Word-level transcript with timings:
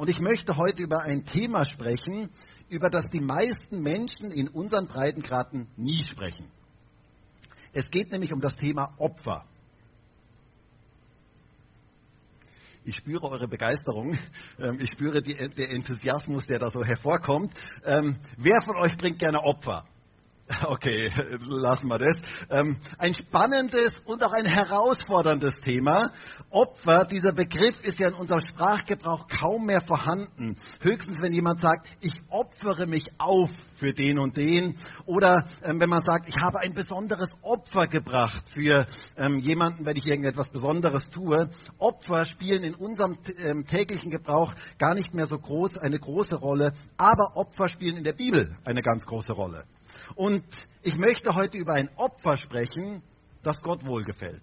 Und 0.00 0.08
ich 0.08 0.18
möchte 0.18 0.56
heute 0.56 0.82
über 0.82 1.02
ein 1.02 1.26
Thema 1.26 1.62
sprechen, 1.66 2.30
über 2.70 2.88
das 2.88 3.04
die 3.12 3.20
meisten 3.20 3.82
Menschen 3.82 4.30
in 4.30 4.48
unseren 4.48 4.86
Breitengraden 4.86 5.68
nie 5.76 6.02
sprechen. 6.04 6.50
Es 7.74 7.90
geht 7.90 8.10
nämlich 8.10 8.32
um 8.32 8.40
das 8.40 8.56
Thema 8.56 8.94
Opfer. 8.96 9.44
Ich 12.82 12.96
spüre 12.96 13.28
eure 13.28 13.46
Begeisterung. 13.46 14.18
Ähm, 14.58 14.78
ich 14.80 14.90
spüre 14.90 15.20
der 15.20 15.70
Enthusiasmus, 15.70 16.46
der 16.46 16.58
da 16.58 16.70
so 16.70 16.82
hervorkommt. 16.82 17.52
Ähm, 17.84 18.16
wer 18.38 18.62
von 18.62 18.76
euch 18.76 18.96
bringt 18.96 19.18
gerne 19.18 19.42
Opfer? 19.42 19.84
Okay, 20.66 21.10
lassen 21.40 21.88
wir 21.88 21.98
das. 21.98 22.22
Ähm, 22.50 22.78
ein 22.98 23.14
spannendes 23.14 23.92
und 24.04 24.22
auch 24.24 24.32
ein 24.32 24.46
herausforderndes 24.46 25.54
Thema. 25.60 26.12
Opfer, 26.50 27.04
dieser 27.04 27.32
Begriff 27.32 27.80
ist 27.82 27.98
ja 27.98 28.08
in 28.08 28.14
unserem 28.14 28.40
Sprachgebrauch 28.40 29.26
kaum 29.28 29.66
mehr 29.66 29.80
vorhanden. 29.80 30.56
Höchstens, 30.80 31.18
wenn 31.20 31.32
jemand 31.32 31.60
sagt, 31.60 31.88
ich 32.00 32.12
opfere 32.28 32.86
mich 32.86 33.08
auf 33.18 33.50
für 33.76 33.92
den 33.92 34.18
und 34.18 34.36
den. 34.36 34.76
Oder 35.06 35.44
ähm, 35.62 35.80
wenn 35.80 35.88
man 35.88 36.02
sagt, 36.02 36.28
ich 36.28 36.36
habe 36.40 36.60
ein 36.60 36.74
besonderes 36.74 37.28
Opfer 37.42 37.86
gebracht 37.86 38.48
für 38.52 38.86
ähm, 39.16 39.38
jemanden, 39.38 39.86
wenn 39.86 39.96
ich 39.96 40.06
irgendetwas 40.06 40.48
Besonderes 40.48 41.08
tue. 41.10 41.48
Opfer 41.78 42.24
spielen 42.24 42.62
in 42.62 42.74
unserem 42.74 43.18
täglichen 43.66 44.10
Gebrauch 44.10 44.54
gar 44.78 44.94
nicht 44.94 45.14
mehr 45.14 45.26
so 45.26 45.38
groß, 45.38 45.78
eine 45.78 45.98
große 45.98 46.36
Rolle. 46.36 46.72
Aber 46.96 47.36
Opfer 47.36 47.68
spielen 47.68 47.96
in 47.96 48.04
der 48.04 48.12
Bibel 48.12 48.56
eine 48.64 48.82
ganz 48.82 49.06
große 49.06 49.32
Rolle. 49.32 49.64
Und 50.14 50.44
ich 50.82 50.96
möchte 50.96 51.34
heute 51.34 51.56
über 51.58 51.74
ein 51.74 51.90
Opfer 51.96 52.36
sprechen, 52.36 53.02
das 53.42 53.60
Gott 53.62 53.84
wohlgefällt. 53.86 54.42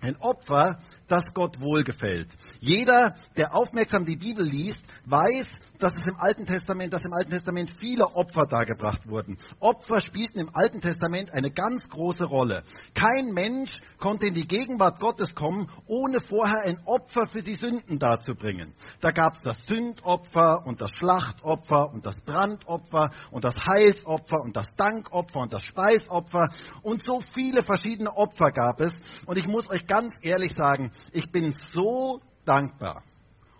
Ein 0.00 0.16
Opfer, 0.16 0.80
das 1.12 1.34
Gott 1.34 1.60
wohlgefällt. 1.60 2.28
Jeder, 2.58 3.14
der 3.36 3.54
aufmerksam 3.54 4.06
die 4.06 4.16
Bibel 4.16 4.46
liest, 4.46 4.80
weiß, 5.04 5.46
dass 5.78 5.96
es 5.96 6.06
im 6.06 6.16
Alten 6.16 6.46
Testament, 6.46 6.94
dass 6.94 7.04
im 7.04 7.12
Alten 7.12 7.32
Testament 7.32 7.70
viele 7.78 8.06
Opfer 8.14 8.46
dargebracht 8.48 9.06
wurden. 9.06 9.36
Opfer 9.60 10.00
spielten 10.00 10.38
im 10.38 10.54
Alten 10.54 10.80
Testament 10.80 11.30
eine 11.34 11.50
ganz 11.50 11.86
große 11.88 12.24
Rolle. 12.24 12.62
Kein 12.94 13.32
Mensch 13.34 13.78
konnte 13.98 14.26
in 14.26 14.34
die 14.34 14.46
Gegenwart 14.46 15.00
Gottes 15.00 15.34
kommen, 15.34 15.68
ohne 15.86 16.20
vorher 16.20 16.62
ein 16.62 16.78
Opfer 16.86 17.26
für 17.26 17.42
die 17.42 17.56
Sünden 17.56 17.98
darzubringen. 17.98 18.72
Da 19.00 19.10
gab 19.10 19.36
es 19.36 19.42
das 19.42 19.58
Sündopfer 19.66 20.64
und 20.64 20.80
das 20.80 20.92
Schlachtopfer 20.92 21.92
und 21.92 22.06
das 22.06 22.16
Brandopfer 22.20 23.10
und 23.30 23.44
das 23.44 23.56
Heilsopfer 23.70 24.40
und 24.40 24.56
das 24.56 24.68
Dankopfer 24.76 25.40
und 25.40 25.52
das 25.52 25.64
Speisopfer 25.64 26.46
und 26.82 27.04
so 27.04 27.20
viele 27.34 27.62
verschiedene 27.62 28.16
Opfer 28.16 28.50
gab 28.50 28.80
es. 28.80 28.92
Und 29.26 29.36
ich 29.36 29.46
muss 29.46 29.68
euch 29.68 29.86
ganz 29.86 30.14
ehrlich 30.22 30.52
sagen, 30.54 30.90
ich 31.12 31.30
bin 31.30 31.54
so 31.72 32.20
dankbar 32.44 33.02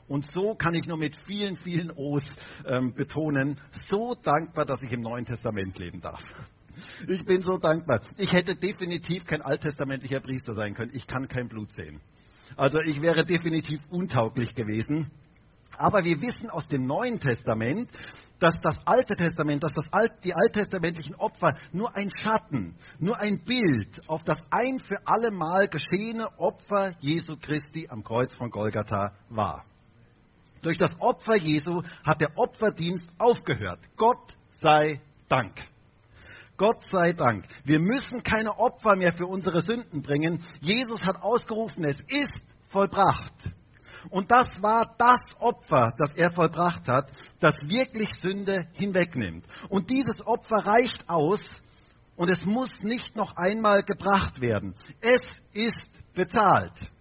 und 0.09 0.31
so 0.31 0.55
kann 0.55 0.75
ich 0.75 0.87
nur 0.87 0.99
mit 0.99 1.17
vielen, 1.17 1.57
vielen 1.57 1.91
O's 1.91 2.25
ähm, 2.67 2.93
betonen, 2.93 3.59
so 3.89 4.15
dankbar, 4.15 4.67
dass 4.67 4.83
ich 4.83 4.93
im 4.93 5.01
Neuen 5.01 5.25
Testament 5.25 5.79
leben 5.79 6.01
darf. 6.01 6.23
Ich 7.09 7.25
bin 7.25 7.43
so 7.43 7.59
dankbar. 7.59 8.01
Ich 8.17 8.33
hätte 8.33 8.57
definitiv 8.57 9.25
kein 9.25 9.43
alttestamentlicher 9.43 10.21
Priester 10.21 10.55
sein 10.55 10.75
können. 10.75 10.93
Ich 10.95 11.07
kann 11.07 11.29
kein 11.29 11.49
Blut 11.49 11.73
sehen. 11.73 12.01
Also 12.57 12.81
ich 12.81 13.01
wäre 13.01 13.25
definitiv 13.25 13.81
untauglich 13.89 14.55
gewesen. 14.55 15.11
Aber 15.77 16.05
wir 16.05 16.21
wissen 16.21 16.51
aus 16.51 16.67
dem 16.69 16.87
Neuen 16.87 17.19
Testament, 17.19 17.91
dass 18.43 18.61
das 18.61 18.77
Alte 18.85 19.15
Testament, 19.15 19.63
dass 19.63 19.73
das 19.73 19.93
Alt, 19.93 20.25
die 20.25 20.35
alttestamentlichen 20.35 21.15
Opfer 21.15 21.57
nur 21.73 21.95
ein 21.95 22.11
Schatten, 22.11 22.75
nur 22.99 23.21
ein 23.21 23.39
Bild 23.45 24.09
auf 24.09 24.25
das 24.25 24.39
ein 24.51 24.81
für 24.81 24.99
alle 25.07 25.31
Mal 25.31 25.69
geschehene 25.69 26.27
Opfer 26.39 26.95
Jesu 26.99 27.37
Christi 27.41 27.87
am 27.89 28.03
Kreuz 28.03 28.35
von 28.37 28.51
Golgatha 28.51 29.13
war. 29.29 29.65
Durch 30.61 30.77
das 30.77 30.99
Opfer 31.01 31.37
Jesu 31.37 31.83
hat 32.05 32.21
der 32.21 32.37
Opferdienst 32.37 33.05
aufgehört. 33.19 33.81
Gott 33.97 34.37
sei 34.61 35.01
Dank. 35.29 35.55
Gott 36.57 36.89
sei 36.91 37.13
Dank. 37.13 37.47
Wir 37.65 37.81
müssen 37.81 38.23
keine 38.23 38.59
Opfer 38.59 38.97
mehr 38.97 39.13
für 39.13 39.27
unsere 39.27 39.63
Sünden 39.63 40.03
bringen. 40.03 40.43
Jesus 40.61 41.01
hat 41.03 41.23
ausgerufen, 41.23 41.85
es 41.85 41.99
ist 42.09 42.43
vollbracht. 42.71 43.53
Und 44.11 44.31
das 44.31 44.63
war 44.63 44.95
das 44.99 45.37
Opfer, 45.39 45.93
das 45.97 46.15
er 46.15 46.33
vollbracht 46.33 46.89
hat, 46.89 47.11
das 47.41 47.55
wirklich 47.63 48.09
Sünde 48.21 48.67
hinwegnimmt. 48.73 49.47
Und 49.69 49.91
dieses 49.91 50.27
Opfer 50.27 50.67
reicht 50.67 51.09
aus 51.09 51.41
und 52.17 52.31
es 52.31 52.45
muss 52.45 52.71
nicht 52.81 53.17
noch 53.17 53.37
einmal 53.37 53.83
gebracht 53.83 54.41
werden. 54.41 54.75
Es 55.01 55.21
ist 55.53 56.15
bezahlt. 56.15 56.93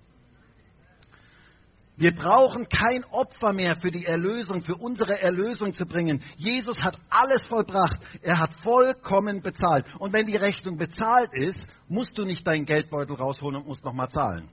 Wir 1.98 2.16
brauchen 2.16 2.68
kein 2.68 3.04
Opfer 3.12 3.54
mehr 3.54 3.76
für 3.76 3.92
die 3.92 4.06
Erlösung, 4.06 4.64
für 4.64 4.76
unsere 4.76 5.22
Erlösung 5.22 5.74
zu 5.74 5.86
bringen. 5.86 6.24
Jesus 6.36 6.82
hat 6.82 6.98
alles 7.12 7.48
vollbracht. 7.48 8.00
Er 8.24 8.40
hat 8.40 8.56
vollkommen 8.56 9.42
bezahlt. 9.42 9.86
Und 10.00 10.12
wenn 10.12 10.26
die 10.26 10.38
Rechnung 10.38 10.78
bezahlt 10.78 11.30
ist, 11.34 11.64
musst 11.88 12.18
du 12.18 12.26
nicht 12.26 12.48
deinen 12.48 12.66
Geldbeutel 12.66 13.16
rausholen 13.16 13.58
und 13.58 13.68
musst 13.68 13.86
nochmal 13.86 14.10
zahlen. 14.10 14.50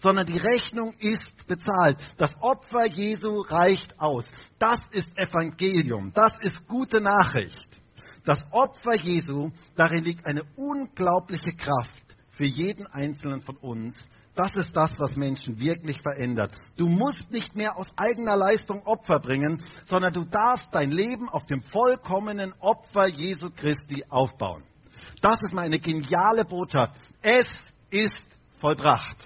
Sondern 0.00 0.26
die 0.26 0.38
Rechnung 0.38 0.94
ist 0.98 1.46
bezahlt. 1.46 1.98
Das 2.16 2.34
Opfer 2.40 2.86
Jesu 2.86 3.40
reicht 3.40 3.98
aus. 3.98 4.24
Das 4.58 4.78
ist 4.90 5.16
Evangelium. 5.18 6.12
Das 6.12 6.32
ist 6.40 6.66
gute 6.66 7.00
Nachricht. 7.00 7.66
Das 8.24 8.44
Opfer 8.50 8.96
Jesu, 8.96 9.50
darin 9.76 10.02
liegt 10.02 10.26
eine 10.26 10.42
unglaubliche 10.56 11.54
Kraft 11.56 12.06
für 12.30 12.46
jeden 12.46 12.86
Einzelnen 12.88 13.40
von 13.40 13.56
uns, 13.56 13.96
das 14.36 14.52
ist 14.54 14.76
das, 14.76 14.90
was 14.98 15.16
Menschen 15.16 15.58
wirklich 15.58 15.96
verändert. 16.02 16.52
Du 16.76 16.88
musst 16.88 17.30
nicht 17.30 17.56
mehr 17.56 17.78
aus 17.78 17.88
eigener 17.96 18.36
Leistung 18.36 18.82
Opfer 18.84 19.18
bringen, 19.18 19.64
sondern 19.86 20.12
du 20.12 20.24
darfst 20.24 20.68
dein 20.72 20.90
Leben 20.90 21.30
auf 21.30 21.46
dem 21.46 21.60
vollkommenen 21.60 22.52
Opfer 22.60 23.08
Jesu 23.08 23.48
Christi 23.50 24.04
aufbauen. 24.10 24.62
Das 25.22 25.36
ist 25.46 25.54
mal 25.54 25.64
eine 25.64 25.78
geniale 25.78 26.44
Botschaft. 26.44 26.92
Es 27.22 27.48
ist 27.88 28.20
vollbracht. 28.60 29.16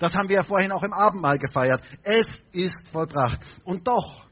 Das 0.00 0.12
haben 0.14 0.30
wir 0.30 0.36
ja 0.36 0.42
vorhin 0.42 0.72
auch 0.72 0.82
im 0.82 0.94
Abendmahl 0.94 1.38
gefeiert. 1.38 1.82
Es 2.02 2.26
ist 2.52 2.88
vollbracht. 2.90 3.40
Und 3.64 3.86
doch 3.86 4.26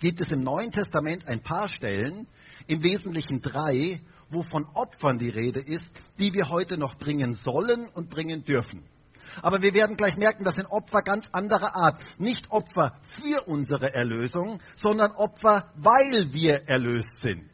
gibt 0.00 0.20
es 0.20 0.28
im 0.32 0.42
Neuen 0.42 0.72
Testament 0.72 1.28
ein 1.28 1.42
paar 1.42 1.68
Stellen, 1.68 2.26
im 2.66 2.82
Wesentlichen 2.82 3.42
drei, 3.42 4.00
wo 4.30 4.42
von 4.42 4.64
Opfern 4.74 5.18
die 5.18 5.28
Rede 5.28 5.60
ist, 5.60 5.90
die 6.18 6.32
wir 6.32 6.48
heute 6.48 6.78
noch 6.78 6.96
bringen 6.96 7.34
sollen 7.34 7.88
und 7.94 8.08
bringen 8.08 8.42
dürfen. 8.44 8.84
Aber 9.42 9.60
wir 9.60 9.74
werden 9.74 9.96
gleich 9.96 10.16
merken, 10.16 10.44
das 10.44 10.54
sind 10.54 10.66
Opfer 10.66 11.02
ganz 11.02 11.28
anderer 11.30 11.76
Art. 11.76 12.02
Nicht 12.18 12.50
Opfer 12.50 12.98
für 13.10 13.46
unsere 13.46 13.92
Erlösung, 13.92 14.60
sondern 14.76 15.12
Opfer, 15.12 15.72
weil 15.76 16.32
wir 16.32 16.68
erlöst 16.68 17.18
sind. 17.18 17.50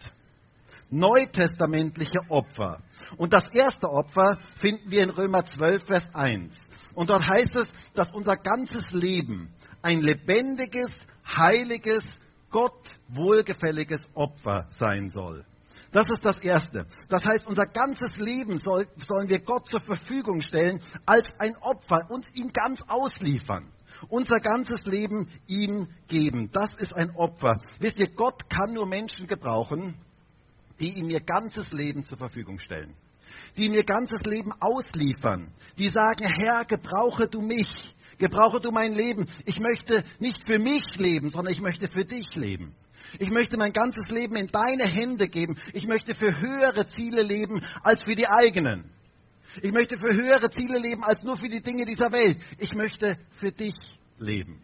Neutestamentliche 0.91 2.21
Opfer. 2.29 2.81
Und 3.17 3.33
das 3.33 3.43
erste 3.53 3.89
Opfer 3.89 4.39
finden 4.57 4.91
wir 4.91 5.03
in 5.03 5.11
Römer 5.11 5.45
12, 5.45 5.85
Vers 5.85 6.05
1. 6.13 6.57
Und 6.95 7.11
dort 7.11 7.29
heißt 7.29 7.57
es, 7.57 7.69
dass 7.95 8.13
unser 8.13 8.37
ganzes 8.37 8.91
Leben 8.93 9.53
ein 9.83 10.01
lebendiges, 10.01 10.89
heiliges, 11.27 12.03
Gott 12.51 12.99
wohlgefälliges 13.09 14.01
Opfer 14.15 14.67
sein 14.71 15.11
soll. 15.11 15.45
Das 15.93 16.09
ist 16.11 16.25
das 16.25 16.39
Erste. 16.41 16.87
Das 17.09 17.25
heißt, 17.25 17.47
unser 17.47 17.67
ganzes 17.67 18.17
Leben 18.19 18.59
soll, 18.59 18.87
sollen 19.09 19.29
wir 19.29 19.41
Gott 19.41 19.69
zur 19.69 19.81
Verfügung 19.81 20.41
stellen 20.41 20.81
als 21.05 21.27
ein 21.39 21.57
Opfer, 21.57 22.11
uns 22.11 22.27
ihm 22.35 22.53
ganz 22.53 22.83
ausliefern. 22.87 23.73
Unser 24.09 24.41
ganzes 24.41 24.85
Leben 24.85 25.29
ihm 25.47 25.89
geben. 26.07 26.51
Das 26.53 26.69
ist 26.77 26.95
ein 26.95 27.11
Opfer. 27.17 27.57
Wisst 27.81 27.99
ihr, 27.99 28.09
Gott 28.15 28.49
kann 28.51 28.75
nur 28.75 28.87
Menschen 28.87 29.27
gebrauchen, 29.27 29.95
die 30.81 30.99
ihm 30.99 31.11
ihr 31.11 31.21
ganzes 31.21 31.73
Leben 31.73 32.05
zur 32.05 32.19
Verfügung 32.19 32.59
stellen. 32.59 32.95
Die 33.57 33.67
ihm 33.67 33.75
ihr 33.75 33.85
ganzes 33.85 34.21
Leben 34.23 34.53
ausliefern. 34.61 35.53
Die 35.79 35.89
sagen, 35.89 36.25
Herr, 36.25 36.65
gebrauche 36.65 37.29
du 37.29 37.41
mich. 37.41 37.95
Gebrauche 38.19 38.61
du 38.61 38.71
mein 38.71 38.95
Leben. 38.95 39.27
Ich 39.45 39.61
möchte 39.61 40.05
nicht 40.19 40.47
für 40.47 40.59
mich 40.59 40.97
leben, 40.97 41.31
sondern 41.31 41.53
ich 41.53 41.61
möchte 41.61 41.89
für 41.89 42.05
dich 42.05 42.35
leben. 42.35 42.75
Ich 43.19 43.31
möchte 43.31 43.57
mein 43.57 43.73
ganzes 43.73 44.11
Leben 44.11 44.37
in 44.37 44.49
deine 44.49 44.87
Hände 44.87 45.29
geben. 45.29 45.59
Ich 45.73 45.87
möchte 45.87 46.15
für 46.15 46.41
höhere 46.41 46.87
Ziele 46.87 47.23
leben 47.23 47.63
als 47.83 48.03
für 48.05 48.15
die 48.15 48.27
eigenen. 48.27 48.91
Ich 49.63 49.73
möchte 49.73 49.99
für 49.99 50.13
höhere 50.13 50.51
Ziele 50.51 50.79
leben 50.79 51.03
als 51.03 51.23
nur 51.23 51.37
für 51.37 51.49
die 51.49 51.63
Dinge 51.63 51.85
dieser 51.85 52.13
Welt. 52.13 52.39
Ich 52.59 52.75
möchte 52.75 53.17
für 53.31 53.53
dich 53.53 53.75
leben. 54.19 54.63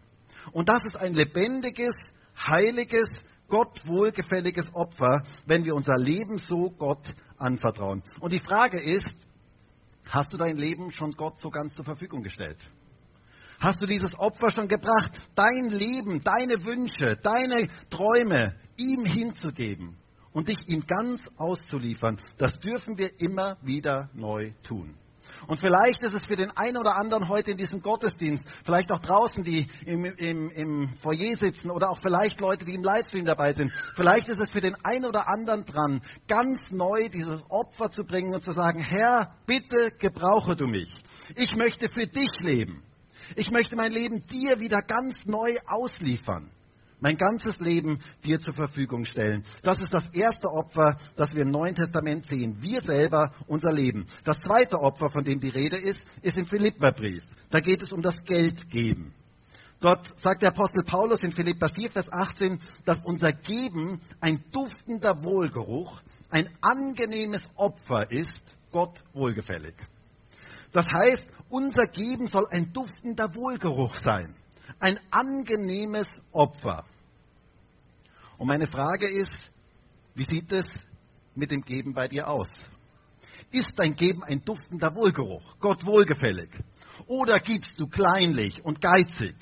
Und 0.51 0.69
das 0.69 0.83
ist 0.85 0.97
ein 0.97 1.13
lebendiges, 1.13 1.95
heiliges, 2.37 3.07
Gott 3.47 3.85
wohlgefälliges 3.85 4.65
Opfer, 4.73 5.21
wenn 5.45 5.63
wir 5.65 5.75
unser 5.75 5.95
Leben 5.97 6.37
so 6.37 6.71
Gott 6.71 7.13
anvertrauen. 7.37 8.01
Und 8.19 8.33
die 8.33 8.39
Frage 8.39 8.79
ist, 8.81 9.15
hast 10.07 10.33
du 10.33 10.37
dein 10.37 10.57
Leben 10.57 10.91
schon 10.91 11.11
Gott 11.11 11.39
so 11.39 11.49
ganz 11.49 11.73
zur 11.73 11.85
Verfügung 11.85 12.23
gestellt? 12.23 12.57
Hast 13.59 13.81
du 13.81 13.85
dieses 13.85 14.17
Opfer 14.17 14.49
schon 14.53 14.67
gebracht, 14.67 15.29
dein 15.35 15.69
Leben, 15.69 16.21
deine 16.21 16.65
Wünsche, 16.65 17.15
deine 17.21 17.69
Träume 17.89 18.55
ihm 18.77 19.05
hinzugeben 19.05 19.95
und 20.33 20.49
dich 20.49 20.57
ihm 20.67 20.83
ganz 20.85 21.25
auszuliefern? 21.37 22.19
Das 22.37 22.59
dürfen 22.59 22.97
wir 22.97 23.21
immer 23.21 23.57
wieder 23.61 24.09
neu 24.13 24.51
tun. 24.63 24.95
Und 25.47 25.59
vielleicht 25.59 26.03
ist 26.03 26.15
es 26.15 26.25
für 26.25 26.35
den 26.35 26.51
einen 26.51 26.77
oder 26.77 26.95
anderen 26.95 27.27
heute 27.27 27.51
in 27.51 27.57
diesem 27.57 27.81
Gottesdienst, 27.81 28.43
vielleicht 28.63 28.91
auch 28.91 28.99
draußen, 28.99 29.43
die 29.43 29.67
im, 29.85 30.05
im, 30.05 30.49
im 30.49 30.93
Foyer 31.01 31.35
sitzen 31.37 31.69
oder 31.69 31.89
auch 31.89 31.99
vielleicht 31.99 32.39
Leute, 32.39 32.65
die 32.65 32.75
im 32.75 32.83
Livestream 32.83 33.25
dabei 33.25 33.53
sind, 33.53 33.71
vielleicht 33.95 34.29
ist 34.29 34.39
es 34.39 34.51
für 34.51 34.61
den 34.61 34.75
einen 34.83 35.05
oder 35.05 35.27
anderen 35.27 35.65
dran, 35.65 36.01
ganz 36.27 36.71
neu 36.71 37.09
dieses 37.09 37.41
Opfer 37.49 37.89
zu 37.89 38.03
bringen 38.03 38.33
und 38.33 38.43
zu 38.43 38.51
sagen, 38.51 38.79
Herr, 38.79 39.35
bitte 39.45 39.91
gebrauche 39.97 40.55
du 40.55 40.67
mich. 40.67 40.89
Ich 41.35 41.55
möchte 41.55 41.89
für 41.89 42.07
dich 42.07 42.31
leben. 42.39 42.83
Ich 43.35 43.51
möchte 43.51 43.75
mein 43.75 43.91
Leben 43.91 44.25
dir 44.27 44.59
wieder 44.59 44.81
ganz 44.81 45.15
neu 45.25 45.57
ausliefern 45.65 46.51
mein 47.03 47.17
ganzes 47.17 47.59
Leben 47.59 47.99
dir 48.23 48.39
zur 48.39 48.53
Verfügung 48.53 49.03
stellen. 49.03 49.43
Das 49.61 49.77
ist 49.79 49.93
das 49.93 50.07
erste 50.13 50.47
Opfer, 50.47 50.95
das 51.17 51.35
wir 51.35 51.41
im 51.41 51.51
Neuen 51.51 51.75
Testament 51.75 52.25
sehen. 52.27 52.55
Wir 52.61 52.79
selber, 52.79 53.33
unser 53.45 53.73
Leben. 53.73 54.05
Das 54.23 54.37
zweite 54.39 54.79
Opfer, 54.79 55.09
von 55.09 55.25
dem 55.25 55.41
die 55.41 55.49
Rede 55.49 55.75
ist, 55.75 55.99
ist 56.21 56.37
im 56.37 56.45
Philipperbrief. 56.45 57.21
Da 57.49 57.59
geht 57.59 57.81
es 57.81 57.91
um 57.91 58.01
das 58.01 58.15
Geldgeben. 58.23 59.13
Dort 59.81 60.17
sagt 60.21 60.43
der 60.43 60.51
Apostel 60.51 60.81
Paulus 60.85 61.19
in 61.23 61.33
Philippa 61.33 61.67
4, 61.67 61.91
Vers 61.91 62.09
18, 62.09 62.57
dass 62.85 62.99
unser 63.03 63.33
Geben 63.33 63.99
ein 64.21 64.41
duftender 64.53 65.21
Wohlgeruch, 65.23 66.01
ein 66.29 66.47
angenehmes 66.61 67.41
Opfer 67.55 68.09
ist, 68.11 68.55
Gott 68.71 69.03
wohlgefällig. 69.11 69.75
Das 70.71 70.85
heißt, 70.85 71.27
unser 71.49 71.85
Geben 71.87 72.27
soll 72.27 72.47
ein 72.49 72.71
duftender 72.71 73.35
Wohlgeruch 73.35 73.95
sein, 73.95 74.33
ein 74.79 74.97
angenehmes 75.11 76.07
Opfer. 76.31 76.85
Und 78.43 78.49
meine 78.49 78.67
Frage 78.67 79.09
ist, 79.09 79.39
wie 80.15 80.25
sieht 80.25 80.51
es 80.51 80.65
mit 81.33 81.49
dem 81.49 81.61
Geben 81.61 81.93
bei 81.93 82.09
dir 82.09 82.27
aus? 82.27 82.49
Ist 83.51 83.71
dein 83.77 83.95
Geben 83.95 84.21
ein 84.21 84.43
duftender 84.43 84.93
Wohlgeruch, 84.95 85.55
Gott 85.61 85.85
wohlgefällig? 85.85 86.49
Oder 87.07 87.39
gibst 87.39 87.71
du 87.79 87.87
kleinlich 87.87 88.61
und 88.65 88.81
geizig? 88.81 89.33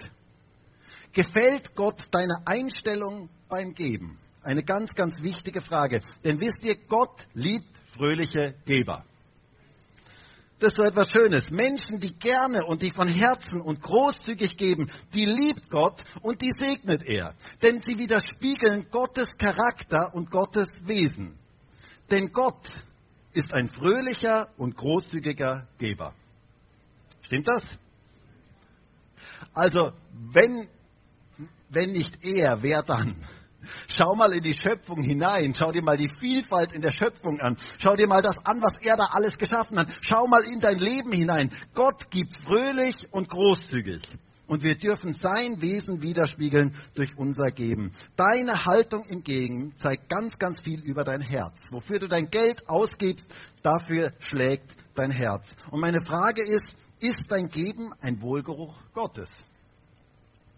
Gefällt 1.13 1.74
Gott 1.74 2.09
deine 2.12 2.45
Einstellung 2.45 3.30
beim 3.50 3.74
Geben? 3.74 4.19
Eine 4.44 4.62
ganz, 4.62 4.94
ganz 4.94 5.19
wichtige 5.24 5.62
Frage. 5.62 6.01
Denn 6.24 6.39
wisst 6.39 6.63
ihr, 6.63 6.75
Gott 6.88 7.25
liebt 7.33 7.75
fröhliche 7.88 8.53
Geber. 8.65 9.03
Das 10.62 10.74
ist 10.74 10.78
so 10.78 10.84
etwas 10.84 11.10
Schönes. 11.10 11.44
Menschen, 11.50 11.98
die 11.98 12.13
gerne 12.13 12.63
und 12.63 12.84
die 12.84 12.92
von 12.92 13.08
Herzen 13.08 13.62
und 13.62 13.81
großzügig 13.81 14.58
geben, 14.58 14.92
die 15.12 15.25
liebt 15.25 15.72
Gott 15.72 16.04
und 16.22 16.40
die 16.40 16.52
segnet 16.56 17.02
er. 17.02 17.34
Denn 17.63 17.81
sie 17.81 17.98
widerspiegeln 17.98 18.86
Gottes 18.92 19.28
Charakter 19.40 20.13
und 20.13 20.30
Gottes 20.30 20.68
Wesen. 20.84 21.34
Denn 22.12 22.31
Gott 22.31 22.69
ist 23.34 23.52
ein 23.56 23.69
fröhlicher 23.69 24.50
und 24.56 24.78
großzügiger 24.78 25.68
Geber. 25.80 26.13
Stimmt 27.24 27.48
das? 27.48 27.63
Also, 29.56 29.94
wenn, 30.12 30.68
wenn 31.69 31.90
nicht 31.90 32.24
er, 32.24 32.62
wer 32.62 32.84
dann? 32.84 33.25
Schau 33.88 34.16
mal 34.16 34.34
in 34.34 34.44
die 34.44 34.54
Schöpfung 34.54 35.02
hinein. 35.02 35.54
Schau 35.58 35.72
dir 35.72 35.84
mal 35.84 35.98
die 35.98 36.10
Vielfalt 36.19 36.74
in 36.74 36.81
der 36.81 36.92
Schöpfung 36.92 37.40
an. 37.40 37.58
Schau 37.78 37.96
dir 37.96 38.08
mal 38.08 38.22
das 38.22 38.38
an, 38.46 38.62
was 38.62 38.81
er 38.81 38.98
da 38.98 39.06
alles 39.12 39.38
geschaffen 39.38 39.80
hat. 39.80 39.88
Schau 40.02 40.28
mal 40.28 40.44
in 40.44 40.60
dein 40.60 40.80
Leben 40.80 41.12
hinein. 41.12 41.52
Gott 41.74 42.10
gibt 42.12 42.36
fröhlich 42.44 43.08
und 43.12 43.30
großzügig. 43.30 44.02
Und 44.52 44.63
wir 44.63 44.75
dürfen 44.75 45.13
sein 45.13 45.62
Wesen 45.62 46.02
widerspiegeln 46.02 46.75
durch 46.94 47.18
unser 47.18 47.52
Geben. 47.52 47.92
Deine 48.18 48.66
Haltung 48.66 49.06
im 49.06 49.24
Gegen 49.24 49.74
zeigt 49.78 50.10
ganz, 50.10 50.38
ganz 50.38 50.60
viel 50.60 50.81
über 50.81 51.06
dein 51.06 51.22
Herz. 51.22 51.58
Wofür 51.69 52.00
du 52.00 52.08
dein 52.10 52.30
Geld 52.30 52.68
ausgibst, 52.68 53.25
dafür 53.63 54.12
schlägt 54.19 54.75
dein 54.94 55.12
Herz. 55.12 55.56
Und 55.69 55.80
meine 55.80 56.04
Frage 56.04 56.44
ist, 56.44 56.75
ist 57.00 57.24
dein 57.30 57.48
Geben 57.48 57.94
ein 58.02 58.22
Wohlgeruch 58.22 58.75
Gottes? 58.94 59.30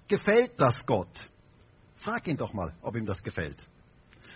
Gefällt 0.07 0.53
das 0.57 0.83
Gott? 0.87 1.09
Frag 2.03 2.27
ihn 2.27 2.35
doch 2.35 2.51
mal, 2.51 2.73
ob 2.81 2.97
ihm 2.97 3.05
das 3.05 3.23
gefällt. 3.23 3.55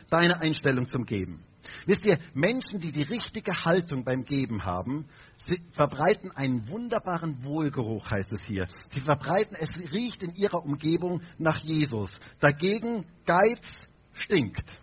Deine 0.10 0.40
Einstellung 0.40 0.88
zum 0.88 1.06
Geben. 1.06 1.44
Wisst 1.86 2.06
ihr, 2.06 2.18
Menschen, 2.34 2.80
die 2.80 2.94
die 2.94 3.04
richtige 3.04 3.52
Haltung 3.66 4.06
beim 4.06 4.24
Geben 4.24 4.64
haben, 4.64 5.06
verbreiten 5.72 6.31
einen 6.31 6.69
wunderbaren 6.69 7.44
Wohlgeruch, 7.44 8.10
heißt 8.10 8.31
es 8.31 8.42
hier. 8.44 8.68
Sie 8.88 9.02
verbreiten, 9.02 9.58
es 9.60 9.92
riecht 9.92 10.24
in 10.24 10.34
ihrer 10.36 10.64
Umgebung 10.64 11.22
nach 11.38 11.58
Jesus. 11.58 12.10
Dagegen 12.40 13.06
Geiz 13.25 13.74
stinkt. 14.14 14.81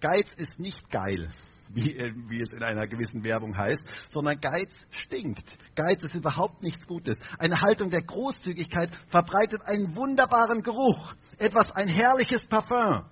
Geiz 0.00 0.32
ist 0.32 0.58
nicht 0.58 0.90
geil 0.90 1.32
wie, 1.74 1.96
äh, 1.96 2.12
wie 2.28 2.40
es 2.40 2.50
in 2.50 2.62
einer 2.62 2.86
gewissen 2.86 3.24
Werbung 3.24 3.56
heißt, 3.56 3.82
sondern 4.08 4.40
Geiz 4.40 4.72
stinkt. 4.90 5.42
Geiz 5.74 6.02
ist 6.02 6.14
überhaupt 6.14 6.62
nichts 6.62 6.86
Gutes. 6.86 7.16
Eine 7.38 7.60
Haltung 7.60 7.90
der 7.90 8.02
Großzügigkeit 8.02 8.90
verbreitet 9.08 9.62
einen 9.66 9.96
wunderbaren 9.96 10.62
Geruch, 10.62 11.14
etwas, 11.38 11.70
ein 11.72 11.88
herrliches 11.88 12.42
Parfum. 12.48 13.04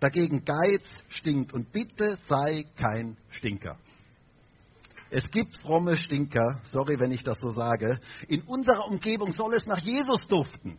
Dagegen 0.00 0.44
Geiz 0.44 0.88
stinkt 1.08 1.52
und 1.52 1.72
bitte 1.72 2.16
sei 2.28 2.64
kein 2.76 3.18
Stinker. 3.28 3.78
Es 5.10 5.28
gibt 5.30 5.58
fromme 5.58 5.96
Stinker, 5.96 6.60
sorry, 6.72 6.98
wenn 6.98 7.10
ich 7.10 7.24
das 7.24 7.36
so 7.38 7.50
sage. 7.50 8.00
In 8.28 8.42
unserer 8.42 8.86
Umgebung 8.86 9.32
soll 9.32 9.54
es 9.54 9.66
nach 9.66 9.80
Jesus 9.80 10.26
duften. 10.28 10.78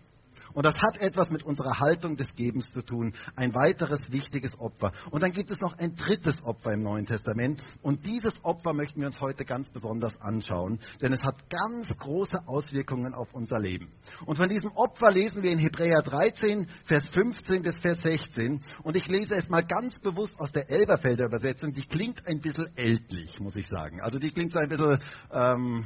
Und 0.54 0.66
das 0.66 0.76
hat 0.76 1.02
etwas 1.02 1.30
mit 1.30 1.44
unserer 1.44 1.80
Haltung 1.80 2.16
des 2.16 2.28
Gebens 2.36 2.72
zu 2.72 2.82
tun. 2.82 3.14
Ein 3.36 3.54
weiteres 3.54 4.00
wichtiges 4.12 4.58
Opfer. 4.60 4.92
Und 5.12 5.24
dann 5.24 5.32
gibt 5.32 5.52
es 5.52 5.60
noch 5.60 5.78
ein 5.78 5.96
drittes 5.96 6.42
Opfer 6.44 6.74
im 6.74 6.82
Neuen 6.82 7.06
Testament. 7.06 7.62
Und 7.82 8.06
dieses 8.06 8.34
Opfer 8.44 8.74
möchten 8.74 9.00
wir 9.00 9.08
uns 9.08 9.20
heute 9.20 9.46
ganz 9.46 9.70
besonders 9.70 10.20
anschauen, 10.22 10.80
denn 11.02 11.14
es 11.14 11.22
hat 11.24 11.50
ganz 11.50 11.90
große 11.98 12.48
Auswirkungen 12.48 13.14
auf 13.14 13.34
unser 13.34 13.60
Leben. 13.60 13.92
Und 14.26 14.38
von 14.38 14.50
diesem 14.50 14.72
Opfer 14.72 15.12
lesen 15.12 15.44
wir 15.44 15.52
in 15.52 15.60
Hebräer 15.60 16.02
13, 16.02 16.68
Vers 16.84 17.04
15 17.10 17.62
bis 17.64 17.76
Vers 17.82 18.00
16. 18.00 18.62
Und 18.84 18.96
ich 18.96 19.08
lese 19.08 19.36
es 19.36 19.50
mal 19.50 19.64
ganz 19.64 20.00
bewusst 20.00 20.40
aus 20.40 20.52
der 20.52 20.70
Elberfelder 20.70 21.26
Übersetzung. 21.26 21.72
Die 21.72 21.82
klingt 21.82 22.28
ein 22.28 22.40
bisschen 22.40 22.68
ältlich, 22.76 23.40
muss 23.40 23.56
ich 23.56 23.68
sagen. 23.68 24.02
Also 24.02 24.20
die 24.20 24.32
klingt 24.32 24.52
so 24.52 24.60
ein 24.60 24.70
bisschen... 24.70 25.00
Ähm, 25.32 25.86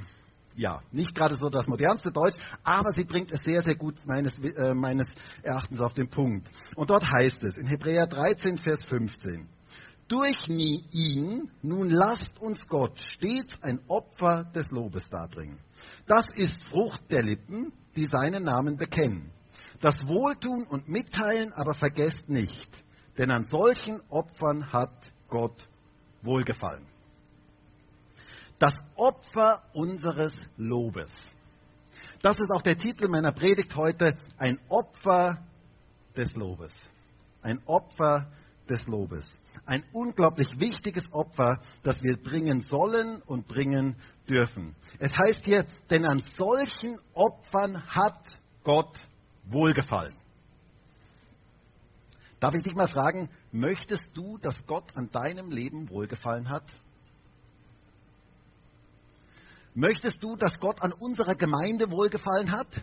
ja, 0.56 0.82
nicht 0.92 1.14
gerade 1.14 1.36
so 1.36 1.50
das 1.50 1.68
modernste 1.68 2.12
Deutsch, 2.12 2.38
aber 2.64 2.92
sie 2.92 3.04
bringt 3.04 3.32
es 3.32 3.40
sehr, 3.44 3.62
sehr 3.62 3.76
gut 3.76 3.96
meines, 4.06 4.32
äh, 4.38 4.74
meines 4.74 5.08
Erachtens 5.44 5.80
auf 5.80 5.94
den 5.94 6.08
Punkt. 6.08 6.50
Und 6.76 6.90
dort 6.90 7.04
heißt 7.04 7.44
es 7.44 7.58
in 7.58 7.68
Hebräer 7.68 8.08
13, 8.08 8.58
Vers 8.58 8.84
15, 8.86 9.48
durch 10.08 10.48
ihn 10.48 11.50
nun 11.62 11.90
lasst 11.90 12.40
uns 12.40 12.60
Gott 12.68 13.00
stets 13.00 13.54
ein 13.64 13.80
Opfer 13.88 14.44
des 14.44 14.70
Lobes 14.70 15.04
darbringen. 15.10 15.60
Das 16.06 16.26
ist 16.36 16.70
Frucht 16.70 17.12
der 17.12 17.24
Lippen, 17.24 17.74
die 17.96 18.06
seinen 18.06 18.44
Namen 18.44 18.78
bekennen. 18.78 19.32
Das 19.82 19.96
Wohltun 20.08 20.66
und 20.68 20.88
Mitteilen 20.88 21.52
aber 21.54 21.74
vergesst 21.74 22.30
nicht, 22.30 22.70
denn 23.18 23.32
an 23.32 23.44
solchen 23.44 24.00
Opfern 24.10 24.72
hat 24.72 25.12
Gott 25.28 25.68
wohlgefallen 26.22 26.95
das 28.60 28.74
Opfer 28.96 29.64
unseres 29.74 30.34
Lobes. 30.58 31.12
Das 32.22 32.36
ist 32.38 32.52
auch 32.56 32.62
der 32.62 32.78
Titel 32.78 33.08
meiner 33.08 33.32
Predigt 33.32 33.76
heute, 33.76 34.18
ein 34.38 34.60
Opfer 34.70 35.46
des 36.16 36.36
Lobes. 36.36 36.74
Ein 37.42 37.62
Opfer 37.66 38.32
des 38.70 38.86
Lobes. 38.88 39.28
Ein 39.66 39.84
unglaublich 39.94 40.60
wichtiges 40.60 41.04
Opfer, 41.12 41.60
das 41.84 42.02
wir 42.02 42.18
bringen 42.18 42.62
sollen 42.62 43.22
und 43.22 43.48
bringen 43.48 43.96
dürfen. 44.28 44.76
Es 45.00 45.12
heißt 45.12 45.46
hier, 45.46 45.66
denn 45.90 46.06
an 46.06 46.24
solchen 46.36 46.98
Opfern 47.14 47.86
hat 47.88 48.40
Gott 48.64 48.98
wohlgefallen. 49.46 50.16
Darf 52.40 52.54
ich 52.54 52.62
dich 52.62 52.76
mal 52.76 52.88
fragen, 52.88 53.30
möchtest 53.52 54.06
du, 54.14 54.38
dass 54.38 54.66
Gott 54.66 54.96
an 54.96 55.10
deinem 55.12 55.52
Leben 55.52 55.90
wohlgefallen 55.90 56.50
hat? 56.50 56.74
Möchtest 59.76 60.24
du, 60.24 60.38
dass 60.38 60.54
Gott 60.60 60.82
an 60.82 60.94
unserer 60.94 61.36
Gemeinde 61.36 61.92
wohlgefallen 61.92 62.52
hat? 62.52 62.82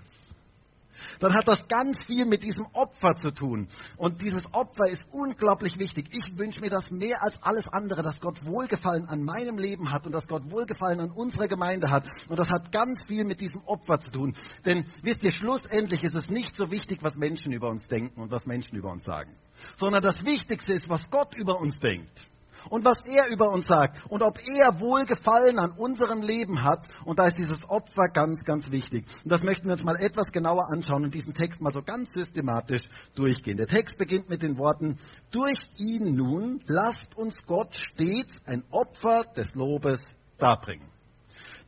Dann 1.21 1.35
hat 1.35 1.49
das 1.49 1.67
ganz 1.67 1.97
viel 2.05 2.27
mit 2.27 2.43
diesem 2.43 2.67
Opfer 2.75 3.15
zu 3.17 3.31
tun. 3.31 3.69
Und 3.97 4.21
dieses 4.21 4.45
Opfer 4.53 4.87
ist 4.89 5.03
unglaublich 5.11 5.79
wichtig. 5.79 6.11
Ich 6.13 6.39
wünsche 6.39 6.61
mir 6.61 6.69
das 6.69 6.91
mehr 6.91 7.23
als 7.23 7.43
alles 7.43 7.67
andere, 7.69 8.03
dass 8.03 8.21
Gott 8.21 8.45
Wohlgefallen 8.45 9.07
an 9.07 9.23
meinem 9.23 9.57
Leben 9.57 9.91
hat 9.91 10.05
und 10.05 10.13
dass 10.13 10.27
Gott 10.27 10.51
Wohlgefallen 10.51 11.01
an 11.01 11.11
unserer 11.11 11.49
Gemeinde 11.49 11.91
hat. 11.91 12.07
Und 12.29 12.39
das 12.39 12.51
hat 12.51 12.73
ganz 12.73 13.03
viel 13.07 13.25
mit 13.25 13.41
diesem 13.41 13.63
Opfer 13.65 13.99
zu 13.99 14.11
tun. 14.11 14.35
Denn 14.67 14.85
wisst 15.03 15.23
ihr, 15.23 15.33
schlussendlich 15.33 16.03
ist 16.03 16.15
es 16.15 16.29
nicht 16.29 16.55
so 16.55 16.71
wichtig, 16.71 16.99
was 17.03 17.17
Menschen 17.17 17.53
über 17.53 17.69
uns 17.69 17.87
denken 17.87 18.21
und 18.21 18.31
was 18.31 18.45
Menschen 18.45 18.77
über 18.77 18.91
uns 18.91 19.03
sagen. 19.05 19.35
Sondern 19.77 20.03
das 20.03 20.25
Wichtigste 20.27 20.75
ist, 20.75 20.89
was 20.91 21.01
Gott 21.11 21.35
über 21.37 21.59
uns 21.59 21.79
denkt 21.79 22.33
und 22.71 22.85
was 22.85 22.97
er 23.05 23.29
über 23.31 23.51
uns 23.51 23.67
sagt 23.67 24.01
und 24.09 24.23
ob 24.23 24.39
er 24.39 24.81
Wohlgefallen 24.81 25.59
an 25.59 25.73
unserem 25.73 26.23
Leben 26.23 26.63
hat. 26.63 26.87
Und 27.05 27.19
da 27.19 27.29
ist 27.29 27.39
dieses 27.39 27.59
Opfer 27.69 28.09
ganz, 28.13 28.45
ganz 28.45 28.71
wichtig. 28.71 29.07
Und 29.25 29.33
das 29.33 29.43
möchten 29.43 29.67
wir 29.67 29.73
uns 29.73 29.85
mal 29.85 29.97
etwas 30.01 30.31
genauer 30.33 30.71
anschauen 30.71 31.05
und 31.05 31.15
diesen 31.15 31.35
Text 31.35 31.61
mal 31.61 31.73
so 31.73 31.83
ganz 31.83 32.13
systematisch 32.13 32.89
durchgehen. 33.15 33.57
Der 33.57 33.67
Text 33.67 33.99
beginnt 33.99 34.29
mit 34.29 34.43
den 34.43 34.59
Worten, 34.59 34.99
durch 35.31 35.59
ihn 35.79 36.15
nun 36.15 36.61
lasst 36.67 37.17
uns 37.17 37.35
Gott 37.47 37.75
stets 37.75 38.35
ein 38.45 38.65
Opfer 38.71 39.25
des 39.37 39.55
Lobes 39.55 40.01
darbringen. 40.39 40.89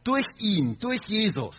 Durch 0.02 0.26
ihn, 0.38 0.76
durch 0.78 1.00
Jesus, 1.06 1.56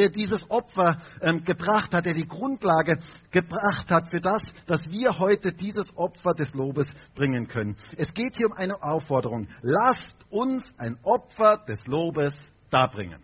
der 0.00 0.08
dieses 0.08 0.50
Opfer 0.50 0.96
ähm, 1.20 1.44
gebracht 1.44 1.92
hat, 1.94 2.06
der 2.06 2.14
die 2.14 2.26
Grundlage 2.26 2.96
gebracht 3.30 3.90
hat 3.90 4.08
für 4.10 4.20
das, 4.20 4.40
dass 4.66 4.88
wir 4.88 5.18
heute 5.18 5.52
dieses 5.52 5.94
Opfer 5.94 6.32
des 6.32 6.54
Lobes 6.54 6.86
bringen 7.14 7.46
können. 7.46 7.76
Es 7.98 8.08
geht 8.14 8.36
hier 8.36 8.46
um 8.46 8.54
eine 8.54 8.82
Aufforderung. 8.82 9.46
Lasst 9.60 10.16
uns 10.30 10.62
ein 10.78 10.98
Opfer 11.02 11.58
des 11.68 11.86
Lobes 11.86 12.34
darbringen. 12.70 13.20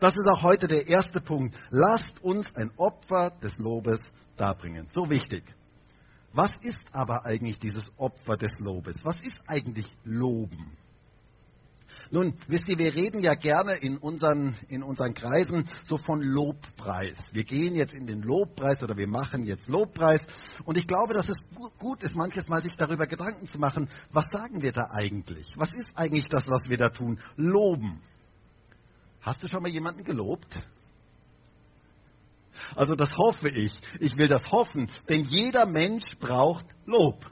Das 0.00 0.12
ist 0.12 0.28
auch 0.30 0.42
heute 0.42 0.68
der 0.68 0.86
erste 0.86 1.22
Punkt. 1.22 1.56
Lasst 1.70 2.22
uns 2.22 2.46
ein 2.54 2.72
Opfer 2.76 3.30
des 3.42 3.56
Lobes 3.56 4.00
darbringen. 4.36 4.86
So 4.92 5.08
wichtig. 5.08 5.44
Was 6.34 6.50
ist 6.60 6.82
aber 6.92 7.24
eigentlich 7.24 7.58
dieses 7.58 7.84
Opfer 7.96 8.36
des 8.36 8.52
Lobes? 8.58 8.96
Was 9.02 9.16
ist 9.22 9.40
eigentlich 9.46 9.86
Loben? 10.04 10.76
Nun, 12.10 12.34
wisst 12.46 12.68
ihr, 12.68 12.78
wir 12.78 12.94
reden 12.94 13.22
ja 13.22 13.34
gerne 13.34 13.74
in 13.74 13.98
unseren, 13.98 14.56
in 14.68 14.82
unseren 14.82 15.12
Kreisen 15.12 15.68
so 15.84 15.98
von 15.98 16.22
Lobpreis. 16.22 17.18
Wir 17.32 17.44
gehen 17.44 17.74
jetzt 17.74 17.92
in 17.92 18.06
den 18.06 18.22
Lobpreis 18.22 18.82
oder 18.82 18.96
wir 18.96 19.08
machen 19.08 19.44
jetzt 19.44 19.68
Lobpreis. 19.68 20.20
Und 20.64 20.78
ich 20.78 20.86
glaube, 20.86 21.12
dass 21.12 21.28
es 21.28 21.36
gut 21.78 22.02
ist, 22.02 22.16
manches 22.16 22.48
Mal 22.48 22.62
sich 22.62 22.74
darüber 22.78 23.06
Gedanken 23.06 23.46
zu 23.46 23.58
machen, 23.58 23.88
was 24.12 24.24
sagen 24.32 24.62
wir 24.62 24.72
da 24.72 24.88
eigentlich? 24.90 25.46
Was 25.56 25.68
ist 25.72 25.90
eigentlich 25.94 26.28
das, 26.28 26.46
was 26.46 26.68
wir 26.68 26.78
da 26.78 26.88
tun? 26.88 27.20
Loben. 27.36 28.00
Hast 29.20 29.42
du 29.42 29.48
schon 29.48 29.62
mal 29.62 29.70
jemanden 29.70 30.04
gelobt? 30.04 30.56
Also 32.74 32.94
das 32.94 33.10
hoffe 33.16 33.48
ich. 33.50 33.72
Ich 34.00 34.16
will 34.16 34.28
das 34.28 34.42
hoffen, 34.50 34.88
denn 35.08 35.24
jeder 35.24 35.66
Mensch 35.66 36.04
braucht 36.18 36.66
Lob. 36.86 37.30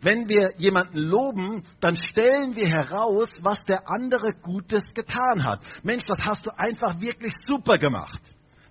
Wenn 0.00 0.28
wir 0.28 0.52
jemanden 0.58 0.98
loben, 0.98 1.62
dann 1.80 1.96
stellen 1.96 2.54
wir 2.54 2.68
heraus, 2.68 3.28
was 3.40 3.62
der 3.64 3.88
andere 3.90 4.32
Gutes 4.42 4.82
getan 4.94 5.44
hat. 5.44 5.60
Mensch, 5.82 6.04
das 6.06 6.18
hast 6.20 6.46
du 6.46 6.50
einfach 6.56 7.00
wirklich 7.00 7.34
super 7.46 7.78
gemacht. 7.78 8.20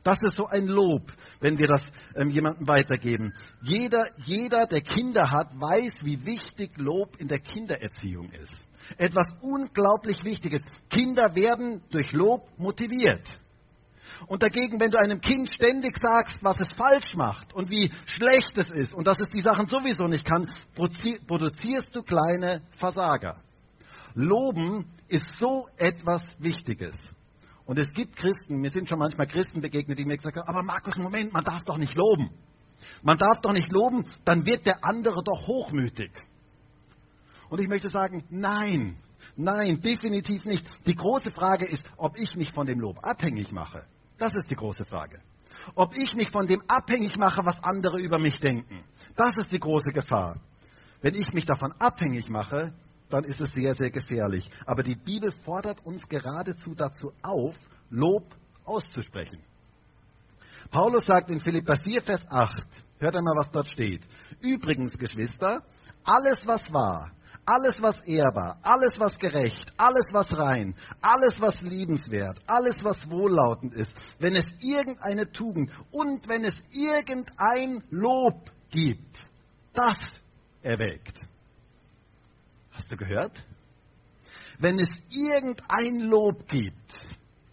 Das 0.04 0.18
ist 0.24 0.38
so 0.38 0.48
ein 0.48 0.68
Lob, 0.68 1.12
wenn 1.42 1.58
wir 1.58 1.68
das 1.68 1.82
ähm, 2.16 2.30
jemandem 2.30 2.66
weitergeben. 2.66 3.34
Jeder, 3.62 4.06
jeder, 4.26 4.66
der 4.66 4.80
Kinder 4.80 5.30
hat, 5.30 5.54
weiß, 5.60 5.96
wie 6.04 6.26
wichtig 6.26 6.78
Lob 6.78 7.18
in 7.18 7.28
der 7.28 7.40
Kindererziehung 7.40 8.30
ist. 8.30 8.56
Etwas 8.98 9.28
unglaublich 9.42 10.24
Wichtiges. 10.24 10.62
Kinder 10.90 11.36
werden 11.36 11.82
durch 11.90 12.14
Lob 12.14 12.48
motiviert. 12.58 13.38
Und 14.26 14.42
dagegen, 14.42 14.80
wenn 14.80 14.92
du 14.92 14.98
einem 14.98 15.22
Kind 15.22 15.50
ständig 15.50 15.98
sagst, 16.02 16.36
was 16.42 16.60
es 16.60 16.72
falsch 16.74 17.16
macht 17.16 17.54
und 17.54 17.70
wie 17.70 17.92
schlecht 18.06 18.58
es 18.58 18.72
ist 18.72 18.94
und 18.94 19.06
dass 19.06 19.18
es 19.20 19.32
die 19.32 19.42
Sachen 19.42 19.68
sowieso 19.68 20.06
nicht 20.06 20.26
kann, 20.26 20.52
produzierst 20.76 21.96
du 21.96 22.02
kleine 22.02 22.62
Versager. 22.72 23.42
Loben 24.16 24.86
ist 25.08 25.28
so 25.40 25.68
etwas 25.78 26.22
Wichtiges. 26.40 26.96
Und 27.66 27.78
es 27.80 27.94
gibt 27.94 28.16
Christen, 28.16 28.62
mir 28.62 28.72
sind 28.72 28.90
schon 28.90 28.98
manchmal 28.98 29.28
Christen 29.28 29.62
begegnet, 29.62 30.00
die 30.00 30.06
mir 30.06 30.18
gesagt 30.18 30.38
haben, 30.38 30.48
aber 30.48 30.64
Markus, 30.64 30.96
Moment, 30.96 31.34
man 31.34 31.44
darf 31.44 31.64
doch 31.64 31.78
nicht 31.78 31.96
loben. 31.96 32.32
Man 33.04 33.18
darf 33.18 33.42
doch 33.42 33.54
nicht 33.54 33.72
loben, 33.72 34.04
dann 34.26 34.48
wird 34.48 34.66
der 34.66 34.84
andere 34.84 35.22
doch 35.24 35.48
hochmütig. 35.48 36.12
Und 37.50 37.60
ich 37.60 37.68
möchte 37.68 37.90
sagen, 37.90 38.24
nein, 38.30 38.98
nein, 39.36 39.82
definitiv 39.82 40.46
nicht. 40.46 40.66
Die 40.88 40.96
große 40.96 41.32
Frage 41.32 41.66
ist, 41.66 41.84
ob 41.98 42.18
ich 42.18 42.36
mich 42.36 42.54
von 42.54 42.66
dem 42.66 42.80
Lob 42.80 43.06
abhängig 43.06 43.52
mache. 43.52 43.86
Das 44.18 44.34
ist 44.34 44.50
die 44.50 44.56
große 44.56 44.86
Frage. 44.86 45.22
Ob 45.76 45.98
ich 45.98 46.14
mich 46.14 46.32
von 46.32 46.48
dem 46.48 46.62
abhängig 46.68 47.18
mache, 47.18 47.46
was 47.46 47.64
andere 47.64 48.00
über 48.00 48.20
mich 48.20 48.40
denken. 48.40 48.84
Das 49.16 49.34
ist 49.38 49.52
die 49.52 49.60
große 49.60 49.92
Gefahr. 49.92 50.40
Wenn 51.02 51.16
ich 51.16 51.34
mich 51.34 51.46
davon 51.46 51.74
abhängig 51.80 52.30
mache, 52.30 52.74
dann 53.10 53.24
ist 53.24 53.42
es 53.42 53.50
sehr, 53.50 53.74
sehr 53.76 53.92
gefährlich. 53.92 54.50
Aber 54.66 54.84
die 54.84 54.96
Bibel 54.96 55.32
fordert 55.32 55.86
uns 55.86 56.08
geradezu 56.08 56.74
dazu 56.76 57.12
auf, 57.22 57.56
Lob 57.90 58.36
auszusprechen. 58.66 59.40
Paulus 60.72 61.06
sagt 61.06 61.32
in 61.32 61.40
Philippa 61.40 61.76
4, 61.76 62.02
Vers 62.02 62.22
8, 62.30 62.54
hört 63.00 63.16
einmal, 63.16 63.36
was 63.38 63.50
dort 63.50 63.68
steht. 63.68 64.02
Übrigens, 64.42 64.98
Geschwister, 64.98 65.64
alles, 66.04 66.46
was 66.46 66.62
wahr, 66.72 67.12
alles, 67.48 67.76
was 67.80 68.02
ehrbar, 68.02 68.60
alles, 68.62 69.00
was 69.00 69.18
gerecht, 69.18 69.72
alles, 69.78 70.04
was 70.12 70.38
rein, 70.38 70.76
alles, 71.02 71.40
was 71.40 71.54
liebenswert, 71.62 72.38
alles, 72.46 72.84
was 72.84 73.10
wohllautend 73.10 73.74
ist, 73.74 73.94
wenn 74.20 74.36
es 74.36 74.44
irgendeine 74.60 75.32
Tugend 75.32 75.72
und 75.92 76.28
wenn 76.28 76.44
es 76.44 76.56
irgendein 76.72 77.82
Lob 77.90 78.52
gibt, 78.70 79.26
das 79.74 79.98
erwägt. 80.62 81.22
Hast 82.72 82.92
du 82.92 82.98
gehört? 82.98 83.42
Wenn 84.60 84.78
es 84.80 85.00
irgendein 85.10 86.02
Lob 86.10 86.50
gibt, 86.50 87.00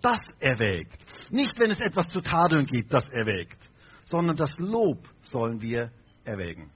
das 0.03 0.19
erwägt. 0.41 0.99
Nicht, 1.31 1.59
wenn 1.61 1.71
es 1.71 1.81
etwas 1.81 2.07
zu 2.07 2.21
tadeln 2.21 2.67
gibt, 2.67 2.93
das 2.93 3.09
erwägt, 3.13 3.71
sondern 4.07 4.37
das 4.37 4.51
Lob 4.59 5.09
sollen 5.31 5.61
wir 5.61 5.93
erwägen. 6.25 6.74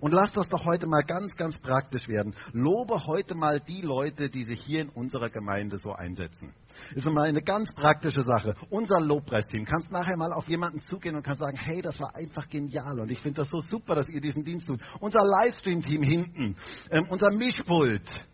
Und 0.00 0.12
lass 0.12 0.32
das 0.32 0.48
doch 0.48 0.64
heute 0.64 0.86
mal 0.86 1.02
ganz, 1.02 1.34
ganz 1.36 1.58
praktisch 1.58 2.08
werden. 2.08 2.34
Lobe 2.52 3.04
heute 3.06 3.34
mal 3.34 3.60
die 3.60 3.82
Leute, 3.82 4.28
die 4.28 4.44
sich 4.44 4.60
hier 4.60 4.80
in 4.82 4.88
unserer 4.88 5.30
Gemeinde 5.30 5.78
so 5.78 5.92
einsetzen. 5.92 6.52
Ist 6.94 7.06
mal 7.06 7.28
eine 7.28 7.42
ganz 7.42 7.72
praktische 7.72 8.22
Sache. 8.22 8.54
Unser 8.70 9.00
Lobpreisteam. 9.00 9.64
Kannst 9.64 9.92
nachher 9.92 10.16
mal 10.16 10.32
auf 10.32 10.48
jemanden 10.48 10.80
zugehen 10.80 11.14
und 11.14 11.22
kannst 11.22 11.40
sagen, 11.40 11.56
hey, 11.56 11.82
das 11.82 11.98
war 12.00 12.14
einfach 12.14 12.48
genial 12.48 13.00
und 13.00 13.10
ich 13.10 13.20
finde 13.20 13.42
das 13.42 13.48
so 13.48 13.60
super, 13.60 13.94
dass 13.94 14.08
ihr 14.08 14.20
diesen 14.20 14.44
Dienst 14.44 14.66
tut. 14.66 14.80
Unser 15.00 15.22
Livestream-Team 15.22 16.02
hinten, 16.02 16.56
ähm, 16.90 17.06
unser 17.10 17.30
Mischpult, 17.30 18.26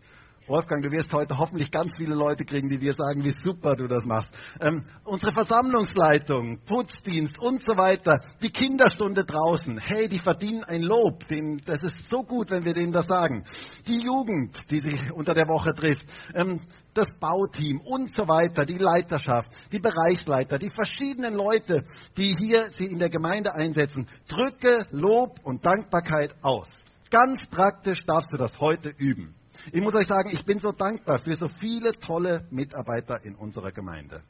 Wolfgang, 0.51 0.83
du 0.83 0.91
wirst 0.91 1.13
heute 1.13 1.37
hoffentlich 1.37 1.71
ganz 1.71 1.93
viele 1.95 2.13
Leute 2.13 2.43
kriegen, 2.43 2.67
die 2.67 2.77
dir 2.77 2.91
sagen, 2.91 3.23
wie 3.23 3.31
super 3.31 3.77
du 3.77 3.87
das 3.87 4.03
machst. 4.03 4.29
Ähm, 4.59 4.83
unsere 5.05 5.31
Versammlungsleitung, 5.31 6.59
Putzdienst 6.65 7.39
und 7.39 7.61
so 7.61 7.77
weiter, 7.77 8.17
die 8.43 8.49
Kinderstunde 8.49 9.23
draußen, 9.23 9.77
hey, 9.77 10.09
die 10.09 10.17
verdienen 10.17 10.65
ein 10.65 10.81
Lob. 10.81 11.23
Den, 11.29 11.61
das 11.65 11.77
ist 11.83 12.09
so 12.09 12.23
gut, 12.23 12.51
wenn 12.51 12.65
wir 12.65 12.73
denen 12.73 12.91
das 12.91 13.05
sagen. 13.05 13.45
Die 13.87 14.03
Jugend, 14.03 14.59
die 14.69 14.79
sich 14.79 15.13
unter 15.13 15.33
der 15.33 15.47
Woche 15.47 15.73
trifft, 15.73 16.03
ähm, 16.33 16.59
das 16.93 17.07
Bauteam 17.17 17.79
und 17.79 18.13
so 18.13 18.27
weiter, 18.27 18.65
die 18.65 18.77
Leiterschaft, 18.77 19.47
die 19.71 19.79
Bereichsleiter, 19.79 20.59
die 20.59 20.71
verschiedenen 20.71 21.33
Leute, 21.33 21.83
die 22.17 22.35
hier 22.37 22.67
sie 22.71 22.87
in 22.87 22.99
der 22.99 23.09
Gemeinde 23.09 23.55
einsetzen. 23.55 24.05
Drücke 24.27 24.85
Lob 24.91 25.39
und 25.45 25.65
Dankbarkeit 25.65 26.35
aus. 26.41 26.67
Ganz 27.09 27.41
praktisch 27.49 27.99
darfst 28.05 28.33
du 28.33 28.37
das 28.37 28.59
heute 28.59 28.89
üben. 28.89 29.35
Ich 29.71 29.81
muss 29.81 29.93
euch 29.93 30.07
sagen, 30.07 30.29
ich 30.31 30.43
bin 30.43 30.59
so 30.59 30.71
dankbar 30.71 31.19
für 31.19 31.35
so 31.35 31.47
viele 31.47 31.93
tolle 31.93 32.47
Mitarbeiter 32.49 33.23
in 33.23 33.35
unserer 33.35 33.71
Gemeinde. 33.71 34.23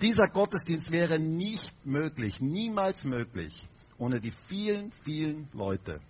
Dieser 0.00 0.28
Gottesdienst 0.28 0.92
wäre 0.92 1.18
nicht 1.18 1.72
möglich, 1.84 2.40
niemals 2.40 3.04
möglich, 3.04 3.68
ohne 3.96 4.20
die 4.20 4.32
vielen, 4.46 4.92
vielen 5.04 5.48
Leute, 5.52 6.00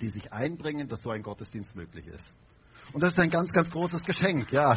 die 0.00 0.08
sich 0.08 0.32
einbringen, 0.32 0.88
dass 0.88 1.02
so 1.02 1.10
ein 1.10 1.22
Gottesdienst 1.22 1.74
möglich 1.74 2.06
ist. 2.06 2.26
Und 2.92 3.02
das 3.02 3.12
ist 3.12 3.18
ein 3.18 3.30
ganz, 3.30 3.50
ganz 3.50 3.70
großes 3.70 4.04
Geschenk, 4.04 4.52
ja. 4.52 4.74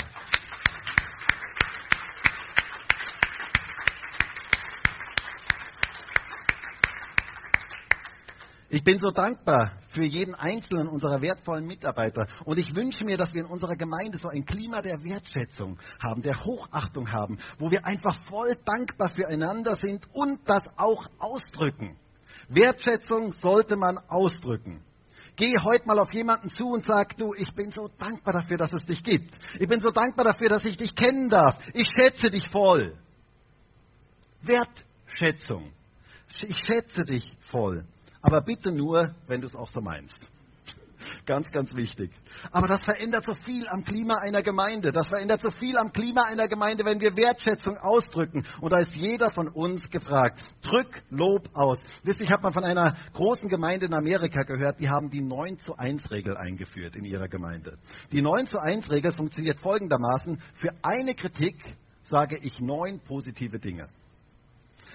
Ich 8.74 8.84
bin 8.84 8.98
so 8.98 9.12
dankbar 9.12 9.78
für 9.90 10.04
jeden 10.04 10.34
einzelnen 10.34 10.88
unserer 10.88 11.22
wertvollen 11.22 11.68
Mitarbeiter. 11.68 12.26
Und 12.44 12.58
ich 12.58 12.76
wünsche 12.76 13.06
mir, 13.06 13.18
dass 13.18 13.32
wir 13.32 13.42
in 13.42 13.48
unserer 13.48 13.76
Gemeinde 13.76 14.18
so 14.18 14.30
ein 14.30 14.46
Klima 14.46 14.82
der 14.82 15.04
Wertschätzung 15.04 15.78
haben, 16.04 16.24
der 16.24 16.44
Hochachtung 16.44 17.12
haben, 17.12 17.38
wo 17.60 17.70
wir 17.70 17.86
einfach 17.86 18.18
voll 18.24 18.58
dankbar 18.66 19.12
füreinander 19.14 19.76
sind 19.76 20.10
und 20.14 20.40
das 20.50 20.64
auch 20.76 21.06
ausdrücken. 21.20 22.00
Wertschätzung 22.50 23.34
sollte 23.34 23.76
man 23.76 24.00
ausdrücken. 24.08 24.84
Geh 25.36 25.52
heute 25.64 25.86
mal 25.86 26.00
auf 26.00 26.12
jemanden 26.12 26.50
zu 26.50 26.66
und 26.66 26.84
sag, 26.84 27.16
du, 27.16 27.36
ich 27.36 27.54
bin 27.54 27.70
so 27.70 27.92
dankbar 28.00 28.34
dafür, 28.34 28.58
dass 28.58 28.74
es 28.74 28.88
dich 28.88 29.04
gibt. 29.04 29.36
Ich 29.60 29.68
bin 29.68 29.82
so 29.82 29.92
dankbar 29.92 30.26
dafür, 30.26 30.50
dass 30.50 30.64
ich 30.64 30.78
dich 30.78 30.96
kennen 30.96 31.30
darf. 31.30 31.64
Ich 31.76 31.90
schätze 31.96 32.32
dich 32.32 32.50
voll. 32.50 32.98
Wertschätzung. 34.42 35.72
Ich 36.42 36.58
schätze 36.58 37.04
dich 37.04 37.38
voll. 37.52 37.86
Aber 38.24 38.42
bitte 38.42 38.72
nur, 38.72 39.14
wenn 39.28 39.42
du 39.42 39.48
es 39.48 39.54
auch 39.56 39.68
so 39.68 39.82
meinst. 39.82 40.18
Ganz, 41.26 41.50
ganz 41.52 41.76
wichtig. 41.76 42.12
Aber 42.52 42.68
das 42.68 42.84
verändert 42.84 43.26
so 43.26 43.34
viel 43.34 43.68
am 43.68 43.84
Klima 43.84 44.16
einer 44.16 44.42
Gemeinde. 44.42 44.92
Das 44.92 45.10
verändert 45.10 45.42
so 45.42 45.50
viel 45.52 45.78
am 45.78 45.92
Klima 45.92 46.24
einer 46.24 46.48
Gemeinde, 46.48 46.86
wenn 46.86 47.02
wir 47.02 47.16
Wertschätzung 47.16 47.78
ausdrücken. 47.78 48.46
Und 48.62 48.72
da 48.72 48.80
ist 48.80 48.96
jeder 48.96 49.30
von 49.32 49.50
uns 49.50 49.90
gefragt. 49.90 50.40
Drück 50.62 51.04
Lob 51.10 51.50
aus. 51.54 51.80
Wisst 52.04 52.20
ihr, 52.20 52.26
ich 52.26 52.32
habe 52.32 52.44
mal 52.44 52.54
von 52.54 52.64
einer 52.64 52.96
großen 53.14 53.50
Gemeinde 53.50 53.88
in 53.88 53.94
Amerika 53.94 54.44
gehört, 54.44 54.80
die 54.80 54.90
haben 54.90 55.10
die 55.10 55.22
9 55.22 55.60
zu 55.60 55.76
1 55.76 56.10
Regel 56.12 56.38
eingeführt 56.38 56.96
in 56.96 57.04
ihrer 57.04 57.28
Gemeinde. 57.28 57.78
Die 58.12 58.22
9 58.22 58.48
zu 58.48 58.58
1 58.58 58.90
Regel 58.90 59.12
funktioniert 59.12 59.60
folgendermaßen. 59.60 60.40
Für 60.54 60.72
eine 60.82 61.14
Kritik 61.14 61.58
sage 62.04 62.38
ich 62.42 62.60
neun 62.60 63.00
positive 63.00 63.60
Dinge. 63.60 63.90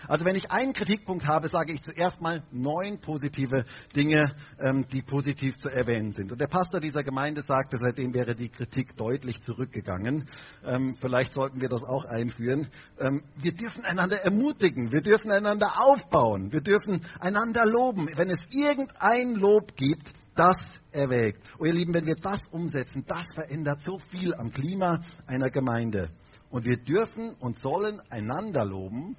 Also 0.07 0.25
wenn 0.25 0.37
ich 0.37 0.50
einen 0.50 0.73
Kritikpunkt 0.73 1.26
habe, 1.26 1.49
sage 1.49 1.73
ich 1.73 1.83
zuerst 1.83 2.21
mal 2.21 2.43
neun 2.52 3.00
positive 3.00 3.64
Dinge, 3.97 4.33
ähm, 4.61 4.87
die 4.93 5.02
positiv 5.02 5.57
zu 5.57 5.69
erwähnen 5.69 6.12
sind. 6.12 6.31
Und 6.31 6.40
der 6.40 6.47
Pastor 6.47 6.81
dieser 6.81 7.02
Gemeinde 7.02 7.43
sagte, 7.43 7.78
seitdem 7.83 8.14
wäre 8.14 8.35
die 8.35 8.49
Kritik 8.49 8.97
deutlich 8.97 9.43
zurückgegangen. 9.43 10.28
Ähm, 10.64 10.97
vielleicht 11.00 11.33
sollten 11.33 11.61
wir 11.61 11.69
das 11.69 11.83
auch 11.83 12.05
einführen. 12.05 12.69
Ähm, 12.99 13.23
wir 13.37 13.52
dürfen 13.52 13.85
einander 13.85 14.21
ermutigen, 14.23 14.93
wir 14.93 15.02
dürfen 15.02 15.33
einander 15.33 15.81
aufbauen, 15.81 16.52
wir 16.52 16.61
dürfen 16.61 17.00
einander 17.21 17.64
loben. 17.67 18.09
Wenn 18.17 18.31
es 18.31 18.40
irgendein 18.50 19.35
Lob 19.35 19.76
gibt, 19.76 20.12
das 20.35 20.57
erwägt. 20.93 21.43
Und 21.59 21.67
ihr 21.67 21.75
Lieben, 21.75 21.95
wenn 21.95 22.07
wir 22.07 22.14
das 22.14 22.40
umsetzen, 22.50 23.05
das 23.07 23.26
verändert 23.35 23.81
so 23.85 23.99
viel 23.99 24.35
am 24.35 24.50
Klima 24.50 25.00
einer 25.26 25.50
Gemeinde. 25.50 26.11
Und 26.50 26.64
wir 26.64 26.76
dürfen 26.76 27.35
und 27.40 27.59
sollen 27.61 28.00
einander 28.09 28.64
loben, 28.64 29.17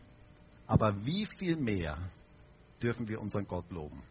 aber 0.69 1.03
wie 1.03 1.25
viel 1.25 1.55
mehr 1.55 1.97
dürfen 2.81 3.07
wir 3.07 3.19
unseren 3.19 3.47
Gott 3.47 3.71
loben? 3.71 4.03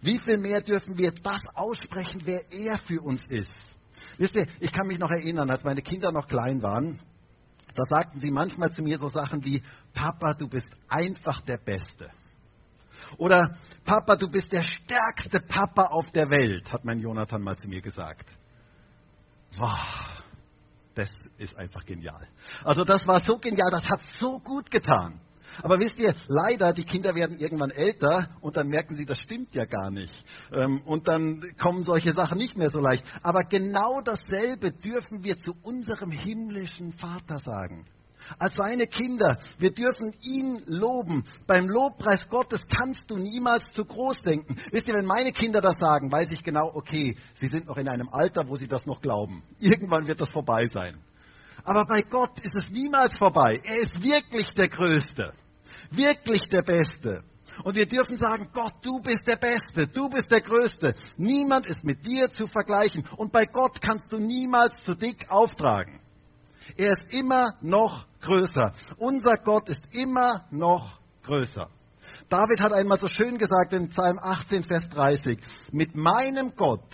Wie 0.00 0.18
viel 0.18 0.38
mehr 0.38 0.62
dürfen 0.62 0.96
wir 0.96 1.12
das 1.12 1.42
aussprechen, 1.54 2.22
wer 2.24 2.50
er 2.50 2.78
für 2.78 3.02
uns 3.02 3.22
ist? 3.28 3.54
Wisst 4.16 4.34
ihr, 4.34 4.46
ich 4.60 4.72
kann 4.72 4.86
mich 4.86 4.98
noch 4.98 5.10
erinnern, 5.10 5.50
als 5.50 5.64
meine 5.64 5.82
Kinder 5.82 6.10
noch 6.10 6.26
klein 6.26 6.62
waren, 6.62 6.98
da 7.74 7.82
sagten 7.86 8.18
sie 8.18 8.30
manchmal 8.30 8.70
zu 8.70 8.82
mir 8.82 8.96
so 8.96 9.08
Sachen 9.08 9.44
wie, 9.44 9.62
Papa, 9.92 10.32
du 10.32 10.48
bist 10.48 10.66
einfach 10.88 11.42
der 11.42 11.58
Beste. 11.58 12.10
Oder 13.18 13.54
Papa, 13.84 14.16
du 14.16 14.28
bist 14.28 14.50
der 14.50 14.62
stärkste 14.62 15.40
Papa 15.40 15.84
auf 15.84 16.10
der 16.12 16.30
Welt, 16.30 16.72
hat 16.72 16.86
mein 16.86 16.98
Jonathan 16.98 17.42
mal 17.42 17.56
zu 17.56 17.68
mir 17.68 17.82
gesagt. 17.82 18.30
Wow, 19.58 20.22
das 20.94 21.10
ist 21.36 21.56
einfach 21.58 21.84
genial. 21.84 22.26
Also 22.64 22.84
das 22.84 23.06
war 23.06 23.22
so 23.22 23.36
genial, 23.36 23.68
das 23.70 23.86
hat 23.86 24.00
so 24.18 24.38
gut 24.38 24.70
getan. 24.70 25.20
Aber 25.62 25.78
wisst 25.78 25.98
ihr, 25.98 26.14
leider, 26.28 26.72
die 26.72 26.84
Kinder 26.84 27.14
werden 27.14 27.38
irgendwann 27.38 27.70
älter 27.70 28.28
und 28.40 28.56
dann 28.56 28.68
merken 28.68 28.94
sie, 28.94 29.04
das 29.04 29.18
stimmt 29.18 29.54
ja 29.54 29.64
gar 29.64 29.90
nicht. 29.90 30.12
Ähm, 30.52 30.82
und 30.84 31.08
dann 31.08 31.42
kommen 31.60 31.82
solche 31.82 32.12
Sachen 32.12 32.38
nicht 32.38 32.56
mehr 32.56 32.70
so 32.70 32.80
leicht. 32.80 33.04
Aber 33.22 33.44
genau 33.44 34.00
dasselbe 34.00 34.72
dürfen 34.72 35.24
wir 35.24 35.38
zu 35.38 35.52
unserem 35.62 36.10
himmlischen 36.10 36.92
Vater 36.92 37.38
sagen 37.38 37.86
als 38.38 38.54
seine 38.54 38.86
Kinder. 38.86 39.36
Wir 39.58 39.72
dürfen 39.72 40.12
ihn 40.20 40.62
loben. 40.66 41.24
Beim 41.46 41.68
Lobpreis 41.68 42.28
Gottes 42.28 42.60
kannst 42.68 43.10
du 43.10 43.16
niemals 43.16 43.64
zu 43.72 43.84
groß 43.84 44.20
denken. 44.20 44.56
Wisst 44.70 44.88
ihr, 44.88 44.94
wenn 44.94 45.06
meine 45.06 45.32
Kinder 45.32 45.60
das 45.60 45.76
sagen, 45.78 46.10
weiß 46.12 46.28
ich 46.30 46.42
genau, 46.42 46.70
okay, 46.74 47.16
sie 47.34 47.46
sind 47.46 47.66
noch 47.66 47.76
in 47.76 47.88
einem 47.88 48.08
Alter, 48.10 48.48
wo 48.48 48.56
sie 48.56 48.68
das 48.68 48.86
noch 48.86 49.00
glauben. 49.00 49.42
Irgendwann 49.58 50.06
wird 50.06 50.20
das 50.20 50.30
vorbei 50.30 50.66
sein. 50.66 50.98
Aber 51.64 51.84
bei 51.84 52.02
Gott 52.02 52.38
ist 52.40 52.54
es 52.54 52.70
niemals 52.70 53.16
vorbei. 53.16 53.60
Er 53.62 53.76
ist 53.76 54.02
wirklich 54.02 54.46
der 54.54 54.68
Größte, 54.68 55.32
wirklich 55.90 56.48
der 56.48 56.62
Beste. 56.62 57.22
Und 57.64 57.74
wir 57.74 57.86
dürfen 57.86 58.16
sagen, 58.16 58.50
Gott, 58.52 58.74
du 58.82 59.00
bist 59.00 59.26
der 59.26 59.36
Beste, 59.36 59.88
du 59.88 60.08
bist 60.08 60.30
der 60.30 60.40
Größte. 60.40 60.94
Niemand 61.16 61.66
ist 61.66 61.82
mit 61.82 62.06
dir 62.06 62.30
zu 62.30 62.46
vergleichen. 62.46 63.04
Und 63.16 63.32
bei 63.32 63.46
Gott 63.46 63.80
kannst 63.80 64.12
du 64.12 64.18
niemals 64.18 64.74
zu 64.84 64.94
dick 64.94 65.28
auftragen. 65.28 66.00
Er 66.76 66.92
ist 66.96 67.12
immer 67.12 67.56
noch 67.60 68.06
größer. 68.20 68.72
Unser 68.98 69.38
Gott 69.38 69.68
ist 69.68 69.82
immer 69.92 70.46
noch 70.50 71.00
größer. 71.24 71.68
David 72.28 72.60
hat 72.60 72.72
einmal 72.72 72.98
so 72.98 73.08
schön 73.08 73.38
gesagt 73.38 73.72
in 73.72 73.88
Psalm 73.88 74.18
18, 74.20 74.64
Vers 74.64 74.88
30, 74.88 75.38
mit 75.72 75.94
meinem 75.94 76.54
Gott 76.54 76.84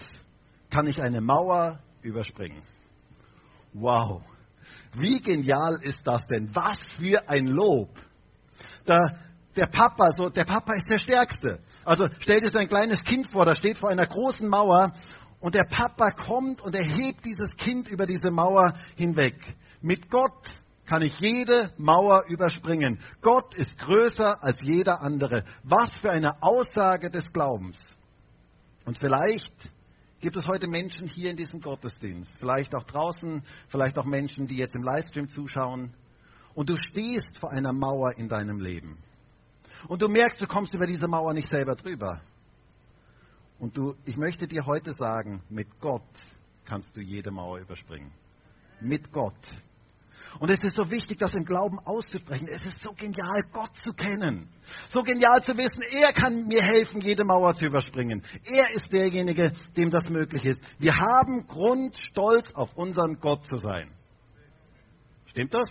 kann 0.70 0.86
ich 0.86 1.00
eine 1.00 1.20
Mauer 1.20 1.80
überspringen. 2.02 2.62
Wow, 3.72 4.22
wie 4.96 5.20
genial 5.20 5.78
ist 5.82 6.06
das 6.06 6.22
denn? 6.26 6.54
Was 6.54 6.78
für 6.98 7.28
ein 7.28 7.46
Lob. 7.46 7.90
Da, 8.84 9.00
der 9.56 9.66
Papa, 9.66 10.12
so, 10.12 10.28
der 10.28 10.44
Papa 10.44 10.72
ist 10.74 10.88
der 10.90 10.98
Stärkste. 10.98 11.60
Also 11.84 12.08
stell 12.18 12.40
dir 12.40 12.50
so 12.50 12.58
ein 12.58 12.68
kleines 12.68 13.02
Kind 13.02 13.30
vor, 13.30 13.44
das 13.44 13.58
steht 13.58 13.78
vor 13.78 13.90
einer 13.90 14.06
großen 14.06 14.48
Mauer 14.48 14.92
und 15.40 15.54
der 15.54 15.64
Papa 15.64 16.10
kommt 16.10 16.62
und 16.62 16.74
erhebt 16.74 17.24
dieses 17.24 17.56
Kind 17.56 17.88
über 17.88 18.06
diese 18.06 18.30
Mauer 18.30 18.74
hinweg. 18.96 19.36
Mit 19.80 20.10
Gott 20.10 20.54
kann 20.86 21.02
ich 21.02 21.18
jede 21.18 21.72
Mauer 21.76 22.24
überspringen. 22.28 23.00
Gott 23.20 23.54
ist 23.54 23.78
größer 23.78 24.42
als 24.42 24.60
jeder 24.60 25.02
andere. 25.02 25.44
Was 25.62 25.98
für 26.00 26.10
eine 26.10 26.42
Aussage 26.42 27.10
des 27.10 27.32
Glaubens. 27.32 27.78
Und 28.84 28.98
vielleicht 28.98 29.72
gibt 30.20 30.36
es 30.36 30.46
heute 30.46 30.68
Menschen 30.68 31.08
hier 31.08 31.30
in 31.30 31.36
diesem 31.36 31.60
Gottesdienst, 31.60 32.38
vielleicht 32.38 32.74
auch 32.74 32.84
draußen, 32.84 33.42
vielleicht 33.68 33.98
auch 33.98 34.04
Menschen, 34.04 34.46
die 34.46 34.56
jetzt 34.56 34.74
im 34.74 34.82
Livestream 34.82 35.28
zuschauen, 35.28 35.94
und 36.54 36.70
du 36.70 36.76
stehst 36.76 37.38
vor 37.38 37.50
einer 37.50 37.72
Mauer 37.72 38.16
in 38.16 38.28
deinem 38.28 38.58
Leben. 38.58 38.98
Und 39.88 40.02
du 40.02 40.08
merkst, 40.08 40.40
du 40.40 40.46
kommst 40.46 40.72
über 40.74 40.86
diese 40.86 41.08
Mauer 41.08 41.34
nicht 41.34 41.48
selber 41.48 41.74
drüber. 41.74 42.20
Und 43.58 43.76
du, 43.76 43.94
ich 44.04 44.16
möchte 44.16 44.46
dir 44.46 44.64
heute 44.66 44.92
sagen, 44.92 45.42
mit 45.48 45.80
Gott 45.80 46.02
kannst 46.64 46.96
du 46.96 47.00
jede 47.00 47.30
Mauer 47.30 47.58
überspringen. 47.58 48.12
Mit 48.80 49.12
Gott. 49.12 49.38
Und 50.40 50.50
es 50.50 50.58
ist 50.62 50.74
so 50.74 50.90
wichtig, 50.90 51.18
das 51.18 51.32
im 51.34 51.44
Glauben 51.44 51.78
auszusprechen. 51.78 52.48
Es 52.48 52.64
ist 52.66 52.80
so 52.80 52.92
genial, 52.92 53.40
Gott 53.52 53.76
zu 53.76 53.92
kennen. 53.92 54.48
So 54.88 55.02
genial 55.02 55.42
zu 55.42 55.56
wissen, 55.56 55.82
er 55.90 56.12
kann 56.12 56.46
mir 56.46 56.62
helfen, 56.62 57.00
jede 57.00 57.24
Mauer 57.24 57.54
zu 57.54 57.66
überspringen. 57.66 58.22
Er 58.44 58.70
ist 58.72 58.92
derjenige, 58.92 59.52
dem 59.76 59.90
das 59.90 60.08
möglich 60.10 60.44
ist. 60.44 60.60
Wir 60.78 60.92
haben 60.94 61.46
Grund, 61.46 61.96
stolz 62.10 62.52
auf 62.54 62.74
unseren 62.76 63.20
Gott 63.20 63.44
zu 63.44 63.56
sein. 63.56 63.90
Stimmt 65.26 65.54
das? 65.54 65.70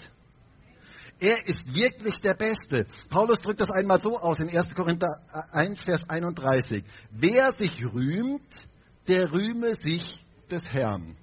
Er 1.24 1.48
ist 1.48 1.74
wirklich 1.74 2.20
der 2.20 2.34
Beste. 2.34 2.86
Paulus 3.10 3.40
drückt 3.40 3.62
das 3.62 3.72
einmal 3.72 3.98
so 3.98 4.20
aus 4.20 4.40
in 4.40 4.50
1. 4.50 4.76
Korinther 4.76 5.08
1, 5.54 5.82
Vers 5.82 6.10
31. 6.10 6.84
Wer 7.12 7.52
sich 7.52 7.82
rühmt, 7.82 8.42
der 9.08 9.32
rühme 9.32 9.74
sich 9.76 10.20
des 10.52 10.64
Herrn. 10.74 11.16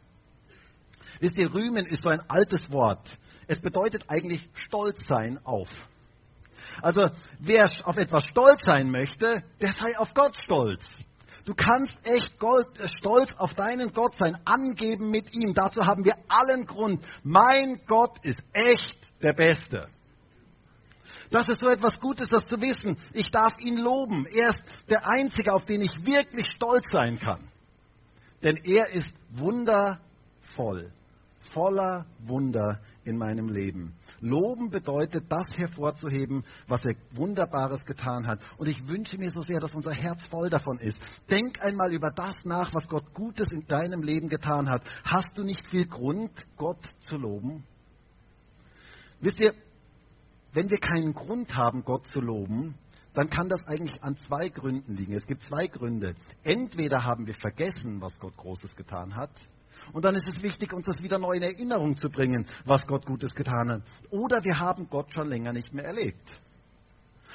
Wisst 1.21 1.37
ihr, 1.37 1.53
rühmen 1.53 1.85
ist 1.85 2.03
so 2.03 2.09
ein 2.09 2.23
altes 2.29 2.73
Wort. 2.73 3.11
Es 3.47 3.61
bedeutet 3.61 4.05
eigentlich 4.09 4.49
stolz 4.55 5.07
sein 5.07 5.39
auf. 5.45 5.69
Also 6.81 7.11
wer 7.39 7.71
auf 7.85 7.99
etwas 7.99 8.25
stolz 8.25 8.61
sein 8.65 8.91
möchte, 8.91 9.45
der 9.61 9.73
sei 9.73 9.99
auf 9.99 10.15
Gott 10.15 10.35
stolz. 10.43 10.83
Du 11.45 11.53
kannst 11.53 11.99
echt 12.05 12.39
Gold, 12.39 12.69
äh, 12.79 12.89
stolz 12.89 13.35
auf 13.37 13.53
deinen 13.53 13.93
Gott 13.93 14.15
sein, 14.15 14.39
angeben 14.47 15.11
mit 15.11 15.35
ihm. 15.35 15.53
Dazu 15.53 15.85
haben 15.85 16.07
wir 16.07 16.15
allen 16.29 16.65
Grund. 16.65 17.05
Mein 17.23 17.83
Gott 17.87 18.25
ist 18.25 18.41
echt 18.55 19.10
der 19.23 19.33
Beste. 19.33 19.89
Das 21.31 21.49
ist 21.49 21.61
so 21.61 21.69
etwas 21.69 21.99
Gutes, 22.01 22.27
das 22.29 22.45
zu 22.45 22.61
wissen. 22.61 22.97
Ich 23.13 23.31
darf 23.31 23.59
ihn 23.61 23.77
loben. 23.77 24.27
Er 24.27 24.49
ist 24.49 24.63
der 24.89 25.09
Einzige, 25.09 25.53
auf 25.53 25.65
den 25.65 25.81
ich 25.81 26.05
wirklich 26.05 26.47
stolz 26.57 26.85
sein 26.91 27.19
kann. 27.19 27.49
Denn 28.43 28.57
er 28.57 28.91
ist 28.91 29.15
wundervoll, 29.31 30.93
voller 31.53 32.07
Wunder 32.19 32.81
in 33.05 33.17
meinem 33.17 33.49
Leben. 33.49 33.95
Loben 34.21 34.71
bedeutet, 34.71 35.25
das 35.29 35.57
hervorzuheben, 35.57 36.45
was 36.67 36.81
er 36.85 36.95
Wunderbares 37.13 37.85
getan 37.85 38.27
hat. 38.27 38.41
Und 38.59 38.69
ich 38.69 38.89
wünsche 38.89 39.17
mir 39.17 39.31
so 39.31 39.43
sehr, 39.43 39.61
dass 39.61 39.75
unser 39.75 39.93
Herz 39.93 40.27
voll 40.27 40.51
davon 40.51 40.79
ist. 40.79 40.99
Denk 41.31 41.63
einmal 41.63 41.93
über 41.93 42.11
das 42.11 42.35
nach, 42.45 42.75
was 42.75 42.89
Gott 42.89 43.15
Gutes 43.15 43.49
in 43.53 43.67
deinem 43.67 44.03
Leben 44.03 44.29
getan 44.29 44.69
hat. 44.69 44.83
Hast 45.05 45.39
du 45.39 45.45
nicht 45.45 45.67
viel 45.71 45.87
Grund, 45.87 46.31
Gott 46.57 46.93
zu 47.01 47.17
loben? 47.17 47.65
Wisst 49.21 49.41
ihr, 49.41 49.55
wenn 50.53 50.71
wir 50.71 50.79
keinen 50.79 51.15
Grund 51.15 51.55
haben, 51.55 51.85
Gott 51.85 52.07
zu 52.07 52.21
loben, 52.21 52.75
dann 53.15 53.29
kann 53.29 53.49
das 53.49 53.61
eigentlich 53.67 54.03
an 54.03 54.17
zwei 54.17 54.49
Gründen 54.49 54.95
liegen. 54.95 55.13
Es 55.13 55.27
gibt 55.27 55.43
zwei 55.43 55.67
Gründe. 55.67 56.15
Entweder 56.43 57.05
haben 57.05 57.27
wir 57.27 57.35
vergessen, 57.35 58.01
was 58.01 58.19
Gott 58.19 58.37
Großes 58.37 58.77
getan 58.77 59.17
hat, 59.17 59.31
und 59.93 60.05
dann 60.05 60.15
ist 60.15 60.29
es 60.29 60.43
wichtig, 60.43 60.73
uns 60.73 60.87
das 60.87 61.03
wieder 61.03 61.19
neu 61.19 61.33
in 61.33 61.43
Erinnerung 61.43 61.97
zu 61.97 62.11
bringen, 62.11 62.47
was 62.65 62.87
Gott 62.87 63.07
Gutes 63.07 63.35
getan 63.35 63.71
hat. 63.71 63.83
Oder 64.11 64.45
wir 64.45 64.59
haben 64.59 64.89
Gott 64.89 65.13
schon 65.13 65.29
länger 65.29 65.53
nicht 65.53 65.73
mehr 65.73 65.85
erlebt. 65.85 66.31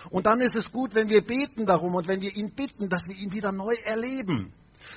Und 0.09 0.25
dann 0.25 0.39
ist 0.39 0.55
es 0.55 0.71
gut, 0.71 0.93
wenn 0.93 1.09
wir 1.09 1.25
beten 1.25 1.65
darum 1.65 1.95
und 1.95 2.07
wenn 2.07 2.21
wir 2.21 2.33
ihn 2.35 2.53
bitten, 2.53 2.89
dass 2.89 3.01
wir 3.07 3.17
ihn 3.17 3.33
wieder 3.33 3.51
neu 3.51 3.73
erleben. 3.83 4.53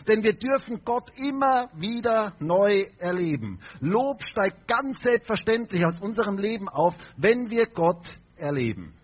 Denn 0.07 0.23
wir 0.23 0.35
dürfen 0.35 0.83
Gott 0.85 1.11
immer 1.17 1.71
wieder 1.75 2.35
neu 2.39 2.87
erleben. 2.99 3.61
Lob 3.81 4.23
steigt 4.23 4.67
ganz 4.69 5.03
selbstverständlich 5.03 5.85
aus 5.85 6.01
unserem 6.01 6.39
Leben 6.39 6.69
auf, 6.69 6.95
wenn 7.17 7.51
wir 7.51 7.67
Gott 7.67 8.09
erleben. 8.37 8.95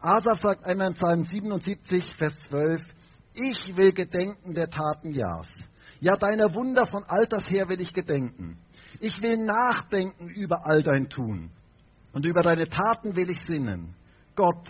Asaf 0.00 0.40
sagt 0.40 0.64
einmal 0.64 0.88
in 0.88 0.94
Psalm 0.94 1.24
77, 1.24 2.16
Vers 2.16 2.34
12, 2.50 2.82
ich 3.34 3.76
will 3.76 3.92
gedenken 3.92 4.54
der 4.54 4.68
Taten 4.68 5.10
Jas 5.10 5.48
ja, 6.00 6.16
deiner 6.16 6.54
Wunder 6.54 6.86
von 6.86 7.04
Alters 7.04 7.44
her 7.48 7.68
will 7.68 7.80
ich 7.80 7.92
gedenken. 7.92 8.58
Ich 9.00 9.22
will 9.22 9.38
nachdenken 9.38 10.28
über 10.28 10.66
all 10.66 10.82
dein 10.82 11.08
Tun. 11.08 11.50
Und 12.12 12.26
über 12.26 12.42
deine 12.42 12.68
Taten 12.68 13.16
will 13.16 13.30
ich 13.30 13.40
sinnen. 13.46 13.94
Gott, 14.34 14.68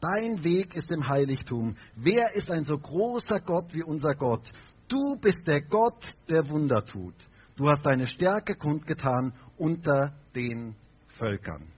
dein 0.00 0.44
Weg 0.44 0.74
ist 0.76 0.90
im 0.90 1.08
Heiligtum. 1.08 1.76
Wer 1.94 2.34
ist 2.34 2.50
ein 2.50 2.64
so 2.64 2.76
großer 2.78 3.40
Gott 3.40 3.74
wie 3.74 3.82
unser 3.82 4.14
Gott? 4.14 4.50
Du 4.88 5.16
bist 5.20 5.46
der 5.46 5.62
Gott, 5.62 6.14
der 6.28 6.48
Wunder 6.48 6.84
tut. 6.84 7.14
Du 7.56 7.68
hast 7.68 7.84
deine 7.86 8.06
Stärke 8.06 8.54
kundgetan 8.54 9.32
unter 9.56 10.14
den 10.34 10.76
Völkern. 11.08 11.72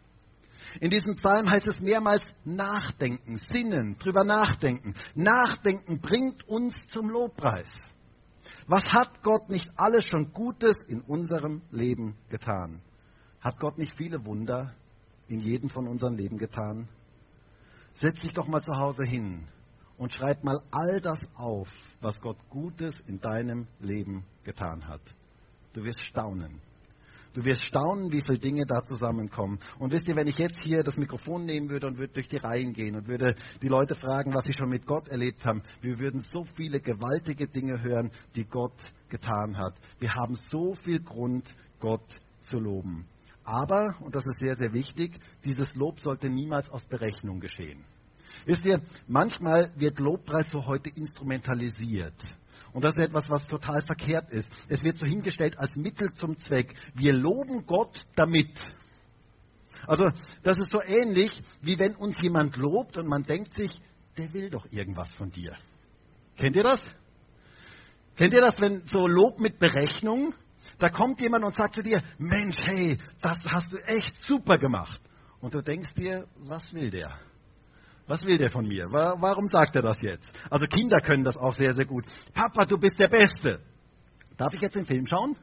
In 0.81 0.91
diesem 0.91 1.15
Psalm 1.15 1.51
heißt 1.51 1.67
es 1.67 1.81
mehrmals 1.81 2.25
nachdenken, 2.45 3.37
sinnen, 3.51 3.97
drüber 3.97 4.25
nachdenken. 4.25 4.95
Nachdenken 5.15 6.01
bringt 6.01 6.47
uns 6.49 6.75
zum 6.89 7.09
Lobpreis. 7.09 7.73
Was 8.67 8.85
hat 8.93 9.23
Gott 9.23 9.49
nicht 9.49 9.71
alles 9.77 10.07
schon 10.07 10.33
Gutes 10.33 10.77
in 10.87 11.01
unserem 11.01 11.63
Leben 11.71 12.17
getan? 12.29 12.83
Hat 13.41 13.59
Gott 13.59 13.79
nicht 13.79 13.97
viele 13.97 14.25
Wunder 14.27 14.75
in 15.29 15.41
jedem 15.41 15.71
von 15.71 15.87
unseren 15.87 16.17
Leben 16.17 16.39
getan? 16.39 16.89
Setz 18.01 18.21
dich 18.21 18.33
doch 18.33 18.47
mal 18.47 18.63
zu 18.63 18.73
Hause 18.75 19.03
hin 19.05 19.49
und 19.97 20.13
schreib 20.13 20.45
mal 20.45 20.61
all 20.71 21.01
das 21.01 21.19
auf, 21.35 21.69
was 22.01 22.21
Gott 22.21 22.39
Gutes 22.49 23.01
in 23.01 23.21
deinem 23.21 23.67
Leben 23.81 24.25
getan 24.45 24.87
hat. 24.87 25.01
Du 25.73 25.83
wirst 25.83 26.05
staunen. 26.05 26.61
Du 27.35 27.45
wirst 27.45 27.65
staunen, 27.65 28.13
wie 28.13 28.21
viele 28.21 28.39
Dinge 28.39 28.67
da 28.67 28.83
zusammenkommen. 28.83 29.59
Und 29.81 29.93
wisst 29.93 30.07
ihr, 30.07 30.15
wenn 30.15 30.29
ich 30.29 30.39
jetzt 30.39 30.61
hier 30.63 30.85
das 30.85 30.97
Mikrofon 30.97 31.45
nehmen 31.45 31.71
würde 31.71 31.89
und 31.89 31.99
würde 31.99 32.13
durch 32.13 32.29
die 32.29 32.39
Reihen 32.39 32.73
gehen 32.73 32.95
und 32.95 33.09
würde 33.09 33.35
die 33.63 33.69
Leute 33.69 33.97
fragen, 33.97 34.33
was 34.33 34.45
sie 34.45 34.55
schon 34.55 34.71
mit 34.71 34.87
Gott 34.87 35.09
erlebt 35.09 35.45
haben, 35.45 35.63
wir 35.81 35.99
würden 35.99 36.25
so 36.31 36.45
viele 36.45 36.79
gewaltige 36.79 37.49
Dinge 37.49 37.83
hören, 37.83 38.13
die 38.37 38.45
Gott 38.45 38.81
getan 39.09 39.59
hat. 39.59 39.75
Wir 39.99 40.15
haben 40.15 40.37
so 40.51 40.75
viel 40.75 41.01
Grund, 41.01 41.53
Gott 41.81 42.07
zu 42.43 42.61
loben. 42.61 43.09
Aber, 43.49 43.97
und 44.01 44.15
das 44.15 44.27
ist 44.27 44.41
sehr, 44.41 44.57
sehr 44.57 44.75
wichtig, 44.75 45.19
dieses 45.43 45.75
Lob 45.75 46.01
sollte 46.01 46.29
niemals 46.29 46.69
aus 46.69 46.85
Berechnung 46.85 47.41
geschehen. 47.41 47.83
Wisst 48.45 48.67
ihr, 48.67 48.83
manchmal 49.07 49.73
wird 49.75 50.01
Lobpreis 50.01 50.51
so 50.51 50.67
heute 50.67 50.91
instrumentalisiert. 50.91 52.13
Und 52.75 52.85
das 52.85 52.93
ist 52.95 53.05
etwas, 53.07 53.31
was 53.31 53.47
total 53.47 53.81
verkehrt 53.81 54.29
ist. 54.33 54.47
Es 54.69 54.83
wird 54.83 54.99
so 54.99 55.07
hingestellt 55.07 55.59
als 55.59 55.75
Mittel 55.77 56.13
zum 56.13 56.37
Zweck. 56.37 56.75
Wir 56.93 57.15
loben 57.15 57.65
Gott 57.65 58.05
damit. 58.17 58.53
Also 59.87 60.11
das 60.43 60.59
ist 60.59 60.71
so 60.71 60.83
ähnlich, 60.83 61.31
wie 61.63 61.79
wenn 61.79 61.97
uns 61.97 62.21
jemand 62.21 62.59
lobt 62.59 62.99
und 62.99 63.09
man 63.09 63.23
denkt 63.23 63.55
sich, 63.59 63.81
der 64.19 64.31
will 64.35 64.51
doch 64.51 64.67
irgendwas 64.71 65.15
von 65.15 65.31
dir. 65.31 65.57
Kennt 66.37 66.55
ihr 66.55 66.65
das? 66.65 66.81
Kennt 68.15 68.35
ihr 68.35 68.43
das, 68.43 68.61
wenn 68.61 68.87
so 68.87 69.07
Lob 69.07 69.41
mit 69.41 69.59
Berechnung? 69.59 70.35
Da 70.79 70.89
kommt 70.89 71.21
jemand 71.21 71.45
und 71.45 71.55
sagt 71.55 71.75
zu 71.75 71.83
dir, 71.83 72.03
Mensch, 72.19 72.57
hey, 72.65 72.99
das 73.21 73.39
hast 73.51 73.73
du 73.73 73.79
echt 73.79 74.25
super 74.25 74.59
gemacht. 74.59 75.01
Und 75.41 75.55
du 75.55 75.63
denkst 75.63 75.95
dir, 75.95 76.27
was 76.37 76.73
will 76.73 76.91
der? 76.91 77.19
Was 78.07 78.25
will 78.25 78.39
der 78.39 78.51
von 78.51 78.67
mir? 78.67 78.87
Warum 78.91 79.49
sagt 79.49 79.77
er 79.77 79.83
das 79.83 80.01
jetzt? 80.01 80.29
Also 80.51 80.67
Kinder 80.67 81.01
können 81.01 81.25
das 81.25 81.37
auch 81.37 81.53
sehr, 81.53 81.75
sehr 81.75 81.85
gut. 81.85 82.07
Papa, 82.33 82.65
du 82.65 82.79
bist 82.79 82.99
der 82.99 83.09
Beste. 83.09 83.61
Darf 84.37 84.55
ich 84.55 84.63
jetzt 84.63 84.77
den 84.77 84.87
Film 84.87 85.07
schauen? 85.07 85.37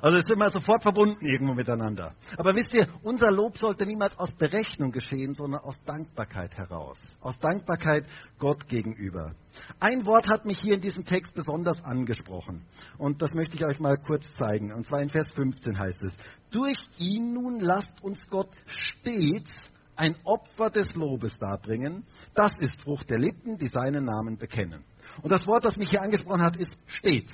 Also 0.00 0.20
sind 0.20 0.38
wir 0.38 0.50
sofort 0.50 0.82
verbunden 0.82 1.24
irgendwo 1.24 1.54
miteinander. 1.54 2.14
Aber 2.36 2.54
wisst 2.54 2.74
ihr, 2.74 2.86
unser 3.02 3.30
Lob 3.30 3.58
sollte 3.58 3.86
niemals 3.86 4.18
aus 4.18 4.32
Berechnung 4.32 4.92
geschehen, 4.92 5.34
sondern 5.34 5.60
aus 5.60 5.76
Dankbarkeit 5.84 6.56
heraus. 6.56 6.96
Aus 7.20 7.38
Dankbarkeit 7.38 8.06
Gott 8.38 8.68
gegenüber. 8.68 9.34
Ein 9.80 10.06
Wort 10.06 10.28
hat 10.28 10.44
mich 10.44 10.58
hier 10.60 10.74
in 10.74 10.80
diesem 10.80 11.04
Text 11.04 11.34
besonders 11.34 11.82
angesprochen. 11.82 12.64
Und 12.96 13.22
das 13.22 13.32
möchte 13.32 13.56
ich 13.56 13.64
euch 13.64 13.80
mal 13.80 13.96
kurz 13.96 14.32
zeigen. 14.34 14.72
Und 14.72 14.86
zwar 14.86 15.00
in 15.00 15.08
Vers 15.08 15.32
15 15.32 15.78
heißt 15.78 16.02
es, 16.02 16.14
durch 16.50 16.76
ihn 16.98 17.34
nun 17.34 17.58
lasst 17.58 18.02
uns 18.02 18.26
Gott 18.28 18.50
stets 18.66 19.50
ein 19.96 20.14
Opfer 20.24 20.70
des 20.70 20.94
Lobes 20.94 21.36
darbringen. 21.38 22.04
Das 22.34 22.52
ist 22.60 22.80
Frucht 22.80 23.10
der 23.10 23.18
Lippen, 23.18 23.58
die 23.58 23.66
seinen 23.66 24.04
Namen 24.04 24.38
bekennen. 24.38 24.84
Und 25.22 25.32
das 25.32 25.46
Wort, 25.46 25.64
das 25.64 25.76
mich 25.76 25.90
hier 25.90 26.02
angesprochen 26.02 26.42
hat, 26.42 26.56
ist 26.56 26.72
stets. 26.86 27.32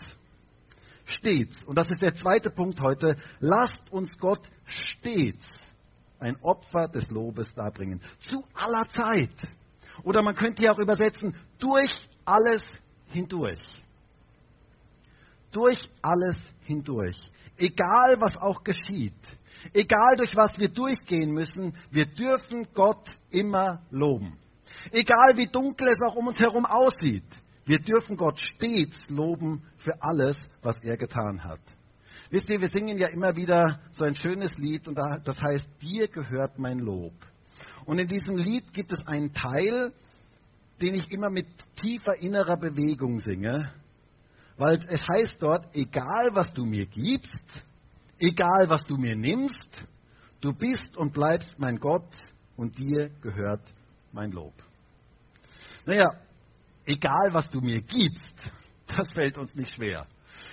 Stets. 1.04 1.64
Und 1.64 1.76
das 1.76 1.86
ist 1.90 2.02
der 2.02 2.14
zweite 2.14 2.50
Punkt 2.50 2.80
heute. 2.80 3.16
Lasst 3.40 3.92
uns 3.92 4.16
Gott 4.18 4.48
stets 4.64 5.46
ein 6.18 6.36
Opfer 6.42 6.88
des 6.88 7.10
Lobes 7.10 7.46
darbringen. 7.54 8.00
Zu 8.28 8.42
aller 8.54 8.88
Zeit. 8.88 9.48
Oder 10.02 10.22
man 10.22 10.34
könnte 10.34 10.62
hier 10.62 10.72
auch 10.72 10.78
übersetzen, 10.78 11.36
durch 11.58 12.08
alles 12.24 12.66
hindurch. 13.08 13.60
Durch 15.52 15.88
alles 16.02 16.40
hindurch. 16.62 17.20
Egal 17.56 18.20
was 18.20 18.36
auch 18.36 18.64
geschieht. 18.64 19.14
Egal 19.72 20.16
durch 20.16 20.34
was 20.34 20.58
wir 20.58 20.68
durchgehen 20.68 21.30
müssen, 21.30 21.76
wir 21.90 22.06
dürfen 22.06 22.66
Gott 22.74 23.10
immer 23.30 23.82
loben. 23.90 24.38
Egal 24.90 25.36
wie 25.36 25.46
dunkel 25.46 25.88
es 25.88 26.00
auch 26.06 26.16
um 26.16 26.26
uns 26.28 26.38
herum 26.38 26.66
aussieht, 26.66 27.24
wir 27.66 27.79
dürfen 27.79 28.16
Gott 28.16 28.40
stets 28.40 29.09
loben 29.09 29.62
für 29.79 30.03
alles, 30.03 30.37
was 30.62 30.77
er 30.83 30.96
getan 30.96 31.44
hat. 31.44 31.61
Wisst 32.31 32.48
ihr, 32.48 32.61
wir 32.61 32.68
singen 32.68 32.98
ja 32.98 33.09
immer 33.09 33.37
wieder 33.37 33.81
so 33.92 34.05
ein 34.05 34.14
schönes 34.14 34.57
Lied 34.57 34.88
und 34.88 34.96
das 34.96 35.40
heißt, 35.40 35.66
dir 35.83 36.09
gehört 36.09 36.59
mein 36.59 36.79
Lob. 36.79 37.14
Und 37.87 37.98
in 37.98 38.09
diesem 38.09 38.37
Lied 38.37 38.72
gibt 38.72 38.92
es 38.92 39.07
einen 39.07 39.33
Teil, 39.33 39.92
den 40.81 40.94
ich 40.94 41.11
immer 41.11 41.31
mit 41.31 41.46
tiefer 41.77 42.20
innerer 42.20 42.57
Bewegung 42.57 43.20
singe, 43.20 43.72
weil 44.57 44.79
es 44.88 45.00
heißt 45.00 45.37
dort, 45.38 45.77
egal 45.77 46.31
was 46.33 46.53
du 46.53 46.64
mir 46.64 46.87
gibst, 46.87 47.64
egal 48.18 48.68
was 48.68 48.83
du 48.83 48.96
mir 48.96 49.16
nimmst, 49.16 49.87
du 50.40 50.53
bist 50.53 50.96
und 50.96 51.12
bleibst 51.12 51.59
mein 51.59 51.79
Gott 51.79 52.09
und 52.57 52.79
dir 52.79 53.11
gehört 53.20 53.62
mein 54.12 54.31
Lob. 54.31 54.55
Naja, 55.87 56.20
egal 56.87 57.33
was 57.33 57.51
du 57.51 57.61
mir 57.61 57.81
gibst, 57.83 58.35
das 58.87 59.09
fällt 59.12 59.38
uns 59.38 59.55
nicht 59.55 59.75
schwer. 59.75 60.07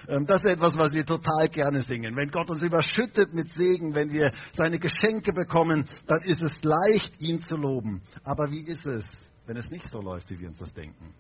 Ähm, 0.07 0.25
das 0.25 0.43
ist 0.43 0.51
etwas, 0.51 0.77
was 0.77 0.93
wir 0.93 1.05
total 1.05 1.49
gerne 1.49 1.83
singen. 1.83 2.15
Wenn 2.15 2.31
Gott 2.31 2.49
uns 2.49 2.61
überschüttet 2.63 3.33
mit 3.33 3.51
Segen, 3.53 3.93
wenn 3.93 4.11
wir 4.11 4.33
seine 4.53 4.79
Geschenke 4.79 5.33
bekommen, 5.33 5.85
dann 6.07 6.21
ist 6.23 6.41
es 6.41 6.59
leicht, 6.63 7.19
ihn 7.19 7.41
zu 7.41 7.55
loben. 7.55 8.01
Aber 8.23 8.51
wie 8.51 8.61
ist 8.61 8.85
es, 8.85 9.05
wenn 9.45 9.57
es 9.57 9.69
nicht 9.69 9.87
so 9.89 9.99
läuft, 9.99 10.29
wie 10.31 10.39
wir 10.39 10.47
uns 10.47 10.59
das 10.59 10.73
denken? 10.73 11.13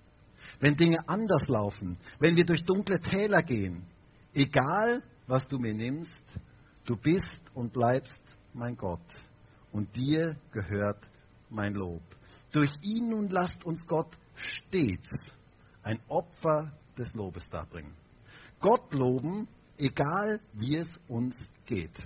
Wenn 0.59 0.75
Dinge 0.75 0.99
anders 1.07 1.47
laufen, 1.47 1.97
wenn 2.19 2.35
wir 2.35 2.45
durch 2.45 2.63
dunkle 2.63 2.99
Täler 2.99 3.41
gehen, 3.41 3.85
egal 4.33 5.03
was 5.27 5.47
du 5.47 5.57
mir 5.57 5.73
nimmst, 5.73 6.23
du 6.85 6.95
bist 6.95 7.41
und 7.53 7.73
bleibst 7.73 8.19
mein 8.53 8.75
Gott 8.75 8.99
und 9.71 9.95
dir 9.95 10.35
gehört 10.51 11.07
mein 11.49 11.73
Lob. 11.73 12.01
Durch 12.51 12.71
ihn 12.81 13.09
nun 13.09 13.29
lasst 13.29 13.63
uns 13.65 13.79
Gott 13.87 14.17
stets 14.41 15.09
ein 15.83 15.99
Opfer 16.07 16.71
des 16.97 17.11
Lobes 17.13 17.47
darbringen. 17.49 17.93
Gott 18.59 18.93
loben, 18.93 19.47
egal 19.77 20.39
wie 20.53 20.77
es 20.77 20.89
uns 21.07 21.35
geht. 21.65 21.97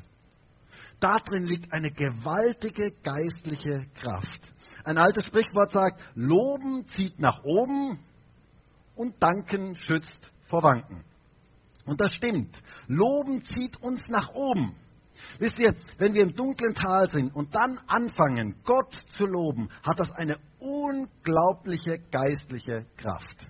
Darin 0.99 1.45
liegt 1.45 1.73
eine 1.73 1.91
gewaltige 1.91 2.91
geistliche 3.03 3.87
Kraft. 3.95 4.41
Ein 4.85 4.97
altes 4.97 5.25
Sprichwort 5.25 5.71
sagt, 5.71 6.01
Loben 6.15 6.85
zieht 6.87 7.19
nach 7.19 7.43
oben 7.43 7.99
und 8.95 9.21
Danken 9.21 9.75
schützt 9.75 10.31
vor 10.47 10.63
Wanken. 10.63 11.03
Und 11.85 12.01
das 12.01 12.15
stimmt. 12.15 12.57
Loben 12.87 13.43
zieht 13.43 13.77
uns 13.81 14.01
nach 14.07 14.29
oben. 14.33 14.75
Wisst 15.39 15.59
ihr, 15.59 15.75
wenn 15.97 16.13
wir 16.13 16.23
im 16.23 16.35
dunklen 16.35 16.73
Tal 16.73 17.09
sind 17.09 17.35
und 17.35 17.55
dann 17.55 17.79
anfangen, 17.87 18.55
Gott 18.63 18.93
zu 19.17 19.25
loben, 19.25 19.69
hat 19.83 19.99
das 19.99 20.11
eine 20.11 20.37
unglaubliche 20.59 21.99
geistliche 22.11 22.85
Kraft. 22.97 23.47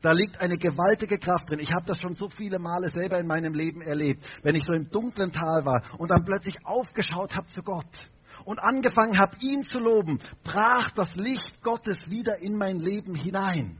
Da 0.00 0.12
liegt 0.12 0.40
eine 0.40 0.56
gewaltige 0.56 1.18
Kraft 1.18 1.48
drin. 1.48 1.60
Ich 1.60 1.70
habe 1.72 1.86
das 1.86 2.00
schon 2.00 2.14
so 2.14 2.28
viele 2.28 2.58
Male 2.58 2.88
selber 2.92 3.18
in 3.20 3.26
meinem 3.26 3.54
Leben 3.54 3.82
erlebt, 3.82 4.26
wenn 4.42 4.56
ich 4.56 4.64
so 4.66 4.72
im 4.72 4.90
dunklen 4.90 5.32
Tal 5.32 5.64
war 5.64 5.80
und 5.98 6.10
dann 6.10 6.24
plötzlich 6.24 6.56
aufgeschaut 6.64 7.36
habe 7.36 7.46
zu 7.46 7.62
Gott 7.62 8.10
und 8.44 8.58
angefangen 8.58 9.18
habe, 9.18 9.36
ihn 9.40 9.62
zu 9.62 9.78
loben, 9.78 10.18
brach 10.42 10.90
das 10.90 11.14
Licht 11.14 11.62
Gottes 11.62 11.98
wieder 12.08 12.40
in 12.40 12.56
mein 12.56 12.80
Leben 12.80 13.14
hinein. 13.14 13.78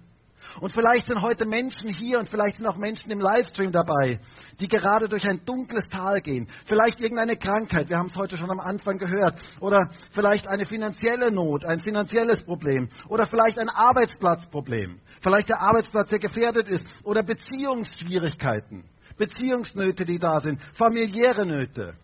Und 0.60 0.72
vielleicht 0.72 1.06
sind 1.06 1.22
heute 1.22 1.46
Menschen 1.46 1.88
hier 1.88 2.18
und 2.18 2.28
vielleicht 2.28 2.56
sind 2.56 2.66
auch 2.66 2.76
Menschen 2.76 3.10
im 3.10 3.20
Livestream 3.20 3.72
dabei, 3.72 4.20
die 4.60 4.68
gerade 4.68 5.08
durch 5.08 5.24
ein 5.28 5.44
dunkles 5.44 5.88
Tal 5.88 6.20
gehen. 6.20 6.48
Vielleicht 6.66 7.00
irgendeine 7.00 7.36
Krankheit, 7.36 7.88
wir 7.88 7.96
haben 7.96 8.06
es 8.06 8.16
heute 8.16 8.36
schon 8.36 8.50
am 8.50 8.60
Anfang 8.60 8.98
gehört. 8.98 9.38
Oder 9.60 9.88
vielleicht 10.10 10.46
eine 10.46 10.64
finanzielle 10.64 11.30
Not, 11.30 11.64
ein 11.64 11.80
finanzielles 11.80 12.42
Problem. 12.44 12.88
Oder 13.08 13.26
vielleicht 13.26 13.58
ein 13.58 13.68
Arbeitsplatzproblem. 13.68 15.00
Vielleicht 15.20 15.48
der 15.48 15.60
Arbeitsplatz, 15.60 16.08
der 16.08 16.18
gefährdet 16.18 16.68
ist. 16.68 16.82
Oder 17.04 17.22
Beziehungsschwierigkeiten, 17.22 18.84
Beziehungsnöte, 19.16 20.04
die 20.04 20.18
da 20.18 20.40
sind, 20.40 20.60
familiäre 20.74 21.46
Nöte. 21.46 21.94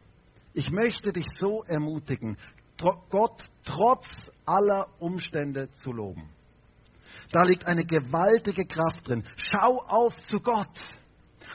Ich 0.54 0.70
möchte 0.70 1.12
dich 1.12 1.26
so 1.36 1.62
ermutigen, 1.64 2.36
Gott 3.10 3.44
trotz 3.64 4.06
aller 4.46 4.86
Umstände 4.98 5.70
zu 5.72 5.92
loben. 5.92 6.30
Da 7.30 7.42
liegt 7.42 7.66
eine 7.66 7.84
gewaltige 7.84 8.64
Kraft 8.64 9.08
drin. 9.08 9.24
Schau 9.36 9.82
auf 9.86 10.14
zu 10.28 10.40
Gott 10.40 10.86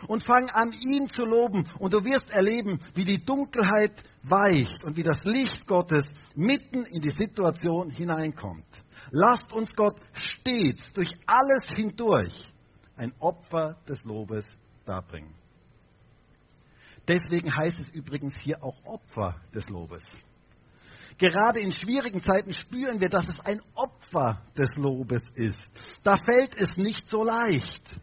und 0.08 0.24
fang 0.26 0.50
an, 0.50 0.72
ihn 0.72 1.08
zu 1.08 1.24
loben. 1.24 1.68
Und 1.80 1.94
du 1.94 2.04
wirst 2.04 2.32
erleben, 2.32 2.80
wie 2.94 3.06
die 3.06 3.24
Dunkelheit 3.24 4.04
weicht 4.24 4.84
und 4.84 4.98
wie 4.98 5.04
das 5.04 5.20
Licht 5.24 5.68
Gottes 5.68 6.06
mitten 6.36 6.86
in 6.86 7.02
die 7.02 7.10
Situation 7.10 7.90
hineinkommt. 7.90 8.66
Lasst 9.12 9.52
uns 9.54 9.70
Gott 9.76 10.00
stets 10.14 10.92
durch 10.94 11.14
alles 11.26 11.70
hindurch 11.76 12.52
ein 12.96 13.14
Opfer 13.20 13.78
des 13.88 14.04
Lobes 14.04 14.46
darbringen. 14.86 15.34
Deswegen 17.08 17.52
heißt 17.54 17.80
es 17.80 17.90
übrigens 17.90 18.36
hier 18.38 18.64
auch 18.64 18.78
Opfer 18.86 19.36
des 19.54 19.68
Lobes. 19.70 20.04
Gerade 21.18 21.60
in 21.60 21.72
schwierigen 21.72 22.22
Zeiten 22.22 22.54
spüren 22.54 23.00
wir, 23.00 23.10
dass 23.10 23.26
es 23.26 23.40
ein 23.42 23.62
Opfer 23.76 24.42
des 24.58 24.70
Lobes 24.76 25.22
ist. 25.36 25.62
Da 26.04 26.16
fällt 26.16 26.56
es 26.56 26.78
nicht 26.78 27.08
so 27.08 27.24
leicht. 27.24 28.00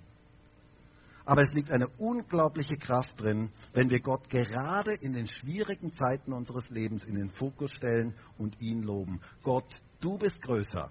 Aber 1.25 1.43
es 1.43 1.53
liegt 1.53 1.71
eine 1.71 1.89
unglaubliche 1.99 2.77
Kraft 2.77 3.21
drin, 3.21 3.51
wenn 3.73 3.91
wir 3.91 4.01
Gott 4.01 4.29
gerade 4.31 4.95
in 4.95 5.13
den 5.13 5.27
schwierigen 5.27 5.93
Zeiten 5.93 6.33
unseres 6.33 6.69
Lebens 6.71 7.05
in 7.05 7.15
den 7.15 7.29
Fokus 7.29 7.73
stellen 7.73 8.15
und 8.39 8.61
ihn 8.61 8.83
loben. 8.83 9.21
Gott, 9.43 9.81
du 10.01 10.19
bist 10.19 10.41
größer. 10.43 10.91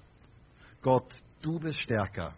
Gott, 0.82 1.14
du 1.42 1.60
bist 1.60 1.82
stärker. 1.82 2.34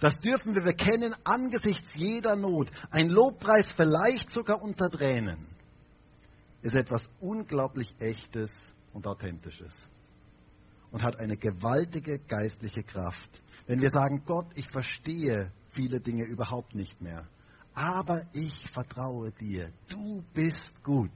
Das 0.00 0.14
dürfen 0.14 0.54
wir 0.54 0.62
bekennen 0.62 1.14
angesichts 1.24 1.94
jeder 1.94 2.36
Not. 2.36 2.70
Ein 2.90 3.08
Lobpreis 3.08 3.70
vielleicht 3.72 4.32
sogar 4.32 4.62
unter 4.62 4.88
Tränen 4.88 5.46
ist 6.62 6.74
etwas 6.74 7.02
unglaublich 7.20 7.94
Echtes 7.98 8.50
und 8.96 9.06
Authentisches 9.06 9.74
und 10.90 11.02
hat 11.02 11.20
eine 11.20 11.36
gewaltige 11.36 12.18
geistliche 12.18 12.82
Kraft. 12.82 13.30
Wenn 13.66 13.82
wir 13.82 13.90
sagen, 13.90 14.22
Gott, 14.24 14.46
ich 14.54 14.70
verstehe 14.70 15.52
viele 15.72 16.00
Dinge 16.00 16.24
überhaupt 16.24 16.74
nicht 16.74 16.98
mehr, 17.02 17.28
aber 17.74 18.22
ich 18.32 18.70
vertraue 18.72 19.32
dir, 19.32 19.70
du 19.90 20.24
bist 20.32 20.82
gut, 20.82 21.10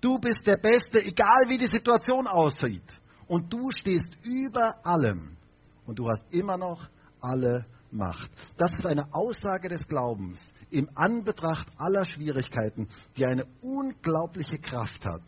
du 0.00 0.20
bist 0.20 0.46
der 0.46 0.58
Beste, 0.58 1.04
egal 1.04 1.48
wie 1.48 1.58
die 1.58 1.66
Situation 1.66 2.28
aussieht, 2.28 3.00
und 3.26 3.52
du 3.52 3.72
stehst 3.72 4.16
über 4.22 4.86
allem. 4.86 5.36
Und 5.84 5.98
du 5.98 6.08
hast 6.08 6.32
immer 6.32 6.56
noch 6.56 6.88
alle 7.20 7.66
Macht. 7.90 8.30
Das 8.56 8.72
ist 8.72 8.86
eine 8.86 9.12
Aussage 9.12 9.68
des 9.68 9.86
Glaubens 9.88 10.40
im 10.70 10.88
Anbetracht 10.94 11.66
aller 11.76 12.04
Schwierigkeiten, 12.04 12.86
die 13.16 13.26
eine 13.26 13.46
unglaubliche 13.62 14.58
Kraft 14.58 15.04
hat 15.04 15.22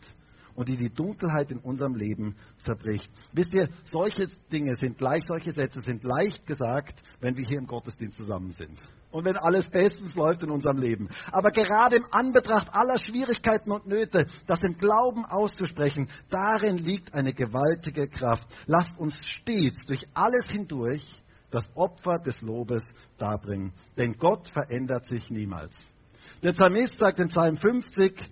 und 0.59 0.67
die 0.67 0.75
die 0.75 0.89
Dunkelheit 0.89 1.51
in 1.51 1.59
unserem 1.59 1.95
Leben 1.95 2.35
zerbricht. 2.57 3.09
Wisst 3.31 3.53
ihr, 3.53 3.69
solche 3.85 4.27
Dinge 4.51 4.75
sind 4.77 4.99
leicht, 4.99 5.25
solche 5.25 5.53
Sätze 5.53 5.79
sind 5.79 6.03
leicht 6.03 6.45
gesagt, 6.45 7.01
wenn 7.21 7.37
wir 7.37 7.45
hier 7.47 7.59
im 7.59 7.65
Gottesdienst 7.65 8.17
zusammen 8.17 8.51
sind. 8.51 8.77
Und 9.09 9.23
wenn 9.23 9.37
alles 9.37 9.69
bestens 9.69 10.13
läuft 10.15 10.43
in 10.43 10.51
unserem 10.51 10.77
Leben. 10.77 11.07
Aber 11.31 11.51
gerade 11.51 11.95
im 11.95 12.05
Anbetracht 12.11 12.73
aller 12.73 12.97
Schwierigkeiten 12.97 13.71
und 13.71 13.87
Nöte, 13.87 14.25
das 14.47 14.61
im 14.61 14.75
Glauben 14.75 15.23
auszusprechen, 15.23 16.09
darin 16.29 16.77
liegt 16.77 17.13
eine 17.13 17.33
gewaltige 17.33 18.09
Kraft. 18.09 18.45
Lasst 18.65 18.99
uns 18.99 19.15
stets 19.21 19.85
durch 19.85 20.05
alles 20.13 20.51
hindurch 20.51 21.23
das 21.51 21.69
Opfer 21.73 22.19
des 22.19 22.41
Lobes 22.41 22.83
darbringen. 23.17 23.71
Denn 23.97 24.17
Gott 24.17 24.49
verändert 24.49 25.05
sich 25.05 25.29
niemals. 25.29 25.73
Der 26.43 26.51
Psalmist 26.51 26.97
sagt 26.97 27.21
in 27.21 27.29
Psalm 27.29 27.55
50, 27.55 28.29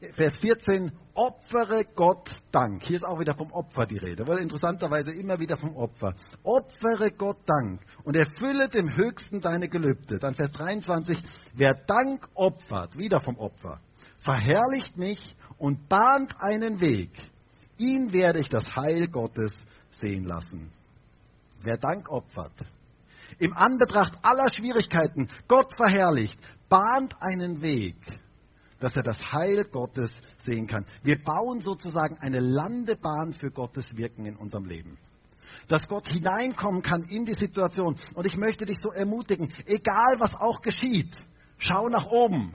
Vers 0.00 0.38
14, 0.38 0.90
opfere 1.12 1.84
Gott 1.94 2.30
Dank. 2.50 2.82
Hier 2.84 2.96
ist 2.96 3.06
auch 3.06 3.20
wieder 3.20 3.34
vom 3.34 3.52
Opfer 3.52 3.84
die 3.84 3.98
Rede, 3.98 4.26
weil 4.26 4.38
interessanterweise 4.38 5.12
immer 5.12 5.38
wieder 5.38 5.58
vom 5.58 5.76
Opfer. 5.76 6.14
Opfere 6.42 7.10
Gott 7.10 7.40
Dank 7.44 7.82
und 8.04 8.16
erfülle 8.16 8.70
dem 8.70 8.96
Höchsten 8.96 9.40
deine 9.40 9.68
Gelübde. 9.68 10.18
Dann 10.18 10.32
Vers 10.32 10.52
23, 10.52 11.22
wer 11.54 11.74
Dank 11.86 12.26
opfert, 12.32 12.96
wieder 12.96 13.20
vom 13.20 13.36
Opfer, 13.36 13.78
verherrlicht 14.16 14.96
mich 14.96 15.36
und 15.58 15.86
bahnt 15.90 16.34
einen 16.40 16.80
Weg. 16.80 17.10
Ihn 17.76 18.14
werde 18.14 18.40
ich 18.40 18.48
das 18.48 18.64
Heil 18.74 19.06
Gottes 19.08 19.52
sehen 20.00 20.24
lassen. 20.24 20.72
Wer 21.62 21.76
Dank 21.76 22.08
opfert, 22.08 22.64
im 23.38 23.52
Anbetracht 23.52 24.16
aller 24.22 24.50
Schwierigkeiten 24.50 25.28
Gott 25.46 25.74
verherrlicht, 25.76 26.40
bahnt 26.70 27.20
einen 27.20 27.60
Weg 27.60 27.96
dass 28.80 28.96
er 28.96 29.02
das 29.02 29.18
Heil 29.32 29.64
Gottes 29.70 30.10
sehen 30.44 30.66
kann. 30.66 30.86
Wir 31.02 31.22
bauen 31.22 31.60
sozusagen 31.60 32.18
eine 32.18 32.40
Landebahn 32.40 33.32
für 33.32 33.50
Gottes 33.50 33.96
Wirken 33.96 34.26
in 34.26 34.36
unserem 34.36 34.64
Leben. 34.64 34.98
Dass 35.68 35.86
Gott 35.86 36.08
hineinkommen 36.08 36.82
kann 36.82 37.02
in 37.04 37.24
die 37.24 37.34
Situation. 37.34 37.96
Und 38.14 38.26
ich 38.26 38.36
möchte 38.36 38.66
dich 38.66 38.78
so 38.82 38.90
ermutigen, 38.90 39.52
egal 39.66 40.16
was 40.18 40.34
auch 40.34 40.62
geschieht, 40.62 41.16
schau 41.58 41.88
nach 41.88 42.06
oben. 42.06 42.54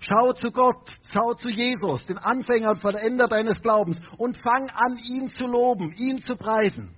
Schau 0.00 0.32
zu 0.32 0.50
Gott, 0.50 0.98
schau 1.12 1.34
zu 1.34 1.48
Jesus, 1.48 2.04
den 2.06 2.18
Anfänger 2.18 2.70
und 2.70 2.78
Vollender 2.78 3.28
deines 3.28 3.62
Glaubens 3.62 4.00
und 4.18 4.36
fang 4.36 4.68
an, 4.74 4.98
ihn 4.98 5.28
zu 5.28 5.46
loben, 5.46 5.92
ihn 5.92 6.20
zu 6.20 6.34
preisen. 6.34 6.92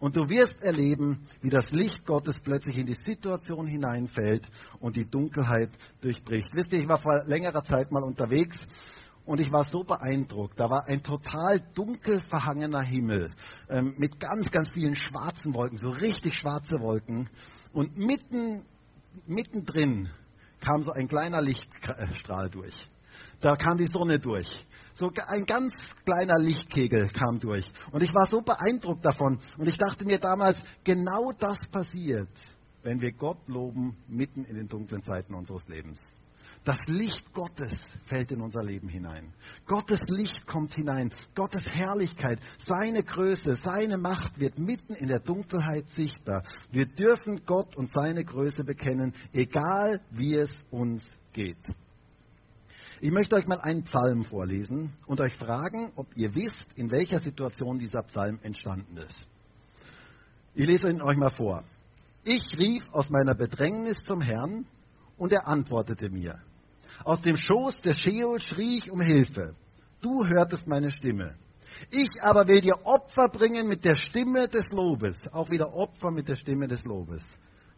Und 0.00 0.16
du 0.16 0.28
wirst 0.28 0.62
erleben, 0.62 1.26
wie 1.40 1.50
das 1.50 1.70
Licht 1.70 2.06
Gottes 2.06 2.36
plötzlich 2.42 2.78
in 2.78 2.86
die 2.86 2.94
Situation 2.94 3.66
hineinfällt 3.66 4.48
und 4.80 4.96
die 4.96 5.04
Dunkelheit 5.04 5.70
durchbricht. 6.00 6.48
Wisst 6.52 6.72
ihr, 6.72 6.78
ich 6.80 6.88
war 6.88 6.98
vor 6.98 7.24
längerer 7.24 7.62
Zeit 7.62 7.90
mal 7.90 8.04
unterwegs 8.04 8.58
und 9.24 9.40
ich 9.40 9.52
war 9.52 9.64
so 9.64 9.82
beeindruckt. 9.82 10.58
Da 10.58 10.70
war 10.70 10.86
ein 10.86 11.02
total 11.02 11.60
dunkel 11.74 12.20
verhangener 12.20 12.82
Himmel 12.82 13.30
ähm, 13.68 13.94
mit 13.98 14.20
ganz, 14.20 14.50
ganz 14.50 14.70
vielen 14.70 14.94
schwarzen 14.94 15.52
Wolken, 15.52 15.76
so 15.78 15.90
richtig 15.90 16.34
schwarze 16.34 16.76
Wolken. 16.80 17.28
Und 17.72 17.98
mitten, 17.98 18.64
mittendrin 19.26 20.08
kam 20.60 20.82
so 20.82 20.92
ein 20.92 21.08
kleiner 21.08 21.42
Lichtstrahl 21.42 22.50
durch. 22.50 22.88
Da 23.40 23.54
kam 23.56 23.76
die 23.78 23.86
Sonne 23.86 24.18
durch. 24.18 24.66
So 24.98 25.12
ein 25.28 25.46
ganz 25.46 25.72
kleiner 26.04 26.40
Lichtkegel 26.40 27.08
kam 27.10 27.38
durch. 27.38 27.70
Und 27.92 28.02
ich 28.02 28.12
war 28.12 28.26
so 28.26 28.40
beeindruckt 28.40 29.06
davon. 29.06 29.38
Und 29.56 29.68
ich 29.68 29.76
dachte 29.76 30.04
mir 30.04 30.18
damals, 30.18 30.60
genau 30.82 31.30
das 31.38 31.56
passiert, 31.70 32.28
wenn 32.82 33.00
wir 33.00 33.12
Gott 33.12 33.38
loben 33.46 33.96
mitten 34.08 34.44
in 34.44 34.56
den 34.56 34.66
dunklen 34.66 35.04
Zeiten 35.04 35.34
unseres 35.34 35.68
Lebens. 35.68 36.00
Das 36.64 36.78
Licht 36.88 37.32
Gottes 37.32 37.78
fällt 38.06 38.32
in 38.32 38.40
unser 38.40 38.64
Leben 38.64 38.88
hinein. 38.88 39.32
Gottes 39.66 40.00
Licht 40.08 40.44
kommt 40.48 40.74
hinein. 40.74 41.12
Gottes 41.36 41.66
Herrlichkeit, 41.70 42.40
seine 42.66 43.04
Größe, 43.04 43.56
seine 43.62 43.98
Macht 43.98 44.40
wird 44.40 44.58
mitten 44.58 44.94
in 44.94 45.06
der 45.06 45.20
Dunkelheit 45.20 45.88
sichtbar. 45.90 46.42
Wir 46.72 46.86
dürfen 46.86 47.42
Gott 47.46 47.76
und 47.76 47.88
seine 47.94 48.24
Größe 48.24 48.64
bekennen, 48.64 49.14
egal 49.32 50.00
wie 50.10 50.34
es 50.34 50.50
uns 50.72 51.04
geht. 51.32 51.56
Ich 53.00 53.12
möchte 53.12 53.36
euch 53.36 53.46
mal 53.46 53.60
einen 53.60 53.84
Psalm 53.84 54.24
vorlesen 54.24 54.92
und 55.06 55.20
euch 55.20 55.34
fragen, 55.36 55.92
ob 55.94 56.08
ihr 56.16 56.34
wisst, 56.34 56.66
in 56.74 56.90
welcher 56.90 57.20
Situation 57.20 57.78
dieser 57.78 58.02
Psalm 58.02 58.40
entstanden 58.42 58.96
ist. 58.96 59.28
Ich 60.54 60.66
lese 60.66 60.90
ihn 60.90 61.00
euch 61.00 61.16
mal 61.16 61.30
vor. 61.30 61.62
Ich 62.24 62.42
rief 62.58 62.82
aus 62.90 63.08
meiner 63.08 63.36
Bedrängnis 63.36 64.02
zum 64.04 64.20
Herrn 64.20 64.66
und 65.16 65.32
er 65.32 65.46
antwortete 65.46 66.10
mir. 66.10 66.40
Aus 67.04 67.20
dem 67.20 67.36
Schoß 67.36 67.76
der 67.84 67.94
Scheol 67.94 68.40
schrie 68.40 68.78
ich 68.78 68.90
um 68.90 69.00
Hilfe. 69.00 69.54
Du 70.00 70.26
hörtest 70.26 70.66
meine 70.66 70.90
Stimme. 70.90 71.36
Ich 71.92 72.10
aber 72.22 72.48
will 72.48 72.60
dir 72.60 72.84
Opfer 72.84 73.28
bringen 73.28 73.68
mit 73.68 73.84
der 73.84 73.94
Stimme 73.94 74.48
des 74.48 74.64
Lobes. 74.72 75.14
Auch 75.30 75.50
wieder 75.50 75.72
Opfer 75.72 76.10
mit 76.10 76.28
der 76.28 76.34
Stimme 76.34 76.66
des 76.66 76.82
Lobes. 76.82 77.22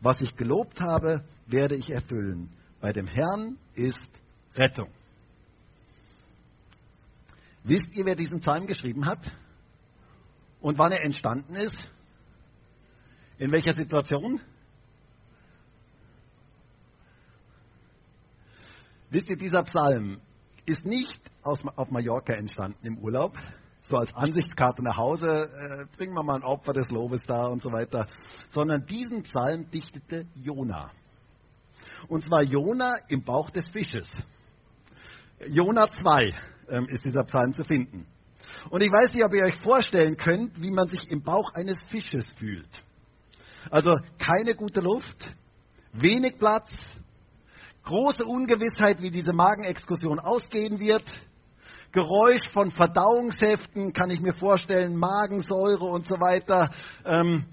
Was 0.00 0.22
ich 0.22 0.34
gelobt 0.34 0.80
habe, 0.80 1.22
werde 1.46 1.76
ich 1.76 1.90
erfüllen. 1.90 2.50
Bei 2.80 2.92
dem 2.92 3.06
Herrn 3.06 3.58
ist 3.74 4.08
Rettung. 4.54 4.88
Wisst 7.62 7.94
ihr, 7.96 8.06
wer 8.06 8.14
diesen 8.14 8.40
Psalm 8.40 8.66
geschrieben 8.66 9.06
hat? 9.06 9.30
Und 10.60 10.78
wann 10.78 10.92
er 10.92 11.04
entstanden 11.04 11.54
ist? 11.54 11.88
In 13.38 13.52
welcher 13.52 13.74
Situation? 13.74 14.40
Wisst 19.10 19.28
ihr, 19.28 19.36
dieser 19.36 19.62
Psalm 19.64 20.20
ist 20.66 20.84
nicht 20.84 21.20
aus, 21.42 21.58
auf 21.76 21.90
Mallorca 21.90 22.34
entstanden 22.34 22.86
im 22.86 22.98
Urlaub, 22.98 23.36
so 23.88 23.96
als 23.96 24.14
Ansichtskarte 24.14 24.82
nach 24.84 24.96
Hause, 24.96 25.50
äh, 25.52 25.96
bringen 25.96 26.14
wir 26.14 26.22
mal 26.22 26.36
ein 26.36 26.44
Opfer 26.44 26.72
des 26.72 26.90
Lobes 26.90 27.22
da 27.22 27.46
und 27.46 27.60
so 27.60 27.72
weiter, 27.72 28.06
sondern 28.48 28.86
diesen 28.86 29.22
Psalm 29.22 29.68
dichtete 29.70 30.26
Jona. 30.34 30.92
Und 32.08 32.22
zwar 32.22 32.42
Jona 32.42 32.98
im 33.08 33.24
Bauch 33.24 33.50
des 33.50 33.68
Fisches. 33.68 34.08
Jona 35.48 35.86
2 35.86 36.34
ähm, 36.70 36.86
ist 36.88 37.04
dieser 37.04 37.24
Psalm 37.24 37.52
zu 37.52 37.64
finden. 37.64 38.06
Und 38.70 38.82
ich 38.82 38.90
weiß 38.90 39.14
nicht, 39.14 39.24
ob 39.24 39.34
ihr 39.34 39.44
euch 39.44 39.56
vorstellen 39.56 40.16
könnt, 40.16 40.60
wie 40.60 40.70
man 40.70 40.88
sich 40.88 41.10
im 41.10 41.22
Bauch 41.22 41.52
eines 41.54 41.76
Fisches 41.88 42.24
fühlt. 42.36 42.68
Also 43.70 43.94
keine 44.18 44.54
gute 44.54 44.80
Luft, 44.80 45.34
wenig 45.92 46.38
Platz, 46.38 46.70
große 47.84 48.24
Ungewissheit, 48.24 49.02
wie 49.02 49.10
diese 49.10 49.32
Magenexkursion 49.32 50.18
ausgehen 50.18 50.80
wird, 50.80 51.04
Geräusch 51.92 52.48
von 52.52 52.70
Verdauungsheften, 52.70 53.92
kann 53.92 54.10
ich 54.10 54.20
mir 54.20 54.32
vorstellen, 54.32 54.96
Magensäure 54.96 55.86
und 55.86 56.06
so 56.06 56.20
weiter. 56.20 56.70
Ähm, 57.04 57.46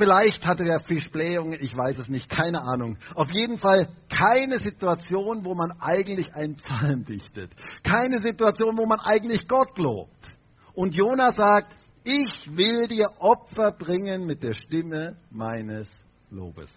Vielleicht 0.00 0.46
hatte 0.46 0.64
der 0.64 0.78
Fisch 0.78 1.10
Blähungen, 1.10 1.58
ich 1.60 1.76
weiß 1.76 1.98
es 1.98 2.08
nicht, 2.08 2.30
keine 2.30 2.62
Ahnung. 2.62 2.96
Auf 3.14 3.30
jeden 3.34 3.58
Fall 3.58 3.86
keine 4.08 4.56
Situation, 4.56 5.44
wo 5.44 5.54
man 5.54 5.72
eigentlich 5.78 6.34
einen 6.34 6.56
Psalm 6.56 7.04
dichtet. 7.04 7.52
Keine 7.82 8.18
Situation, 8.18 8.78
wo 8.78 8.86
man 8.86 8.98
eigentlich 9.00 9.46
Gott 9.46 9.76
lobt. 9.76 10.26
Und 10.72 10.94
Jonas 10.94 11.36
sagt, 11.36 11.76
ich 12.02 12.48
will 12.50 12.88
dir 12.88 13.10
Opfer 13.18 13.72
bringen 13.72 14.24
mit 14.24 14.42
der 14.42 14.54
Stimme 14.54 15.18
meines 15.28 15.90
Lobes. 16.30 16.70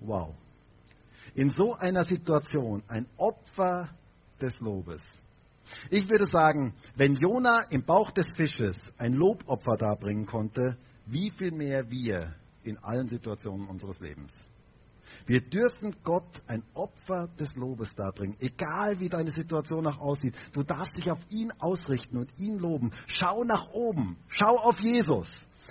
Wow. 0.00 0.34
In 1.34 1.50
so 1.50 1.74
einer 1.74 2.06
Situation 2.06 2.82
ein 2.88 3.06
Opfer 3.18 3.90
des 4.40 4.58
Lobes. 4.60 5.02
Ich 5.90 6.08
würde 6.08 6.24
sagen, 6.24 6.72
wenn 6.96 7.16
Jona 7.16 7.66
im 7.68 7.84
Bauch 7.84 8.10
des 8.10 8.24
Fisches 8.34 8.80
ein 8.96 9.12
Lobopfer 9.12 9.76
darbringen 9.76 10.24
konnte, 10.24 10.78
wie 11.06 11.30
viel 11.30 11.52
mehr 11.52 11.90
wir 11.90 12.34
in 12.62 12.78
allen 12.78 13.08
Situationen 13.08 13.68
unseres 13.68 14.00
Lebens. 14.00 14.34
Wir 15.26 15.40
dürfen 15.40 15.94
Gott 16.02 16.42
ein 16.46 16.62
Opfer 16.74 17.28
des 17.38 17.54
Lobes 17.54 17.94
darbringen, 17.94 18.36
egal 18.40 18.98
wie 19.00 19.08
deine 19.08 19.30
Situation 19.30 19.86
auch 19.86 19.98
aussieht. 19.98 20.34
Du 20.52 20.62
darfst 20.62 20.96
dich 20.96 21.10
auf 21.10 21.20
ihn 21.30 21.52
ausrichten 21.58 22.18
und 22.18 22.38
ihn 22.38 22.58
loben. 22.58 22.90
Schau 23.06 23.44
nach 23.44 23.70
oben, 23.72 24.16
schau 24.28 24.58
auf 24.58 24.80
Jesus. 24.80 25.28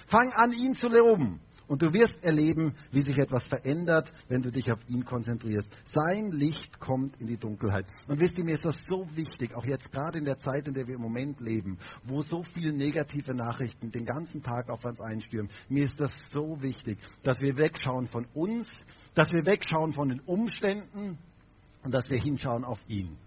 Fang 0.08 0.32
an, 0.32 0.54
ihn 0.54 0.76
zu 0.76 0.88
loben. 0.88 1.40
Und 1.68 1.82
du 1.82 1.94
wirst 1.94 2.24
erleben, 2.24 2.74
wie 2.92 3.02
sich 3.02 3.18
etwas 3.18 3.44
verändert, 3.44 4.12
wenn 4.28 4.42
du 4.42 4.52
dich 4.52 4.72
auf 4.72 4.80
ihn 4.90 5.06
konzentrierst. 5.06 5.70
Sein 5.94 6.32
Licht 6.32 6.80
kommt 6.80 7.20
in 7.22 7.28
die 7.28 7.38
Dunkelheit. 7.38 7.86
Und 8.08 8.20
wisst 8.20 8.38
ihr, 8.38 8.44
mir 8.44 8.54
ist 8.54 8.66
das 8.66 8.78
so 8.88 9.06
wichtig, 9.16 9.56
auch 9.56 9.66
jetzt 9.66 9.92
gerade 9.92 10.20
in 10.20 10.26
der 10.26 10.38
Zeit, 10.38 10.68
in 10.68 10.74
der 10.74 10.88
wir 10.88 10.96
im 10.96 11.02
Moment 11.02 11.40
leben, 11.40 11.78
wo 12.04 12.22
so 12.22 12.44
viele 12.44 12.74
negative 12.74 13.34
Nachrichten 13.34 13.92
den 13.92 14.06
ganzen 14.06 14.42
Tag 14.42 14.70
auf 14.70 14.84
uns 14.84 15.00
einstürmen. 15.00 15.50
Mir 15.70 15.86
ist 15.86 16.00
das 16.00 16.12
so 16.32 16.62
wichtig, 16.62 17.00
dass 17.24 17.40
wir 17.40 17.58
wegschauen 17.58 18.08
von 18.08 18.26
uns, 18.34 18.68
dass 19.14 19.32
wir 19.32 19.46
wegschauen 19.46 19.94
von 19.94 20.10
den 20.10 20.20
Umständen 20.22 21.18
und 21.84 21.94
dass 21.94 22.10
wir 22.10 22.20
hinschauen 22.20 22.64
auf 22.64 22.80
ihn 22.88 23.18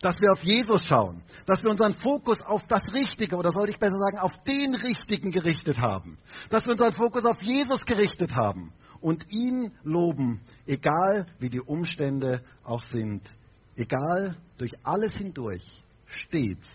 dass 0.00 0.20
wir 0.20 0.32
auf 0.32 0.44
Jesus 0.44 0.84
schauen, 0.86 1.22
dass 1.46 1.62
wir 1.62 1.70
unseren 1.70 1.94
Fokus 1.94 2.38
auf 2.40 2.66
das 2.66 2.82
Richtige 2.92 3.36
oder 3.36 3.50
sollte 3.50 3.72
ich 3.72 3.78
besser 3.78 3.98
sagen, 3.98 4.18
auf 4.18 4.32
den 4.46 4.74
Richtigen 4.74 5.30
gerichtet 5.30 5.78
haben, 5.78 6.18
dass 6.50 6.64
wir 6.64 6.72
unseren 6.72 6.92
Fokus 6.92 7.24
auf 7.24 7.42
Jesus 7.42 7.84
gerichtet 7.84 8.34
haben 8.34 8.72
und 9.00 9.32
ihn 9.32 9.72
loben, 9.82 10.40
egal 10.66 11.26
wie 11.38 11.48
die 11.48 11.60
Umstände 11.60 12.42
auch 12.62 12.82
sind, 12.84 13.22
egal 13.76 14.36
durch 14.58 14.72
alles 14.82 15.16
hindurch, 15.16 15.64
stets. 16.06 16.66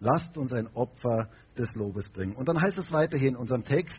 Lasst 0.00 0.36
uns 0.36 0.52
ein 0.52 0.68
Opfer 0.74 1.30
des 1.56 1.72
Lobes 1.74 2.10
bringen. 2.10 2.36
Und 2.36 2.48
dann 2.48 2.60
heißt 2.60 2.76
es 2.76 2.92
weiterhin 2.92 3.30
in 3.30 3.36
unserem 3.36 3.64
Text, 3.64 3.96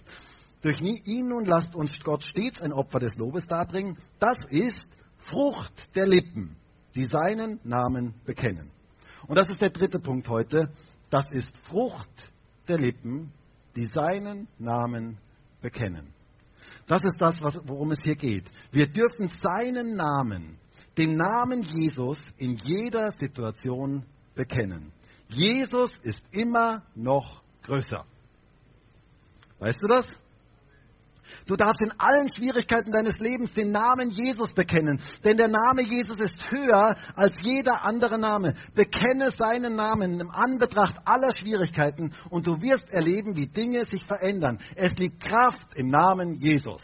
durch 0.61 0.79
ihn 0.81 1.27
nun 1.27 1.45
lasst 1.45 1.75
uns 1.75 1.91
Gott 2.03 2.23
stets 2.23 2.61
ein 2.61 2.73
Opfer 2.73 2.99
des 2.99 3.15
Lobes 3.15 3.45
darbringen. 3.45 3.97
Das 4.19 4.37
ist 4.49 4.87
Frucht 5.17 5.95
der 5.95 6.07
Lippen 6.07 6.55
die 6.95 7.05
seinen 7.05 7.59
Namen 7.63 8.13
bekennen. 8.25 8.71
Und 9.27 9.37
das 9.37 9.49
ist 9.49 9.61
der 9.61 9.69
dritte 9.69 9.99
Punkt 9.99 10.27
heute. 10.29 10.69
Das 11.09 11.25
ist 11.31 11.55
Frucht 11.57 12.31
der 12.67 12.77
Lippen, 12.77 13.31
die 13.75 13.85
seinen 13.85 14.47
Namen 14.57 15.17
bekennen. 15.61 16.13
Das 16.87 17.01
ist 17.03 17.19
das, 17.19 17.35
worum 17.41 17.91
es 17.91 17.99
hier 18.03 18.15
geht. 18.15 18.49
Wir 18.71 18.87
dürfen 18.87 19.29
seinen 19.41 19.95
Namen, 19.95 20.57
den 20.97 21.15
Namen 21.15 21.63
Jesus, 21.63 22.19
in 22.37 22.57
jeder 22.57 23.11
Situation 23.11 24.05
bekennen. 24.35 24.91
Jesus 25.29 25.89
ist 26.03 26.21
immer 26.31 26.83
noch 26.93 27.41
größer. 27.63 28.05
Weißt 29.59 29.79
du 29.81 29.87
das? 29.87 30.07
Du 31.47 31.55
darfst 31.55 31.81
in 31.81 31.91
allen 31.99 32.27
Schwierigkeiten 32.35 32.91
deines 32.91 33.19
Lebens 33.19 33.53
den 33.53 33.69
Namen 33.69 34.09
Jesus 34.09 34.51
bekennen, 34.53 34.99
denn 35.23 35.37
der 35.37 35.47
Name 35.47 35.83
Jesus 35.83 36.17
ist 36.17 36.33
höher 36.49 36.95
als 37.15 37.35
jeder 37.41 37.85
andere 37.85 38.17
Name. 38.17 38.53
Bekenne 38.73 39.29
seinen 39.37 39.75
Namen 39.75 40.19
im 40.19 40.31
Anbetracht 40.31 40.95
aller 41.05 41.35
Schwierigkeiten 41.35 42.15
und 42.31 42.47
du 42.47 42.61
wirst 42.61 42.89
erleben, 42.89 43.35
wie 43.35 43.45
Dinge 43.45 43.85
sich 43.85 44.03
verändern. 44.03 44.59
Es 44.75 44.91
liegt 44.97 45.23
Kraft 45.23 45.75
im 45.75 45.87
Namen 45.87 46.41
Jesus. 46.41 46.81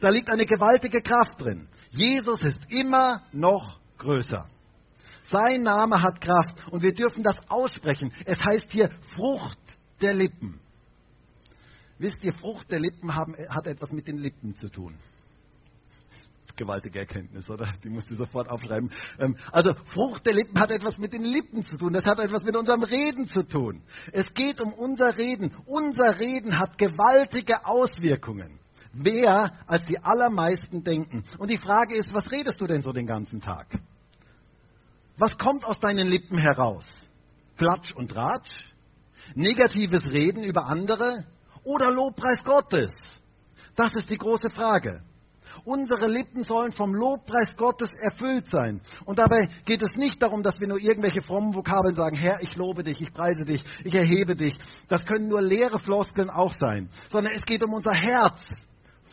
Da 0.00 0.08
liegt 0.08 0.28
eine 0.28 0.46
gewaltige 0.46 1.00
Kraft 1.00 1.40
drin. 1.40 1.68
Jesus 1.90 2.42
ist 2.42 2.58
immer 2.68 3.22
noch 3.30 3.78
größer. 3.98 4.48
Sein 5.30 5.62
Name 5.62 6.02
hat 6.02 6.20
Kraft 6.20 6.66
und 6.72 6.82
wir 6.82 6.92
dürfen 6.92 7.22
das 7.22 7.36
aussprechen. 7.48 8.12
Es 8.24 8.38
heißt 8.44 8.72
hier 8.72 8.90
Frucht 9.14 9.58
der 10.00 10.14
Lippen. 10.14 10.58
Wisst 12.02 12.24
ihr, 12.24 12.32
Frucht 12.32 12.68
der 12.72 12.80
Lippen 12.80 13.14
haben, 13.14 13.36
hat 13.48 13.68
etwas 13.68 13.92
mit 13.92 14.08
den 14.08 14.18
Lippen 14.18 14.56
zu 14.56 14.68
tun. 14.68 14.96
Gewaltige 16.56 16.98
Erkenntnis, 16.98 17.48
oder? 17.48 17.72
Die 17.84 17.90
musst 17.90 18.10
du 18.10 18.16
sofort 18.16 18.48
aufschreiben. 18.48 18.90
Ähm, 19.20 19.36
also 19.52 19.72
Frucht 19.84 20.26
der 20.26 20.34
Lippen 20.34 20.58
hat 20.58 20.72
etwas 20.72 20.98
mit 20.98 21.12
den 21.12 21.22
Lippen 21.22 21.62
zu 21.62 21.76
tun. 21.76 21.92
Das 21.92 22.04
hat 22.04 22.18
etwas 22.18 22.42
mit 22.42 22.56
unserem 22.56 22.82
Reden 22.82 23.28
zu 23.28 23.44
tun. 23.44 23.82
Es 24.10 24.34
geht 24.34 24.60
um 24.60 24.72
unser 24.72 25.16
Reden. 25.16 25.54
Unser 25.64 26.18
Reden 26.18 26.58
hat 26.58 26.76
gewaltige 26.76 27.64
Auswirkungen. 27.64 28.58
Mehr 28.92 29.52
als 29.68 29.84
die 29.84 30.02
allermeisten 30.02 30.82
denken. 30.82 31.22
Und 31.38 31.52
die 31.52 31.56
Frage 31.56 31.94
ist, 31.94 32.12
was 32.12 32.32
redest 32.32 32.60
du 32.60 32.66
denn 32.66 32.82
so 32.82 32.90
den 32.90 33.06
ganzen 33.06 33.40
Tag? 33.40 33.80
Was 35.18 35.38
kommt 35.38 35.64
aus 35.64 35.78
deinen 35.78 36.08
Lippen 36.08 36.38
heraus? 36.38 36.84
Klatsch 37.56 37.92
und 37.94 38.16
Ratsch? 38.16 38.58
Negatives 39.36 40.10
Reden 40.12 40.42
über 40.42 40.66
andere? 40.66 41.26
Oder 41.64 41.90
Lobpreis 41.90 42.42
Gottes? 42.44 42.90
Das 43.74 43.90
ist 43.94 44.10
die 44.10 44.18
große 44.18 44.50
Frage. 44.50 45.02
Unsere 45.64 46.08
Lippen 46.08 46.42
sollen 46.42 46.72
vom 46.72 46.92
Lobpreis 46.94 47.54
Gottes 47.56 47.88
erfüllt 48.00 48.46
sein. 48.46 48.80
Und 49.04 49.18
dabei 49.18 49.48
geht 49.64 49.82
es 49.82 49.96
nicht 49.96 50.20
darum, 50.20 50.42
dass 50.42 50.58
wir 50.58 50.66
nur 50.66 50.80
irgendwelche 50.80 51.22
frommen 51.22 51.54
Vokabeln 51.54 51.94
sagen, 51.94 52.16
Herr, 52.16 52.42
ich 52.42 52.56
lobe 52.56 52.82
dich, 52.82 53.00
ich 53.00 53.12
preise 53.12 53.44
dich, 53.44 53.62
ich 53.84 53.94
erhebe 53.94 54.34
dich. 54.34 54.54
Das 54.88 55.04
können 55.04 55.28
nur 55.28 55.40
leere 55.40 55.78
Floskeln 55.78 56.30
auch 56.30 56.52
sein. 56.52 56.88
Sondern 57.10 57.32
es 57.34 57.44
geht 57.44 57.62
um 57.62 57.72
unser 57.72 57.92
Herz. 57.92 58.42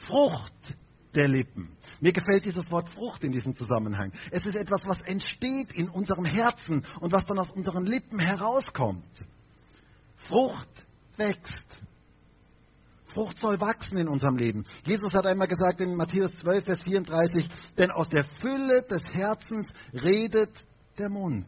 Frucht 0.07 0.75
der 1.13 1.27
Lippen. 1.27 1.75
Mir 1.99 2.13
gefällt 2.13 2.45
dieses 2.45 2.71
Wort 2.71 2.89
Frucht 2.89 3.23
in 3.23 3.31
diesem 3.31 3.53
Zusammenhang. 3.53 4.11
Es 4.31 4.43
ist 4.45 4.55
etwas, 4.55 4.79
was 4.85 4.99
entsteht 5.01 5.73
in 5.73 5.89
unserem 5.89 6.25
Herzen 6.25 6.85
und 6.99 7.11
was 7.11 7.25
dann 7.25 7.39
aus 7.39 7.49
unseren 7.49 7.85
Lippen 7.85 8.19
herauskommt. 8.19 9.25
Frucht 10.15 10.85
wächst. 11.17 11.65
Frucht 13.19 13.37
soll 13.37 13.59
wachsen 13.59 13.97
in 13.97 14.07
unserem 14.07 14.37
Leben. 14.37 14.63
Jesus 14.85 15.13
hat 15.13 15.27
einmal 15.27 15.49
gesagt 15.49 15.81
in 15.81 15.93
Matthäus 15.97 16.31
12, 16.37 16.63
Vers 16.63 16.83
34, 16.83 17.49
denn 17.77 17.91
aus 17.91 18.07
der 18.07 18.23
Fülle 18.23 18.81
des 18.89 19.03
Herzens 19.11 19.67
redet 19.91 20.51
der 20.97 21.09
Mund. 21.09 21.45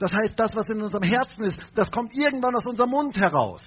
Das 0.00 0.10
heißt, 0.10 0.36
das, 0.36 0.56
was 0.56 0.68
in 0.70 0.82
unserem 0.82 1.04
Herzen 1.04 1.44
ist, 1.44 1.60
das 1.76 1.88
kommt 1.88 2.16
irgendwann 2.16 2.56
aus 2.56 2.66
unserem 2.66 2.90
Mund 2.90 3.16
heraus. 3.16 3.62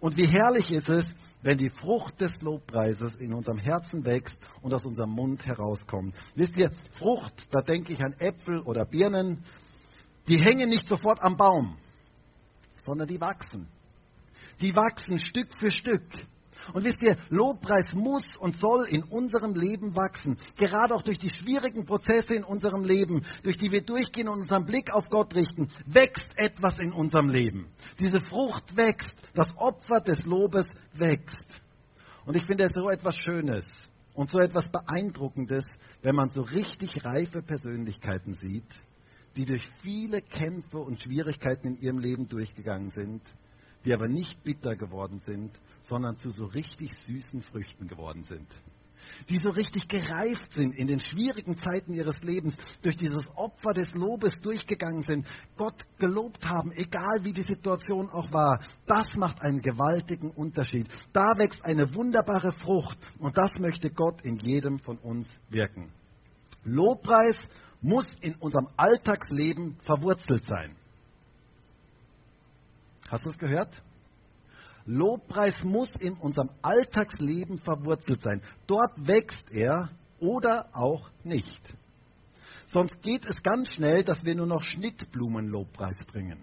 Und 0.00 0.16
wie 0.16 0.26
herrlich 0.26 0.70
ist 0.70 0.88
es, 0.88 1.04
wenn 1.42 1.58
die 1.58 1.68
Frucht 1.68 2.18
des 2.18 2.40
Lobpreises 2.40 3.16
in 3.16 3.34
unserem 3.34 3.58
Herzen 3.58 4.06
wächst 4.06 4.38
und 4.62 4.72
aus 4.72 4.86
unserem 4.86 5.10
Mund 5.10 5.44
herauskommt. 5.44 6.14
Wisst 6.34 6.56
ihr, 6.56 6.70
Frucht, 6.92 7.46
da 7.50 7.60
denke 7.60 7.92
ich 7.92 8.02
an 8.02 8.14
Äpfel 8.14 8.62
oder 8.62 8.86
Birnen, 8.86 9.44
die 10.28 10.38
hängen 10.42 10.70
nicht 10.70 10.88
sofort 10.88 11.20
am 11.20 11.36
Baum, 11.36 11.76
sondern 12.86 13.06
die 13.06 13.20
wachsen. 13.20 13.68
Die 14.60 14.74
wachsen 14.74 15.18
Stück 15.18 15.48
für 15.58 15.70
Stück. 15.70 16.02
Und 16.74 16.84
wisst 16.84 17.02
ihr, 17.02 17.16
Lobpreis 17.30 17.94
muss 17.94 18.24
und 18.38 18.56
soll 18.60 18.86
in 18.88 19.02
unserem 19.04 19.54
Leben 19.54 19.94
wachsen. 19.96 20.36
Gerade 20.56 20.94
auch 20.94 21.02
durch 21.02 21.18
die 21.18 21.30
schwierigen 21.30 21.86
Prozesse 21.86 22.34
in 22.34 22.44
unserem 22.44 22.84
Leben, 22.84 23.22
durch 23.42 23.56
die 23.56 23.70
wir 23.70 23.82
durchgehen 23.82 24.28
und 24.28 24.42
unseren 24.42 24.66
Blick 24.66 24.92
auf 24.92 25.08
Gott 25.08 25.34
richten, 25.34 25.68
wächst 25.86 26.30
etwas 26.36 26.78
in 26.78 26.92
unserem 26.92 27.30
Leben. 27.30 27.68
Diese 28.00 28.20
Frucht 28.20 28.76
wächst. 28.76 29.08
Das 29.34 29.48
Opfer 29.56 30.00
des 30.00 30.26
Lobes 30.26 30.66
wächst. 30.92 31.62
Und 32.26 32.36
ich 32.36 32.44
finde 32.44 32.64
es 32.64 32.72
so 32.74 32.90
etwas 32.90 33.16
Schönes 33.16 33.64
und 34.14 34.30
so 34.30 34.38
etwas 34.38 34.64
Beeindruckendes, 34.70 35.64
wenn 36.02 36.14
man 36.14 36.30
so 36.30 36.42
richtig 36.42 37.04
reife 37.04 37.40
Persönlichkeiten 37.40 38.34
sieht, 38.34 38.82
die 39.36 39.46
durch 39.46 39.66
viele 39.80 40.20
Kämpfe 40.20 40.78
und 40.78 41.00
Schwierigkeiten 41.00 41.68
in 41.68 41.80
ihrem 41.80 41.98
Leben 41.98 42.28
durchgegangen 42.28 42.90
sind 42.90 43.22
die 43.84 43.92
aber 43.92 44.08
nicht 44.08 44.42
bitter 44.42 44.76
geworden 44.76 45.20
sind, 45.20 45.58
sondern 45.82 46.16
zu 46.16 46.30
so 46.30 46.46
richtig 46.46 46.94
süßen 47.06 47.40
Früchten 47.40 47.86
geworden 47.86 48.22
sind. 48.24 48.46
Die 49.28 49.38
so 49.38 49.50
richtig 49.50 49.88
gereift 49.88 50.52
sind 50.52 50.74
in 50.74 50.86
den 50.86 51.00
schwierigen 51.00 51.56
Zeiten 51.56 51.92
ihres 51.92 52.20
Lebens, 52.20 52.54
durch 52.82 52.96
dieses 52.96 53.24
Opfer 53.36 53.72
des 53.72 53.94
Lobes 53.94 54.38
durchgegangen 54.40 55.02
sind, 55.02 55.26
Gott 55.56 55.84
gelobt 55.98 56.44
haben, 56.44 56.72
egal 56.72 57.20
wie 57.22 57.32
die 57.32 57.42
Situation 57.42 58.10
auch 58.10 58.30
war. 58.32 58.60
Das 58.86 59.16
macht 59.16 59.40
einen 59.42 59.60
gewaltigen 59.60 60.30
Unterschied. 60.30 60.88
Da 61.12 61.26
wächst 61.36 61.64
eine 61.64 61.94
wunderbare 61.94 62.52
Frucht 62.52 62.98
und 63.18 63.36
das 63.36 63.52
möchte 63.58 63.90
Gott 63.90 64.20
in 64.24 64.36
jedem 64.36 64.78
von 64.78 64.98
uns 64.98 65.26
wirken. 65.48 65.90
Lobpreis 66.64 67.36
muss 67.80 68.06
in 68.20 68.34
unserem 68.36 68.68
Alltagsleben 68.76 69.78
verwurzelt 69.82 70.44
sein. 70.44 70.76
Hast 73.10 73.24
du 73.24 73.30
es 73.30 73.38
gehört? 73.38 73.82
Lobpreis 74.84 75.64
muss 75.64 75.90
in 76.00 76.14
unserem 76.14 76.50
Alltagsleben 76.62 77.58
verwurzelt 77.58 78.22
sein. 78.22 78.40
Dort 78.66 79.06
wächst 79.06 79.50
er 79.50 79.90
oder 80.18 80.68
auch 80.72 81.10
nicht. 81.24 81.60
Sonst 82.66 83.00
geht 83.02 83.24
es 83.24 83.36
ganz 83.42 83.72
schnell, 83.72 84.02
dass 84.02 84.24
wir 84.24 84.34
nur 84.34 84.46
noch 84.46 84.62
Schnittblumenlobpreis 84.62 85.98
bringen. 86.06 86.38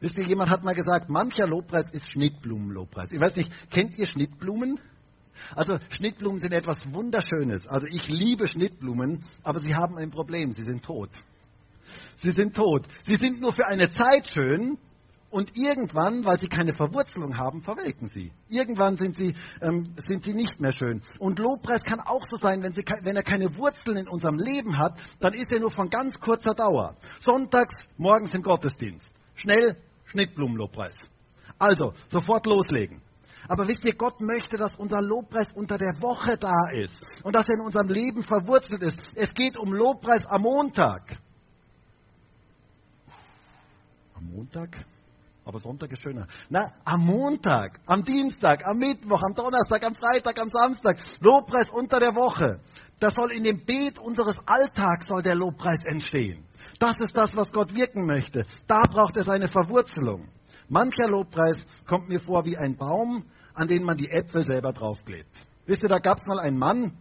Wisst 0.00 0.18
ihr, 0.18 0.26
jemand 0.26 0.50
hat 0.50 0.64
mal 0.64 0.74
gesagt, 0.74 1.08
mancher 1.08 1.46
Lobpreis 1.46 1.90
ist 1.92 2.10
Schnittblumenlobpreis. 2.12 3.10
Ich 3.12 3.20
weiß 3.20 3.36
nicht, 3.36 3.50
kennt 3.70 3.98
ihr 3.98 4.06
Schnittblumen? 4.06 4.78
Also 5.54 5.76
Schnittblumen 5.90 6.40
sind 6.40 6.52
etwas 6.52 6.92
Wunderschönes. 6.92 7.66
Also 7.66 7.86
ich 7.86 8.08
liebe 8.08 8.46
Schnittblumen, 8.46 9.24
aber 9.42 9.62
sie 9.62 9.74
haben 9.74 9.96
ein 9.96 10.10
Problem, 10.10 10.52
sie 10.52 10.64
sind 10.64 10.84
tot. 10.84 11.10
Sie 12.16 12.30
sind 12.30 12.54
tot. 12.54 12.86
Sie 13.02 13.16
sind 13.16 13.40
nur 13.40 13.52
für 13.52 13.66
eine 13.66 13.92
Zeit 13.92 14.30
schön 14.32 14.78
und 15.32 15.56
irgendwann, 15.56 16.24
weil 16.24 16.38
sie 16.38 16.46
keine 16.46 16.74
Verwurzelung 16.74 17.38
haben, 17.38 17.62
verwelken 17.62 18.06
sie. 18.08 18.30
Irgendwann 18.50 18.98
sind 18.98 19.16
sie, 19.16 19.34
ähm, 19.62 19.94
sind 20.06 20.22
sie 20.22 20.34
nicht 20.34 20.60
mehr 20.60 20.72
schön. 20.72 21.00
Und 21.18 21.38
Lobpreis 21.38 21.82
kann 21.82 22.00
auch 22.00 22.26
so 22.28 22.36
sein, 22.36 22.62
wenn, 22.62 22.72
sie, 22.72 22.84
wenn 23.02 23.16
er 23.16 23.22
keine 23.22 23.56
Wurzeln 23.56 23.96
in 23.96 24.08
unserem 24.08 24.38
Leben 24.38 24.78
hat, 24.78 25.02
dann 25.20 25.32
ist 25.32 25.50
er 25.50 25.60
nur 25.60 25.70
von 25.70 25.88
ganz 25.88 26.14
kurzer 26.20 26.54
Dauer. 26.54 26.94
Sonntags, 27.24 27.72
morgens 27.96 28.34
im 28.34 28.42
Gottesdienst. 28.42 29.10
Schnell, 29.34 29.76
Schnittblumenlobpreis. 30.04 31.08
Also, 31.58 31.94
sofort 32.08 32.46
loslegen. 32.46 33.00
Aber 33.48 33.66
wisst 33.66 33.84
ihr, 33.86 33.94
Gott 33.94 34.20
möchte, 34.20 34.58
dass 34.58 34.76
unser 34.76 35.00
Lobpreis 35.00 35.48
unter 35.54 35.78
der 35.78 36.00
Woche 36.00 36.36
da 36.36 36.68
ist 36.72 36.98
und 37.24 37.34
dass 37.34 37.48
er 37.48 37.54
in 37.54 37.64
unserem 37.64 37.88
Leben 37.88 38.22
verwurzelt 38.22 38.82
ist. 38.82 38.98
Es 39.14 39.32
geht 39.32 39.56
um 39.56 39.72
Lobpreis 39.72 40.26
am 40.26 40.42
Montag. 40.42 41.16
Am 44.14 44.30
Montag? 44.30 44.91
Aber 45.44 45.58
Sonntag 45.58 45.90
ist 45.92 46.02
schöner. 46.02 46.26
Na, 46.48 46.72
am 46.84 47.00
Montag, 47.04 47.80
am 47.86 48.04
Dienstag, 48.04 48.64
am 48.64 48.78
Mittwoch, 48.78 49.22
am 49.22 49.34
Donnerstag, 49.34 49.84
am 49.84 49.94
Freitag, 49.94 50.38
am 50.40 50.48
Samstag. 50.48 50.98
Lobpreis 51.20 51.68
unter 51.70 51.98
der 51.98 52.14
Woche. 52.14 52.60
Das 53.00 53.12
soll 53.14 53.32
in 53.32 53.42
dem 53.42 53.64
Beet 53.64 53.98
unseres 53.98 54.36
Alltags 54.46 55.06
soll 55.08 55.22
der 55.22 55.34
Lobpreis 55.34 55.80
entstehen. 55.84 56.44
Das 56.78 56.94
ist 57.00 57.16
das, 57.16 57.34
was 57.34 57.50
Gott 57.50 57.74
wirken 57.74 58.06
möchte. 58.06 58.44
Da 58.68 58.82
braucht 58.82 59.16
es 59.16 59.28
eine 59.28 59.48
Verwurzelung. 59.48 60.28
Mancher 60.68 61.08
Lobpreis 61.08 61.56
kommt 61.86 62.08
mir 62.08 62.20
vor 62.20 62.44
wie 62.44 62.56
ein 62.56 62.76
Baum, 62.76 63.24
an 63.54 63.66
den 63.66 63.82
man 63.82 63.96
die 63.96 64.10
Äpfel 64.10 64.44
selber 64.44 64.72
draufklebt. 64.72 65.28
Wisst 65.66 65.82
ihr, 65.82 65.88
da 65.88 65.98
gab 65.98 66.18
es 66.18 66.26
mal 66.26 66.38
einen 66.38 66.58
Mann, 66.58 66.96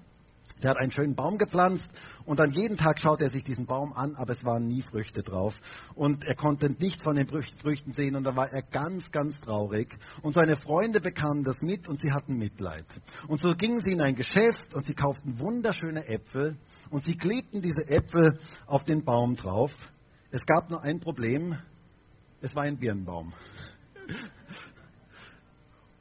der 0.62 0.72
hat 0.72 0.78
einen 0.78 0.91
schönen 0.91 1.16
Baum 1.16 1.38
gepflanzt 1.38 1.89
und 2.26 2.39
dann 2.39 2.52
jeden 2.52 2.78
Tag 2.78 2.99
schaut 2.99 3.22
er 3.22 3.30
sich 3.30 3.43
diesen 3.43 3.66
Baum 3.66 3.93
an, 3.93 4.16
aber 4.16 4.34
es 4.34 4.43
waren 4.43 4.68
nie 4.68 4.82
Früchte 4.82 5.22
drauf. 5.24 5.60
Und 5.95 6.24
er 6.24 6.36
konnte 6.36 6.70
nichts 6.72 7.04
von 7.04 7.16
den 7.16 7.28
Früchten 7.28 7.93
sehen 7.93 8.16
und 8.16 8.24
da 8.24 8.36
war 8.36 8.52
er 8.52 8.62
ganz, 8.62 9.10
ganz 9.12 9.39
traurig. 9.39 9.97
Und 10.22 10.34
seine 10.34 10.56
Freunde 10.56 11.02
bekamen 11.02 11.43
das 11.43 11.62
mit 11.62 11.88
und 11.88 11.99
sie 11.99 12.12
hatten 12.14 12.38
Mitleid. 12.38 12.86
Und 13.28 13.39
so 13.39 13.54
gingen 13.54 13.80
sie 13.80 13.93
in 13.93 14.02
ein 14.02 14.16
Geschäft 14.16 14.74
und 14.74 14.86
sie 14.86 14.93
kauften 14.93 15.39
wunderschöne 15.39 16.08
Äpfel 16.08 16.58
und 16.89 17.04
sie 17.04 17.16
klebten 17.16 17.62
diese 17.62 17.88
Äpfel 17.89 18.38
auf 18.68 18.84
den 18.84 19.04
Baum 19.04 19.36
drauf. 19.36 19.72
Es 20.30 20.45
gab 20.45 20.70
nur 20.70 20.84
ein 20.84 20.99
Problem, 20.99 21.58
es 22.41 22.56
war 22.56 22.64
ein 22.64 22.78
Birnbaum. 22.78 23.34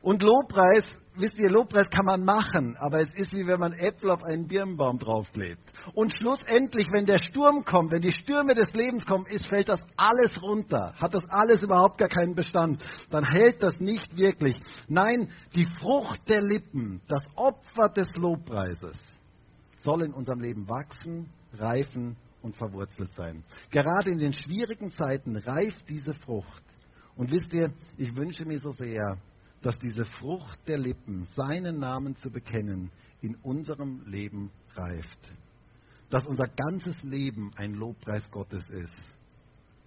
Und 0.03 0.23
Lobpreis 0.23 0.89
wisst 1.21 1.39
ihr, 1.39 1.51
Lobpreis 1.51 1.87
kann 1.91 2.05
man 2.05 2.25
machen, 2.25 2.77
aber 2.79 3.01
es 3.01 3.13
ist 3.15 3.33
wie 3.33 3.47
wenn 3.47 3.61
man 3.61 3.73
Äpfel 3.73 4.11
auf 4.11 4.23
einen 4.23 4.47
Birnbaum 4.47 4.99
draufklebt. 4.99 5.61
Und 5.95 6.15
schlussendlich, 6.15 6.89
wenn 6.93 7.07
der 7.07 7.19
Sturm 7.19 7.65
kommt, 7.65 7.93
wenn 7.93 8.03
die 8.03 8.13
Stürme 8.13 8.55
des 8.55 8.69
Lebens 8.73 9.07
kommen, 9.07 9.27
ist, 9.27 9.49
fällt 9.49 9.69
das 9.69 9.81
alles 9.97 10.43
runter. 10.43 10.95
Hat 10.97 11.15
das 11.15 11.29
alles 11.29 11.63
überhaupt 11.63 11.99
gar 11.99 12.09
keinen 12.09 12.35
Bestand. 12.35 12.83
Dann 13.11 13.25
hält 13.25 13.63
das 13.63 13.79
nicht 13.79 14.17
wirklich. 14.17 14.61
Nein, 14.89 15.31
die 15.55 15.67
Frucht 15.67 16.29
der 16.29 16.43
Lippen, 16.43 17.01
das 17.09 17.23
Opfer 17.37 17.89
des 17.89 18.09
Lobpreises, 18.17 18.99
soll 19.83 20.03
in 20.03 20.13
unserem 20.13 20.41
Leben 20.41 20.69
wachsen, 20.69 21.31
reifen 21.55 22.17
und 22.43 22.57
verwurzelt 22.57 23.13
sein. 23.13 23.45
Gerade 23.71 24.11
in 24.11 24.19
den 24.19 24.33
schwierigen 24.33 24.91
Zeiten 24.91 25.37
reift 25.37 25.89
diese 25.89 26.15
Frucht. 26.15 26.63
Und 27.17 27.31
wisst 27.31 27.53
ihr, 27.53 27.73
ich 27.99 28.17
wünsche 28.17 28.45
mir 28.45 28.59
so 28.59 28.71
sehr, 28.71 29.19
dass 29.63 29.79
diese 29.79 30.05
Frucht 30.05 30.61
der 30.67 30.79
Lippen, 30.79 31.27
seinen 31.37 31.79
Namen 31.79 32.17
zu 32.17 32.31
bekennen, 32.31 32.91
in 33.21 33.35
unserem 33.37 34.03
Leben 34.07 34.51
reift. 34.75 35.19
Dass 36.09 36.25
unser 36.25 36.49
ganzes 36.49 37.03
Leben 37.03 37.53
ein 37.57 37.75
Lobpreis 37.75 38.31
Gottes 38.31 38.69
ist. 38.69 38.95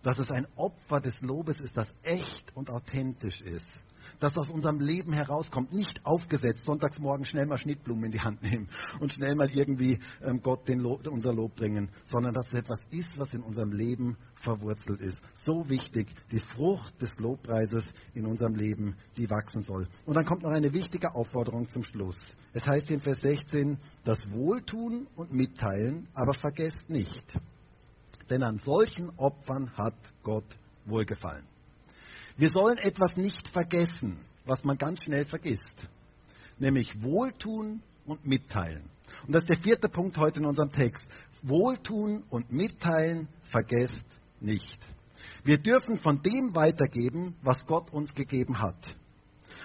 Dass 0.04 0.20
es 0.20 0.32
ein 0.32 0.48
Opfer 0.56 1.00
des 1.00 1.22
Lobes 1.22 1.60
ist, 1.60 1.76
das 1.76 1.92
echt 2.04 2.56
und 2.56 2.70
authentisch 2.70 3.42
ist 3.42 3.84
das 4.20 4.36
aus 4.38 4.50
unserem 4.50 4.80
Leben 4.80 5.14
herauskommt, 5.14 5.74
nicht 5.74 6.06
aufgesetzt, 6.06 6.66
sonntags 6.66 7.00
morgen 7.00 7.26
schnell 7.26 7.46
mal 7.46 7.58
Schnittblumen 7.58 8.06
in 8.06 8.12
die 8.12 8.22
Hand 8.22 8.42
nehmen 8.44 8.70
und 9.00 9.14
schnell 9.14 9.36
mal 9.36 9.50
irgendwie 9.52 10.00
ähm, 10.22 10.42
Gott 10.42 10.68
Lob, 10.70 11.08
unser 11.08 11.34
Lob 11.34 11.56
bringen, 11.56 11.90
sondern 12.06 12.34
dass 12.34 12.48
es 12.48 12.60
etwas 12.60 12.80
ist, 12.92 13.18
was 13.18 13.34
in 13.34 13.42
unserem 13.42 13.72
Leben 13.72 14.18
verwurzelt 14.36 15.02
ist. 15.02 15.22
So 15.34 15.68
wichtig, 15.70 16.08
die 16.32 16.40
Frucht 16.40 17.02
des 17.02 17.18
Lobpreises 17.18 17.86
in 18.14 18.26
unserem 18.26 18.56
Leben, 18.56 18.96
die 19.18 19.30
wachsen 19.30 19.62
soll. 19.62 19.88
Und 20.06 20.16
dann 20.16 20.26
kommt 20.26 20.44
noch 20.44 20.52
eine 20.52 20.74
wichtige 20.74 21.14
Aufforderung 21.16 21.68
zum 21.70 21.84
Schluss. 21.84 22.18
Es 22.54 22.64
heißt 22.66 22.92
in 22.92 23.00
Vers 23.00 23.22
16, 23.22 23.78
das 24.04 24.20
Wohltun 24.32 25.08
und 25.16 25.32
Mitteilen, 25.34 26.08
aber 26.14 26.34
vergesst 26.34 26.90
nicht, 26.90 27.24
denn 28.30 28.44
an 28.44 28.60
solchen 28.60 29.10
Opfern 29.18 29.72
hat 29.76 29.96
Gott 30.24 30.58
wohlgefallen. 30.86 31.53
Wir 32.36 32.50
sollen 32.50 32.78
etwas 32.78 33.16
nicht 33.16 33.48
vergessen, 33.50 34.18
was 34.46 34.64
man 34.64 34.78
ganz 34.78 35.04
schnell 35.04 35.26
vergisst, 35.26 35.88
nämlich 36.58 37.02
Wohltun 37.02 37.82
und 38.06 38.26
Mitteilen. 38.26 38.90
Und 39.26 39.34
das 39.36 39.44
ist 39.44 39.50
der 39.50 39.60
vierte 39.60 39.88
Punkt 39.88 40.18
heute 40.18 40.40
in 40.40 40.46
unserem 40.46 40.72
Text. 40.72 41.08
Wohltun 41.44 42.24
und 42.30 42.52
Mitteilen 42.52 43.28
vergesst 43.44 44.06
nicht. 44.40 44.80
Wir 45.44 45.58
dürfen 45.58 45.98
von 45.98 46.22
dem 46.22 46.56
weitergeben, 46.56 47.36
was 47.42 47.66
Gott 47.66 47.92
uns 47.92 48.14
gegeben 48.14 48.60
hat. 48.60 48.96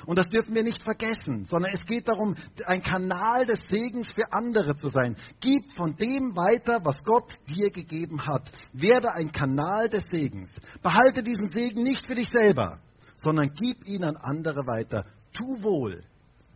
Und 0.06 0.18
das 0.18 0.26
dürfen 0.26 0.54
wir 0.54 0.62
nicht 0.62 0.82
vergessen, 0.82 1.44
sondern 1.44 1.72
es 1.72 1.84
geht 1.86 2.08
darum, 2.08 2.34
ein 2.66 2.82
Kanal 2.82 3.46
des 3.46 3.58
Segens 3.68 4.10
für 4.12 4.32
andere 4.32 4.74
zu 4.76 4.88
sein. 4.88 5.16
Gib 5.40 5.72
von 5.76 5.96
dem 5.96 6.36
weiter, 6.36 6.80
was 6.84 6.96
Gott 7.04 7.34
dir 7.48 7.70
gegeben 7.70 8.26
hat. 8.26 8.50
Werde 8.72 9.12
ein 9.14 9.32
Kanal 9.32 9.88
des 9.88 10.04
Segens. 10.04 10.50
Behalte 10.82 11.22
diesen 11.22 11.50
Segen 11.50 11.82
nicht 11.82 12.06
für 12.06 12.14
dich 12.14 12.28
selber, 12.32 12.80
sondern 13.22 13.50
gib 13.52 13.86
ihn 13.86 14.04
an 14.04 14.16
andere 14.16 14.66
weiter. 14.66 15.04
Tu 15.32 15.62
wohl. 15.62 16.02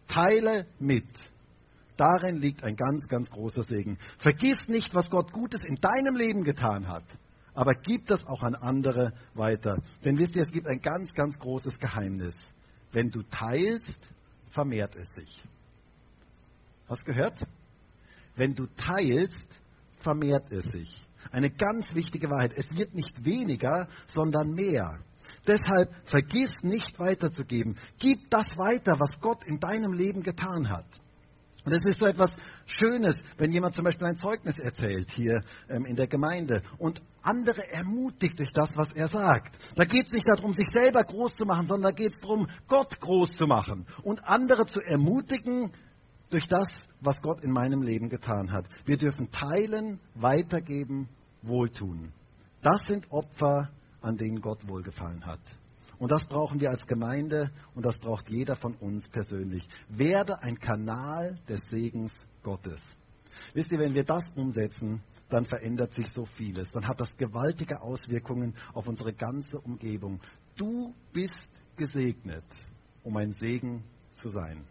Teile 0.07 0.67
mit. 0.79 1.07
Darin 1.97 2.37
liegt 2.37 2.65
ein 2.65 2.77
ganz, 2.77 3.07
ganz 3.07 3.31
großer 3.31 3.63
Segen. 3.65 3.99
Vergiss 4.19 4.57
nicht, 4.67 4.95
was 4.95 5.11
Gott 5.11 5.33
Gutes 5.33 5.61
in 5.65 5.77
deinem 5.77 6.17
Leben 6.17 6.43
getan 6.43 6.89
hat, 6.89 7.05
aber 7.55 7.75
gib 7.75 8.07
das 8.07 8.25
auch 8.27 8.43
an 8.43 8.55
andere 8.55 9.13
weiter. 9.35 9.79
Denn 10.05 10.19
wisst 10.19 10.35
ihr, 10.35 10.43
es 10.43 10.51
gibt 10.51 10.67
ein 10.67 10.81
ganz, 10.81 11.13
ganz 11.13 11.39
großes 11.39 11.79
Geheimnis. 11.79 12.35
Wenn 12.93 13.11
du 13.11 13.23
teilst, 13.23 13.99
vermehrt 14.51 14.95
es 14.97 15.09
sich. 15.15 15.43
Hast 16.89 17.05
gehört? 17.05 17.41
Wenn 18.37 18.55
du 18.55 18.67
teilst, 18.67 19.47
vermehrt 19.99 20.53
es 20.53 20.65
sich. 20.71 21.07
Eine 21.31 21.51
ganz 21.51 21.95
wichtige 21.95 22.29
Wahrheit. 22.29 22.53
Es 22.57 22.77
wird 22.77 22.95
nicht 22.95 23.25
weniger, 23.25 23.89
sondern 24.07 24.51
mehr. 24.51 24.99
Deshalb 25.47 25.95
vergiss 26.05 26.51
nicht 26.63 26.99
weiterzugeben. 26.99 27.77
Gib 27.99 28.29
das 28.31 28.47
weiter, 28.57 28.99
was 28.99 29.21
Gott 29.21 29.45
in 29.45 29.59
deinem 29.59 29.93
Leben 29.93 30.23
getan 30.23 30.69
hat. 30.69 30.87
Und 31.65 31.73
es 31.73 31.85
ist 31.87 32.01
so 32.01 32.07
etwas 32.07 32.35
Schönes, 32.67 33.21
wenn 33.39 33.53
jemand 33.53 33.75
zum 33.75 33.85
Beispiel 33.85 34.07
ein 34.07 34.17
Zeugnis 34.17 34.59
erzählt 34.59 35.11
hier 35.13 35.43
ähm, 35.69 35.85
in 35.85 35.95
der 35.95 36.09
Gemeinde 36.09 36.63
und 36.79 37.01
andere 37.23 37.71
ermutigt 37.71 38.39
durch 38.39 38.53
das, 38.53 38.69
was 38.75 38.93
er 38.95 39.09
sagt. 39.09 39.59
Da 39.77 39.85
geht 39.85 40.07
es 40.07 40.13
nicht 40.13 40.27
darum, 40.29 40.55
sich 40.55 40.67
selber 40.73 41.05
groß 41.05 41.37
zu 41.37 41.45
machen, 41.45 41.67
sondern 41.67 41.93
da 41.93 41.97
geht 41.97 42.17
es 42.17 42.21
darum, 42.21 42.49
Gott 42.67 42.99
groß 42.99 43.37
zu 43.37 43.47
machen 43.47 43.87
und 44.03 44.25
andere 44.25 44.67
zu 44.67 44.81
ermutigen 44.81 45.71
durch 46.31 46.49
das, 46.49 46.67
was 47.01 47.21
Gott 47.21 47.45
in 47.45 47.53
meinem 47.53 47.83
Leben 47.83 48.09
getan 48.09 48.51
hat. 48.51 48.67
Wir 48.85 48.97
dürfen 48.97 49.31
teilen, 49.31 50.01
weitergeben, 50.15 51.09
wohltun. 51.43 52.13
Das 52.63 52.87
sind 52.87 53.11
Opfer, 53.11 53.71
an 54.01 54.17
denen 54.17 54.41
Gott 54.41 54.67
wohlgefallen 54.67 55.25
hat. 55.27 55.41
Und 56.03 56.11
das 56.11 56.23
brauchen 56.29 56.59
wir 56.59 56.71
als 56.71 56.85
Gemeinde 56.85 57.53
und 57.77 57.87
das 57.87 57.97
braucht 57.97 58.29
jeder 58.29 58.57
von 58.57 58.75
uns 58.75 59.09
persönlich. 59.09 59.69
Werde 59.89 60.43
ein 60.43 60.59
Kanal 60.59 61.39
des 61.49 61.61
Segens 61.71 62.11
Gottes. 62.43 62.81
Wisst 63.55 63.71
ihr, 63.71 63.79
wenn 63.79 63.95
wir 63.95 64.03
das 64.03 64.25
umsetzen, 64.35 65.01
dann 65.29 65.45
verändert 65.45 65.93
sich 65.95 66.09
so 66.09 66.25
vieles. 66.25 66.71
Dann 66.73 66.89
hat 66.89 66.99
das 66.99 67.17
gewaltige 67.17 67.81
Auswirkungen 67.81 68.57
auf 68.75 68.89
unsere 68.89 69.13
ganze 69.13 69.61
Umgebung. 69.61 70.21
Du 70.57 70.93
bist 71.13 71.41
gesegnet, 71.77 72.47
um 73.05 73.17
ein 73.17 73.31
Segen 73.31 73.85
zu 74.15 74.29
sein. 74.29 74.65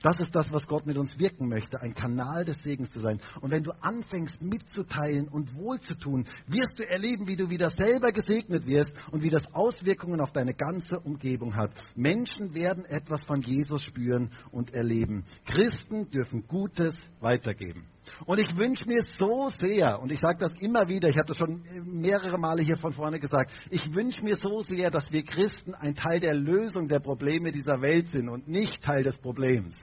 Das 0.00 0.16
ist 0.20 0.34
das, 0.34 0.46
was 0.52 0.66
Gott 0.66 0.86
mit 0.86 0.96
uns 0.96 1.18
wirken 1.18 1.48
möchte, 1.48 1.80
ein 1.80 1.94
Kanal 1.94 2.44
des 2.44 2.58
Segens 2.62 2.90
zu 2.92 3.00
sein. 3.00 3.20
Und 3.40 3.50
wenn 3.50 3.64
du 3.64 3.72
anfängst 3.80 4.40
mitzuteilen 4.40 5.28
und 5.28 5.56
wohlzutun, 5.56 6.24
wirst 6.46 6.78
du 6.78 6.88
erleben, 6.88 7.26
wie 7.26 7.36
du 7.36 7.50
wieder 7.50 7.70
selber 7.70 8.12
gesegnet 8.12 8.66
wirst 8.66 8.92
und 9.10 9.22
wie 9.22 9.30
das 9.30 9.42
Auswirkungen 9.52 10.20
auf 10.20 10.30
deine 10.30 10.54
ganze 10.54 11.00
Umgebung 11.00 11.56
hat. 11.56 11.72
Menschen 11.96 12.54
werden 12.54 12.84
etwas 12.84 13.24
von 13.24 13.40
Jesus 13.40 13.82
spüren 13.82 14.30
und 14.52 14.72
erleben. 14.72 15.24
Christen 15.44 16.10
dürfen 16.10 16.46
Gutes 16.46 16.94
weitergeben. 17.20 17.86
Und 18.26 18.38
ich 18.38 18.56
wünsche 18.56 18.86
mir 18.86 19.04
so 19.18 19.48
sehr, 19.60 20.00
und 20.00 20.12
ich 20.12 20.20
sage 20.20 20.38
das 20.38 20.52
immer 20.60 20.88
wieder, 20.88 21.08
ich 21.08 21.16
habe 21.16 21.28
das 21.28 21.36
schon 21.38 21.62
mehrere 21.84 22.38
Male 22.38 22.62
hier 22.62 22.76
von 22.76 22.92
vorne 22.92 23.18
gesagt, 23.18 23.50
ich 23.70 23.94
wünsche 23.94 24.22
mir 24.22 24.36
so 24.40 24.60
sehr, 24.60 24.90
dass 24.90 25.12
wir 25.12 25.24
Christen 25.24 25.74
ein 25.74 25.94
Teil 25.94 26.20
der 26.20 26.34
Lösung 26.34 26.88
der 26.88 27.00
Probleme 27.00 27.52
dieser 27.52 27.80
Welt 27.80 28.08
sind 28.08 28.28
und 28.28 28.48
nicht 28.48 28.82
Teil 28.82 29.02
des 29.02 29.16
Problems. 29.16 29.76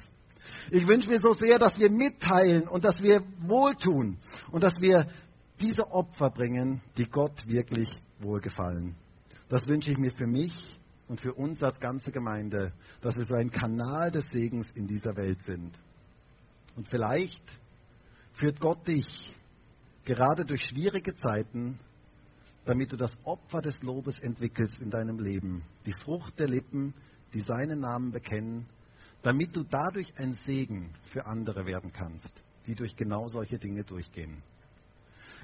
Ich 0.72 0.88
wünsche 0.88 1.10
mir 1.10 1.20
so 1.20 1.36
sehr, 1.40 1.60
dass 1.60 1.78
wir 1.78 1.92
mitteilen 1.92 2.68
und 2.68 2.84
dass 2.84 3.02
wir 3.02 3.22
wohltun 3.40 4.18
und 4.52 4.64
dass 4.64 4.80
wir 4.80 5.08
diese 5.60 5.92
Opfer 5.92 6.30
bringen, 6.30 6.82
die 6.98 7.06
Gott 7.06 7.48
wirklich 7.48 7.90
wohlgefallen. 8.20 8.96
Das 9.50 9.68
wünsche 9.68 9.92
ich 9.92 9.98
mir 9.98 10.12
für 10.12 10.28
mich 10.28 10.80
und 11.08 11.20
für 11.20 11.34
uns 11.34 11.62
als 11.62 11.80
ganze 11.80 12.12
Gemeinde, 12.12 12.74
dass 13.02 13.16
wir 13.16 13.26
so 13.26 13.36
ein 13.36 13.52
Kanal 13.52 14.12
des 14.12 14.26
Segens 14.32 14.72
in 14.72 14.88
dieser 14.88 15.16
Welt 15.16 15.42
sind. 15.44 15.72
Und 16.76 16.88
vielleicht 16.90 17.44
führt 18.36 18.60
Gott 18.60 18.88
dich 18.88 19.34
gerade 20.04 20.46
durch 20.46 20.62
schwierige 20.64 21.16
Zeiten, 21.16 21.80
damit 22.66 22.92
du 22.92 22.98
das 22.98 23.12
Opfer 23.24 23.62
des 23.62 23.82
Lobes 23.82 24.20
entwickelst 24.20 24.82
in 24.82 24.90
deinem 24.90 25.20
Leben, 25.20 25.64
die 25.86 25.94
Frucht 25.94 26.40
der 26.40 26.48
Lippen, 26.48 26.94
die 27.34 27.42
seinen 27.42 27.80
Namen 27.80 28.12
bekennen, 28.12 28.66
damit 29.22 29.56
du 29.56 29.64
dadurch 29.64 30.18
ein 30.18 30.34
Segen 30.46 30.94
für 31.12 31.26
andere 31.26 31.66
werden 31.66 31.92
kannst, 31.92 32.32
die 32.68 32.76
durch 32.76 32.96
genau 32.96 33.28
solche 33.28 33.58
Dinge 33.58 33.84
durchgehen. 33.84 34.42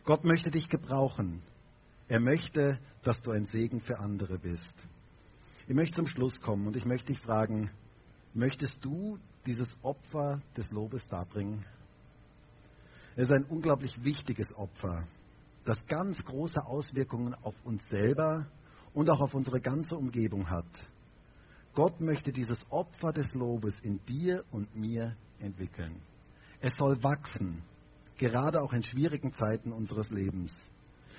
Gott 0.04 0.24
möchte 0.24 0.52
dich 0.52 0.68
gebrauchen. 0.68 1.42
Er 2.08 2.20
möchte, 2.20 2.80
dass 3.04 3.22
du 3.22 3.32
ein 3.32 3.46
Segen 3.46 3.80
für 3.82 4.00
andere 4.00 4.38
bist. 4.38 4.74
Ich 5.68 5.76
möchte 5.76 5.96
zum 5.96 6.08
Schluss 6.08 6.42
kommen 6.42 6.68
und 6.68 6.76
ich 6.76 6.86
möchte 6.86 7.14
dich 7.14 7.22
fragen, 7.22 7.72
möchtest 8.34 8.84
du 8.84 9.18
dieses 9.46 9.70
Opfer 9.82 10.42
des 10.58 10.70
Lobes 10.72 11.06
darbringen? 11.06 11.66
Es 13.16 13.24
ist 13.24 13.32
ein 13.32 13.46
unglaublich 13.46 14.04
wichtiges 14.04 14.48
Opfer, 14.56 15.06
das 15.66 15.78
ganz 15.88 16.18
große 16.24 16.66
Auswirkungen 16.66 17.34
auf 17.36 17.56
uns 17.64 17.88
selber 17.90 18.48
und 18.94 19.10
auch 19.10 19.22
auf 19.22 19.34
unsere 19.34 19.60
ganze 19.60 19.96
Umgebung 19.96 20.50
hat. 20.50 20.66
Gott 21.74 22.02
möchte 22.02 22.32
dieses 22.32 22.60
Opfer 22.70 23.12
des 23.12 23.34
Lobes 23.34 23.80
in 23.82 24.00
dir 24.06 24.44
und 24.52 24.76
mir 24.76 25.16
entwickeln. 25.40 26.02
Es 26.60 26.74
soll 26.78 27.02
wachsen, 27.04 27.64
gerade 28.18 28.62
auch 28.62 28.74
in 28.74 28.84
schwierigen 28.84 29.34
Zeiten 29.34 29.72
unseres 29.72 30.10
Lebens. 30.10 30.54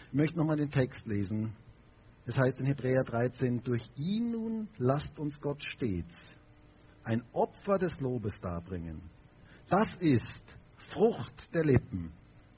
Ich 0.08 0.14
möchte 0.14 0.38
nochmal 0.38 0.56
den 0.56 0.70
Text 0.70 1.06
lesen. 1.06 1.54
Es 2.26 2.36
heißt 2.36 2.60
in 2.60 2.66
Hebräer 2.66 3.02
13, 3.04 3.62
durch 3.62 3.88
ihn 3.96 4.30
nun 4.30 4.68
lasst 4.78 5.18
uns 5.18 5.40
Gott 5.40 5.62
stets 5.62 6.14
ein 7.04 7.22
Opfer 7.32 7.78
des 7.78 7.98
Lobes 8.00 8.38
darbringen. 8.40 9.02
Das 9.68 9.94
ist 9.94 10.42
Frucht 10.92 11.54
der 11.54 11.64
Lippen, 11.64 12.12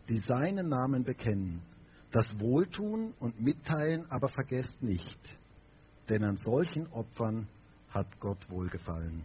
die 0.08 0.18
seinen 0.18 0.68
Namen 0.68 1.04
bekennen. 1.04 1.62
Das 2.10 2.26
Wohltun 2.40 3.14
und 3.20 3.40
Mitteilen 3.40 4.10
aber 4.10 4.28
vergesst 4.28 4.82
nicht, 4.82 5.20
denn 6.08 6.24
an 6.24 6.36
solchen 6.36 6.86
Opfern 6.88 7.48
hat 7.90 8.20
Gott 8.20 8.50
wohlgefallen. 8.50 9.22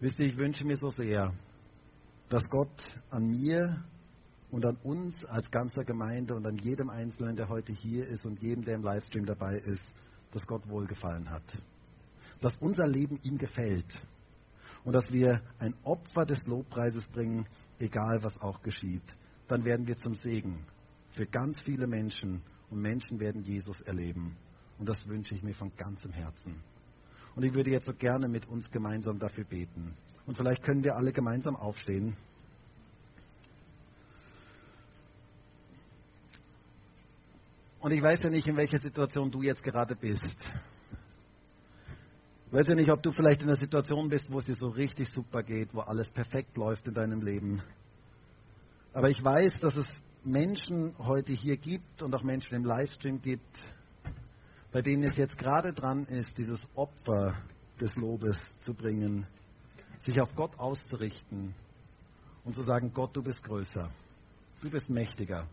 Wisst 0.00 0.18
ihr, 0.20 0.26
ich 0.26 0.36
wünsche 0.36 0.64
mir 0.64 0.76
so 0.76 0.90
sehr, 0.90 1.32
dass 2.28 2.48
Gott 2.50 2.82
an 3.10 3.30
mir 3.30 3.84
und 4.50 4.64
an 4.64 4.76
uns 4.82 5.24
als 5.24 5.50
ganzer 5.50 5.84
Gemeinde 5.84 6.34
und 6.34 6.46
an 6.46 6.56
jedem 6.58 6.90
Einzelnen, 6.90 7.36
der 7.36 7.48
heute 7.48 7.72
hier 7.72 8.06
ist 8.06 8.24
und 8.24 8.40
jedem, 8.42 8.64
der 8.64 8.76
im 8.76 8.82
Livestream 8.82 9.24
dabei 9.24 9.56
ist, 9.56 9.86
dass 10.32 10.46
Gott 10.46 10.68
wohlgefallen 10.68 11.28
hat. 11.30 11.42
Dass 12.40 12.56
unser 12.58 12.86
Leben 12.86 13.18
ihm 13.22 13.38
gefällt 13.38 13.92
und 14.84 14.92
dass 14.92 15.10
wir 15.12 15.42
ein 15.58 15.74
Opfer 15.82 16.24
des 16.24 16.44
Lobpreises 16.46 17.08
bringen, 17.08 17.46
egal 17.78 18.22
was 18.22 18.40
auch 18.40 18.62
geschieht. 18.62 19.02
Dann 19.46 19.64
werden 19.64 19.86
wir 19.86 19.96
zum 19.96 20.14
Segen 20.14 20.64
für 21.12 21.26
ganz 21.26 21.60
viele 21.62 21.86
Menschen 21.86 22.42
und 22.70 22.80
Menschen 22.80 23.18
werden 23.18 23.42
Jesus 23.42 23.80
erleben. 23.80 24.36
Und 24.78 24.88
das 24.88 25.08
wünsche 25.08 25.34
ich 25.34 25.42
mir 25.42 25.54
von 25.54 25.72
ganzem 25.76 26.12
Herzen. 26.12 26.62
Und 27.34 27.44
ich 27.44 27.54
würde 27.54 27.70
jetzt 27.70 27.86
so 27.86 27.92
gerne 27.92 28.28
mit 28.28 28.46
uns 28.46 28.70
gemeinsam 28.70 29.18
dafür 29.18 29.44
beten. 29.44 29.94
Und 30.26 30.36
vielleicht 30.36 30.62
können 30.62 30.84
wir 30.84 30.96
alle 30.96 31.12
gemeinsam 31.12 31.56
aufstehen. 31.56 32.16
Und 37.80 37.92
ich 37.92 38.02
weiß 38.02 38.24
ja 38.24 38.30
nicht, 38.30 38.46
in 38.46 38.56
welcher 38.56 38.80
Situation 38.80 39.30
du 39.30 39.42
jetzt 39.42 39.62
gerade 39.62 39.94
bist. 39.94 40.50
Weiß 42.50 42.66
ja 42.66 42.74
nicht, 42.74 42.90
ob 42.90 43.02
du 43.02 43.12
vielleicht 43.12 43.42
in 43.42 43.48
einer 43.48 43.60
Situation 43.60 44.08
bist, 44.08 44.32
wo 44.32 44.38
es 44.38 44.46
dir 44.46 44.54
so 44.54 44.68
richtig 44.68 45.10
super 45.10 45.42
geht, 45.42 45.74
wo 45.74 45.80
alles 45.80 46.08
perfekt 46.08 46.56
läuft 46.56 46.88
in 46.88 46.94
deinem 46.94 47.20
Leben. 47.20 47.60
Aber 48.94 49.10
ich 49.10 49.22
weiß, 49.22 49.58
dass 49.60 49.76
es 49.76 49.86
Menschen 50.24 50.94
heute 50.98 51.32
hier 51.32 51.58
gibt 51.58 52.02
und 52.02 52.14
auch 52.14 52.22
Menschen 52.22 52.54
im 52.54 52.64
Livestream 52.64 53.20
gibt, 53.20 53.58
bei 54.72 54.80
denen 54.80 55.02
es 55.02 55.16
jetzt 55.16 55.36
gerade 55.36 55.74
dran 55.74 56.04
ist, 56.04 56.38
dieses 56.38 56.66
Opfer 56.74 57.36
des 57.78 57.94
Lobes 57.96 58.38
zu 58.60 58.72
bringen, 58.72 59.26
sich 59.98 60.18
auf 60.18 60.34
Gott 60.34 60.58
auszurichten 60.58 61.54
und 62.44 62.54
zu 62.54 62.62
sagen, 62.62 62.92
Gott, 62.94 63.14
du 63.14 63.22
bist 63.22 63.42
größer, 63.42 63.90
du 64.62 64.70
bist 64.70 64.88
mächtiger, 64.88 65.46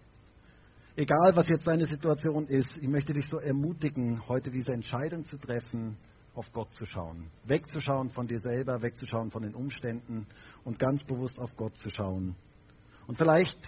Egal, 0.98 1.36
was 1.36 1.50
jetzt 1.50 1.68
deine 1.68 1.86
Situation 1.86 2.48
ist, 2.48 2.78
ich 2.78 2.88
möchte 2.88 3.12
dich 3.12 3.28
so 3.30 3.38
ermutigen, 3.38 4.26
heute 4.30 4.50
diese 4.50 4.72
Entscheidung 4.72 5.26
zu 5.26 5.38
treffen, 5.38 5.98
auf 6.36 6.52
Gott 6.52 6.74
zu 6.74 6.86
schauen. 6.86 7.32
Wegzuschauen 7.46 8.10
von 8.10 8.28
dir 8.28 8.40
selber, 8.40 8.82
wegzuschauen 8.82 9.32
von 9.32 9.44
den 9.44 9.56
Umständen 9.56 10.28
und 10.64 10.80
ganz 10.80 11.04
bewusst 11.04 11.40
auf 11.40 11.56
Gott 11.56 11.78
zu 11.78 11.90
schauen. 11.90 12.36
Und 13.08 13.18
vielleicht 13.18 13.60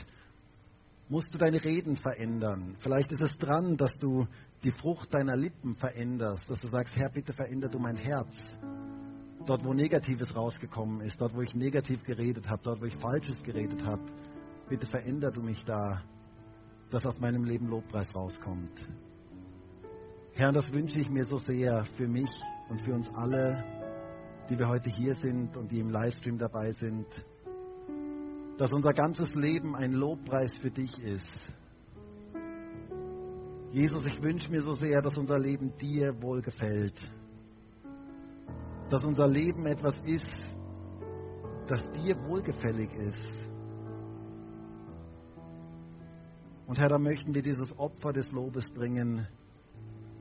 musst 1.10 1.34
du 1.34 1.38
deine 1.38 1.64
Reden 1.64 1.96
verändern. 1.96 2.76
Vielleicht 2.80 3.12
ist 3.12 3.22
es 3.22 3.38
dran, 3.38 3.78
dass 3.78 3.96
du 3.98 4.28
die 4.64 4.72
Frucht 4.72 5.14
deiner 5.14 5.36
Lippen 5.36 5.76
veränderst, 5.76 6.50
dass 6.50 6.60
du 6.60 6.68
sagst, 6.68 6.96
Herr, 6.96 7.10
bitte 7.10 7.34
veränder 7.34 7.70
du 7.70 7.80
mein 7.80 7.96
Herz. 7.96 8.36
Dort, 9.46 9.64
wo 9.64 9.74
Negatives 9.74 10.36
rausgekommen 10.36 11.02
ist, 11.02 11.22
dort, 11.22 11.34
wo 11.34 11.42
ich 11.42 11.56
negativ 11.56 12.04
geredet 12.04 12.50
habe, 12.50 12.62
dort, 12.64 12.82
wo 12.82 12.86
ich 12.86 12.96
Falsches 12.96 13.42
geredet 13.44 13.86
habe, 13.86 14.04
bitte 14.68 14.88
veränder 14.88 15.32
du 15.32 15.42
mich 15.42 15.64
da 15.64 16.04
dass 16.90 17.06
aus 17.06 17.20
meinem 17.20 17.44
Leben 17.44 17.68
Lobpreis 17.68 18.14
rauskommt. 18.16 18.88
Herr, 20.34 20.52
das 20.52 20.72
wünsche 20.72 21.00
ich 21.00 21.10
mir 21.10 21.26
so 21.26 21.38
sehr 21.38 21.84
für 21.84 22.08
mich 22.08 22.30
und 22.70 22.82
für 22.82 22.94
uns 22.94 23.10
alle, 23.14 23.64
die 24.50 24.58
wir 24.58 24.68
heute 24.68 24.90
hier 24.90 25.14
sind 25.14 25.56
und 25.58 25.72
die 25.72 25.80
im 25.80 25.90
Livestream 25.90 26.38
dabei 26.38 26.72
sind, 26.72 27.08
dass 28.58 28.72
unser 28.72 28.94
ganzes 28.94 29.34
Leben 29.36 29.76
ein 29.76 29.92
Lobpreis 29.92 30.56
für 30.58 30.72
dich 30.72 30.98
ist. 31.00 31.52
Jesus, 33.72 34.06
ich 34.06 34.22
wünsche 34.24 34.50
mir 34.50 34.62
so 34.62 34.74
sehr, 34.74 35.02
dass 35.02 35.18
unser 35.18 35.38
Leben 35.38 35.76
dir 35.78 36.22
wohlgefällt. 36.22 37.00
Dass 38.90 39.04
unser 39.04 39.28
Leben 39.28 39.66
etwas 39.66 39.94
ist, 40.06 40.58
das 41.68 41.92
dir 41.92 42.16
wohlgefällig 42.24 42.94
ist. 42.94 43.34
Und 46.66 46.80
Herr, 46.80 46.90
da 46.90 46.98
möchten 46.98 47.34
wir 47.34 47.42
dieses 47.42 47.78
Opfer 47.78 48.12
des 48.14 48.32
Lobes 48.32 48.70
bringen, 48.72 49.28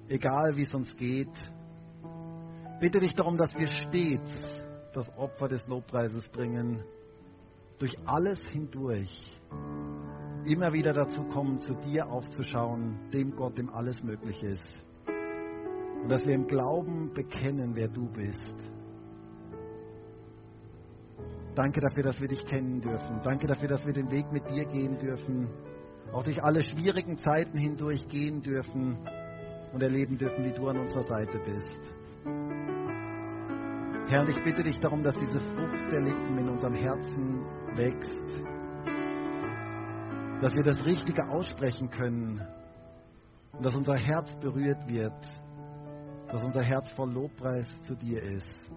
egal 0.08 0.56
wie 0.56 0.62
es 0.62 0.74
uns 0.74 0.94
geht. 0.96 1.32
Bitte 2.80 3.00
dich 3.00 3.14
darum, 3.14 3.36
dass 3.36 3.56
wir 3.58 3.66
stets 3.66 4.66
das 4.92 5.08
Opfer 5.16 5.48
des 5.48 5.66
Lobpreises 5.66 6.28
bringen, 6.28 6.82
durch 7.78 7.96
alles 8.06 8.46
hindurch 8.48 9.40
immer 10.44 10.72
wieder 10.72 10.92
dazu 10.92 11.24
kommen, 11.24 11.58
zu 11.58 11.74
dir 11.74 12.08
aufzuschauen, 12.08 13.10
dem 13.12 13.34
Gott, 13.34 13.58
dem 13.58 13.68
alles 13.68 14.02
möglich 14.02 14.42
ist. 14.42 14.84
Und 16.02 16.10
dass 16.10 16.24
wir 16.24 16.34
im 16.34 16.46
Glauben 16.46 17.12
bekennen, 17.12 17.74
wer 17.74 17.88
du 17.88 18.08
bist. 18.08 18.54
Danke 21.54 21.80
dafür, 21.80 22.02
dass 22.02 22.20
wir 22.20 22.28
dich 22.28 22.44
kennen 22.44 22.80
dürfen. 22.80 23.20
Danke 23.22 23.46
dafür, 23.46 23.68
dass 23.68 23.84
wir 23.84 23.92
den 23.92 24.10
Weg 24.10 24.30
mit 24.30 24.48
dir 24.50 24.64
gehen 24.66 24.98
dürfen 24.98 25.48
auch 26.12 26.22
durch 26.22 26.42
alle 26.42 26.62
schwierigen 26.62 27.18
Zeiten 27.18 27.58
hindurch 27.58 28.08
gehen 28.08 28.42
dürfen 28.42 28.96
und 29.72 29.82
erleben 29.82 30.16
dürfen, 30.18 30.44
wie 30.44 30.52
du 30.52 30.68
an 30.68 30.78
unserer 30.78 31.02
Seite 31.02 31.38
bist. 31.38 31.95
Herr, 34.08 34.20
und 34.20 34.30
ich 34.30 34.42
bitte 34.42 34.62
dich 34.62 34.78
darum, 34.78 35.02
dass 35.02 35.16
diese 35.16 35.40
Frucht 35.40 35.92
der 35.92 36.00
Lippen 36.00 36.38
in 36.38 36.48
unserem 36.48 36.74
Herzen 36.74 37.44
wächst, 37.74 38.44
dass 40.40 40.54
wir 40.54 40.62
das 40.62 40.84
Richtige 40.86 41.28
aussprechen 41.28 41.90
können 41.90 42.40
und 43.52 43.64
dass 43.64 43.74
unser 43.74 43.96
Herz 43.96 44.36
berührt 44.36 44.86
wird, 44.86 45.26
dass 46.30 46.42
unser 46.42 46.62
Herz 46.62 46.92
voll 46.92 47.12
Lobpreis 47.12 47.80
zu 47.82 47.94
dir 47.94 48.22
ist. 48.22 48.70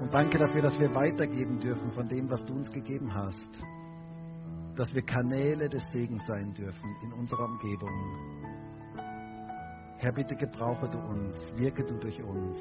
Und 0.00 0.14
danke 0.14 0.38
dafür, 0.38 0.62
dass 0.62 0.78
wir 0.78 0.94
weitergeben 0.94 1.60
dürfen 1.60 1.90
von 1.90 2.08
dem, 2.08 2.30
was 2.30 2.44
du 2.44 2.54
uns 2.54 2.70
gegeben 2.70 3.12
hast 3.14 3.62
dass 4.80 4.94
wir 4.94 5.02
Kanäle 5.02 5.68
des 5.68 5.82
Segens 5.92 6.26
sein 6.26 6.54
dürfen 6.54 6.94
in 7.02 7.12
unserer 7.12 7.44
Umgebung. 7.44 8.39
Herr, 10.00 10.12
bitte 10.12 10.34
gebrauche 10.34 10.88
du 10.88 10.98
uns, 10.98 11.36
wirke 11.56 11.84
du 11.84 11.98
durch 11.98 12.22
uns. 12.22 12.56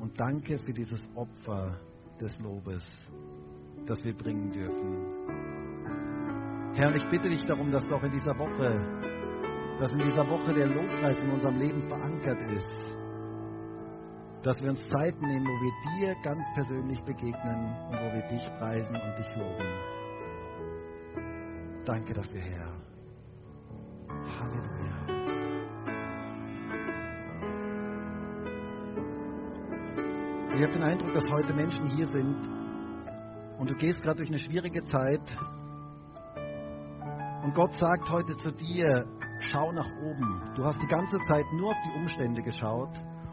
Und 0.00 0.18
danke 0.18 0.58
für 0.58 0.72
dieses 0.72 1.00
Opfer 1.14 1.78
des 2.20 2.36
Lobes, 2.40 2.84
das 3.86 4.02
wir 4.04 4.16
bringen 4.16 4.50
dürfen. 4.50 4.96
Herr, 6.74 6.92
ich 6.94 7.08
bitte 7.08 7.28
dich 7.28 7.44
darum, 7.46 7.70
dass 7.70 7.86
du 7.86 7.94
auch 7.94 8.02
in 8.02 8.10
dieser 8.10 8.36
Woche, 8.36 9.78
dass 9.78 9.92
in 9.92 10.00
dieser 10.00 10.28
Woche 10.28 10.52
der 10.54 10.66
Lobpreis 10.66 11.22
in 11.22 11.30
unserem 11.30 11.54
Leben 11.56 11.88
verankert 11.88 12.42
ist. 12.50 12.96
dass 14.42 14.60
wir 14.62 14.70
uns 14.70 14.86
Zeit 14.88 15.20
nehmen, 15.20 15.46
wo 15.46 15.60
wir 15.60 15.72
dir 15.98 16.14
ganz 16.22 16.44
persönlich 16.54 17.00
begegnen 17.02 17.76
und 17.88 17.94
wo 17.94 18.12
wir 18.12 18.22
dich 18.28 18.44
preisen 18.58 18.96
und 18.96 19.18
dich 19.18 19.36
loben. 19.36 19.68
Danke 21.84 22.14
dafür, 22.14 22.40
Herr. 22.40 22.87
Ich 30.58 30.64
habe 30.64 30.72
den 30.72 30.82
Eindruck, 30.82 31.12
dass 31.12 31.22
heute 31.30 31.54
Menschen 31.54 31.86
hier 31.86 32.06
sind 32.06 32.36
und 33.58 33.70
du 33.70 33.76
gehst 33.76 34.02
gerade 34.02 34.16
durch 34.16 34.28
eine 34.28 34.40
schwierige 34.40 34.82
Zeit 34.82 35.22
und 37.44 37.54
Gott 37.54 37.74
sagt 37.74 38.10
heute 38.10 38.36
zu 38.36 38.50
dir, 38.50 39.06
schau 39.38 39.70
nach 39.70 39.88
oben. 40.02 40.42
Du 40.56 40.64
hast 40.64 40.82
die 40.82 40.88
ganze 40.88 41.16
Zeit 41.20 41.44
nur 41.52 41.68
auf 41.68 41.76
die 41.86 41.96
Umstände 42.00 42.42
geschaut 42.42 42.90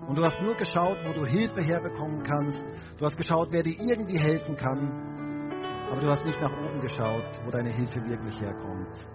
und 0.07 0.19
du 0.19 0.23
hast 0.23 0.39
nur 0.39 0.53
geschaut, 0.53 0.99
wo 1.03 1.13
du 1.13 1.25
Hilfe 1.25 1.63
herbekommen 1.63 2.21
kannst. 2.21 2.63
Du 2.99 3.05
hast 3.05 3.17
geschaut, 3.17 3.47
wer 3.49 3.63
dir 3.63 3.73
irgendwie 3.79 4.19
helfen 4.19 4.55
kann. 4.55 5.49
Aber 5.89 6.01
du 6.01 6.07
hast 6.07 6.27
nicht 6.27 6.39
nach 6.39 6.55
oben 6.55 6.79
geschaut, 6.81 7.41
wo 7.43 7.49
deine 7.49 7.71
Hilfe 7.71 8.05
wirklich 8.05 8.39
herkommt. 8.39 9.09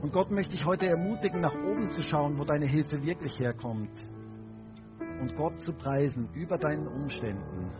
Und 0.00 0.14
Gott 0.14 0.30
möchte 0.30 0.56
dich 0.56 0.64
heute 0.64 0.86
ermutigen, 0.86 1.42
nach 1.42 1.56
oben 1.56 1.90
zu 1.90 2.00
schauen, 2.00 2.38
wo 2.38 2.44
deine 2.44 2.64
Hilfe 2.64 3.02
wirklich 3.02 3.38
herkommt. 3.38 4.11
Und 5.22 5.36
Gott 5.36 5.60
zu 5.60 5.72
preisen 5.72 6.28
über 6.34 6.58
deinen 6.58 6.88
Umständen. 6.88 7.70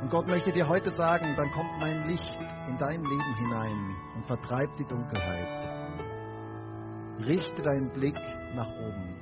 Und 0.00 0.10
Gott 0.10 0.28
möchte 0.28 0.52
dir 0.52 0.68
heute 0.68 0.90
sagen, 0.90 1.34
dann 1.36 1.50
kommt 1.50 1.80
mein 1.80 2.06
Licht 2.06 2.38
in 2.68 2.78
dein 2.78 3.02
Leben 3.02 3.34
hinein 3.36 3.96
und 4.14 4.24
vertreibt 4.26 4.78
die 4.78 4.84
Dunkelheit. 4.84 5.68
Richte 7.26 7.62
deinen 7.62 7.90
Blick 7.90 8.14
nach 8.54 8.70
oben. 8.70 9.16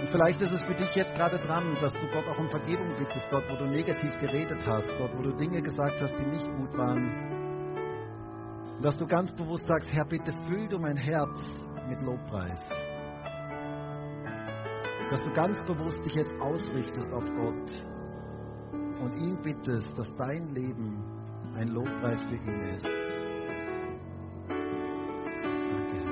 Und 0.00 0.08
vielleicht 0.08 0.40
ist 0.40 0.54
es 0.54 0.62
für 0.62 0.74
dich 0.74 0.94
jetzt 0.94 1.14
gerade 1.14 1.38
dran, 1.40 1.76
dass 1.82 1.92
du 1.92 2.06
Gott 2.10 2.26
auch 2.26 2.38
um 2.38 2.48
Vergebung 2.48 2.88
bittest, 2.98 3.28
dort 3.30 3.50
wo 3.50 3.56
du 3.56 3.66
negativ 3.66 4.18
geredet 4.18 4.66
hast, 4.66 4.90
dort 4.98 5.14
wo 5.14 5.20
du 5.20 5.32
Dinge 5.34 5.60
gesagt 5.60 6.00
hast, 6.00 6.18
die 6.18 6.24
nicht 6.24 6.50
gut 6.56 6.74
waren. 6.78 7.33
Dass 8.84 8.96
du 8.96 9.06
ganz 9.06 9.32
bewusst 9.32 9.66
sagst, 9.66 9.92
Herr, 9.92 10.04
bitte 10.04 10.32
füll 10.46 10.68
du 10.68 10.78
mein 10.78 10.96
Herz 10.96 11.40
mit 11.88 12.00
Lobpreis 12.02 12.68
dass 15.10 15.22
du 15.22 15.32
ganz 15.32 15.60
bewusst 15.62 16.04
dich 16.04 16.14
jetzt 16.14 16.34
ausrichtest 16.40 17.12
auf 17.12 17.24
Gott 17.24 17.70
und 19.00 19.16
ihn 19.16 19.38
bittest, 19.42 19.96
dass 19.96 20.12
dein 20.16 20.48
Leben 20.54 21.04
ein 21.54 21.68
Lobpreis 21.68 22.22
für 22.24 22.34
ihn 22.34 22.60
ist. 22.60 22.84
Danke, 25.68 26.04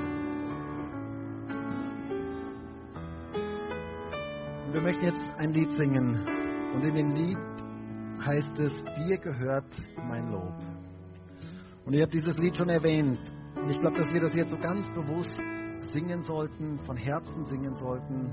wir 4.73 4.81
möchten 4.83 5.05
jetzt 5.05 5.31
ein 5.39 5.51
Lied 5.51 5.73
singen. 5.73 6.25
Und 6.75 6.85
in 6.85 6.95
dem 6.95 7.11
Lied 7.14 7.39
heißt 8.25 8.59
es, 8.61 8.73
dir 8.85 9.18
gehört 9.18 9.77
mein 10.09 10.31
Lob. 10.31 10.72
Und 11.85 11.95
ich 11.95 12.03
habe 12.03 12.12
dieses 12.12 12.39
Lied 12.39 12.57
schon 12.57 12.68
erwähnt. 12.68 13.18
Und 13.57 13.70
ich 13.70 13.78
glaube, 13.78 13.97
dass 13.97 14.09
wir 14.12 14.20
das 14.20 14.35
jetzt 14.35 14.51
so 14.51 14.59
ganz 14.59 14.89
bewusst 14.91 15.37
singen 15.91 16.22
sollten, 16.22 16.78
von 16.80 16.97
Herzen 16.97 17.45
singen 17.45 17.74
sollten 17.74 18.30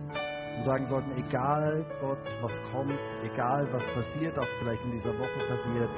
und 0.56 0.64
sagen 0.64 0.86
sollten, 0.86 1.12
egal 1.18 1.86
Gott, 2.00 2.20
was 2.42 2.54
kommt, 2.72 3.00
egal 3.24 3.68
was 3.72 3.84
passiert, 3.86 4.38
auch 4.38 4.48
vielleicht 4.60 4.84
in 4.86 4.92
dieser 4.92 5.18
Woche 5.18 5.48
passiert, 5.48 5.90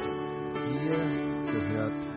dir 0.53 0.97
gehört 1.51 2.07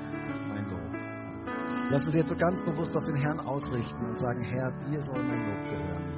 mein 0.49 0.71
Lob. 0.71 1.91
Lass 1.91 2.03
uns 2.07 2.15
jetzt 2.15 2.29
so 2.29 2.37
ganz 2.37 2.61
bewusst 2.63 2.97
auf 2.97 3.05
den 3.05 3.17
Herrn 3.17 3.41
ausrichten 3.41 4.07
und 4.07 4.19
sagen, 4.19 4.43
Herr, 4.43 4.71
dir 4.89 5.03
soll 5.03 5.23
mein 5.23 5.47
Lob 5.47 5.71
gehören. 5.71 6.14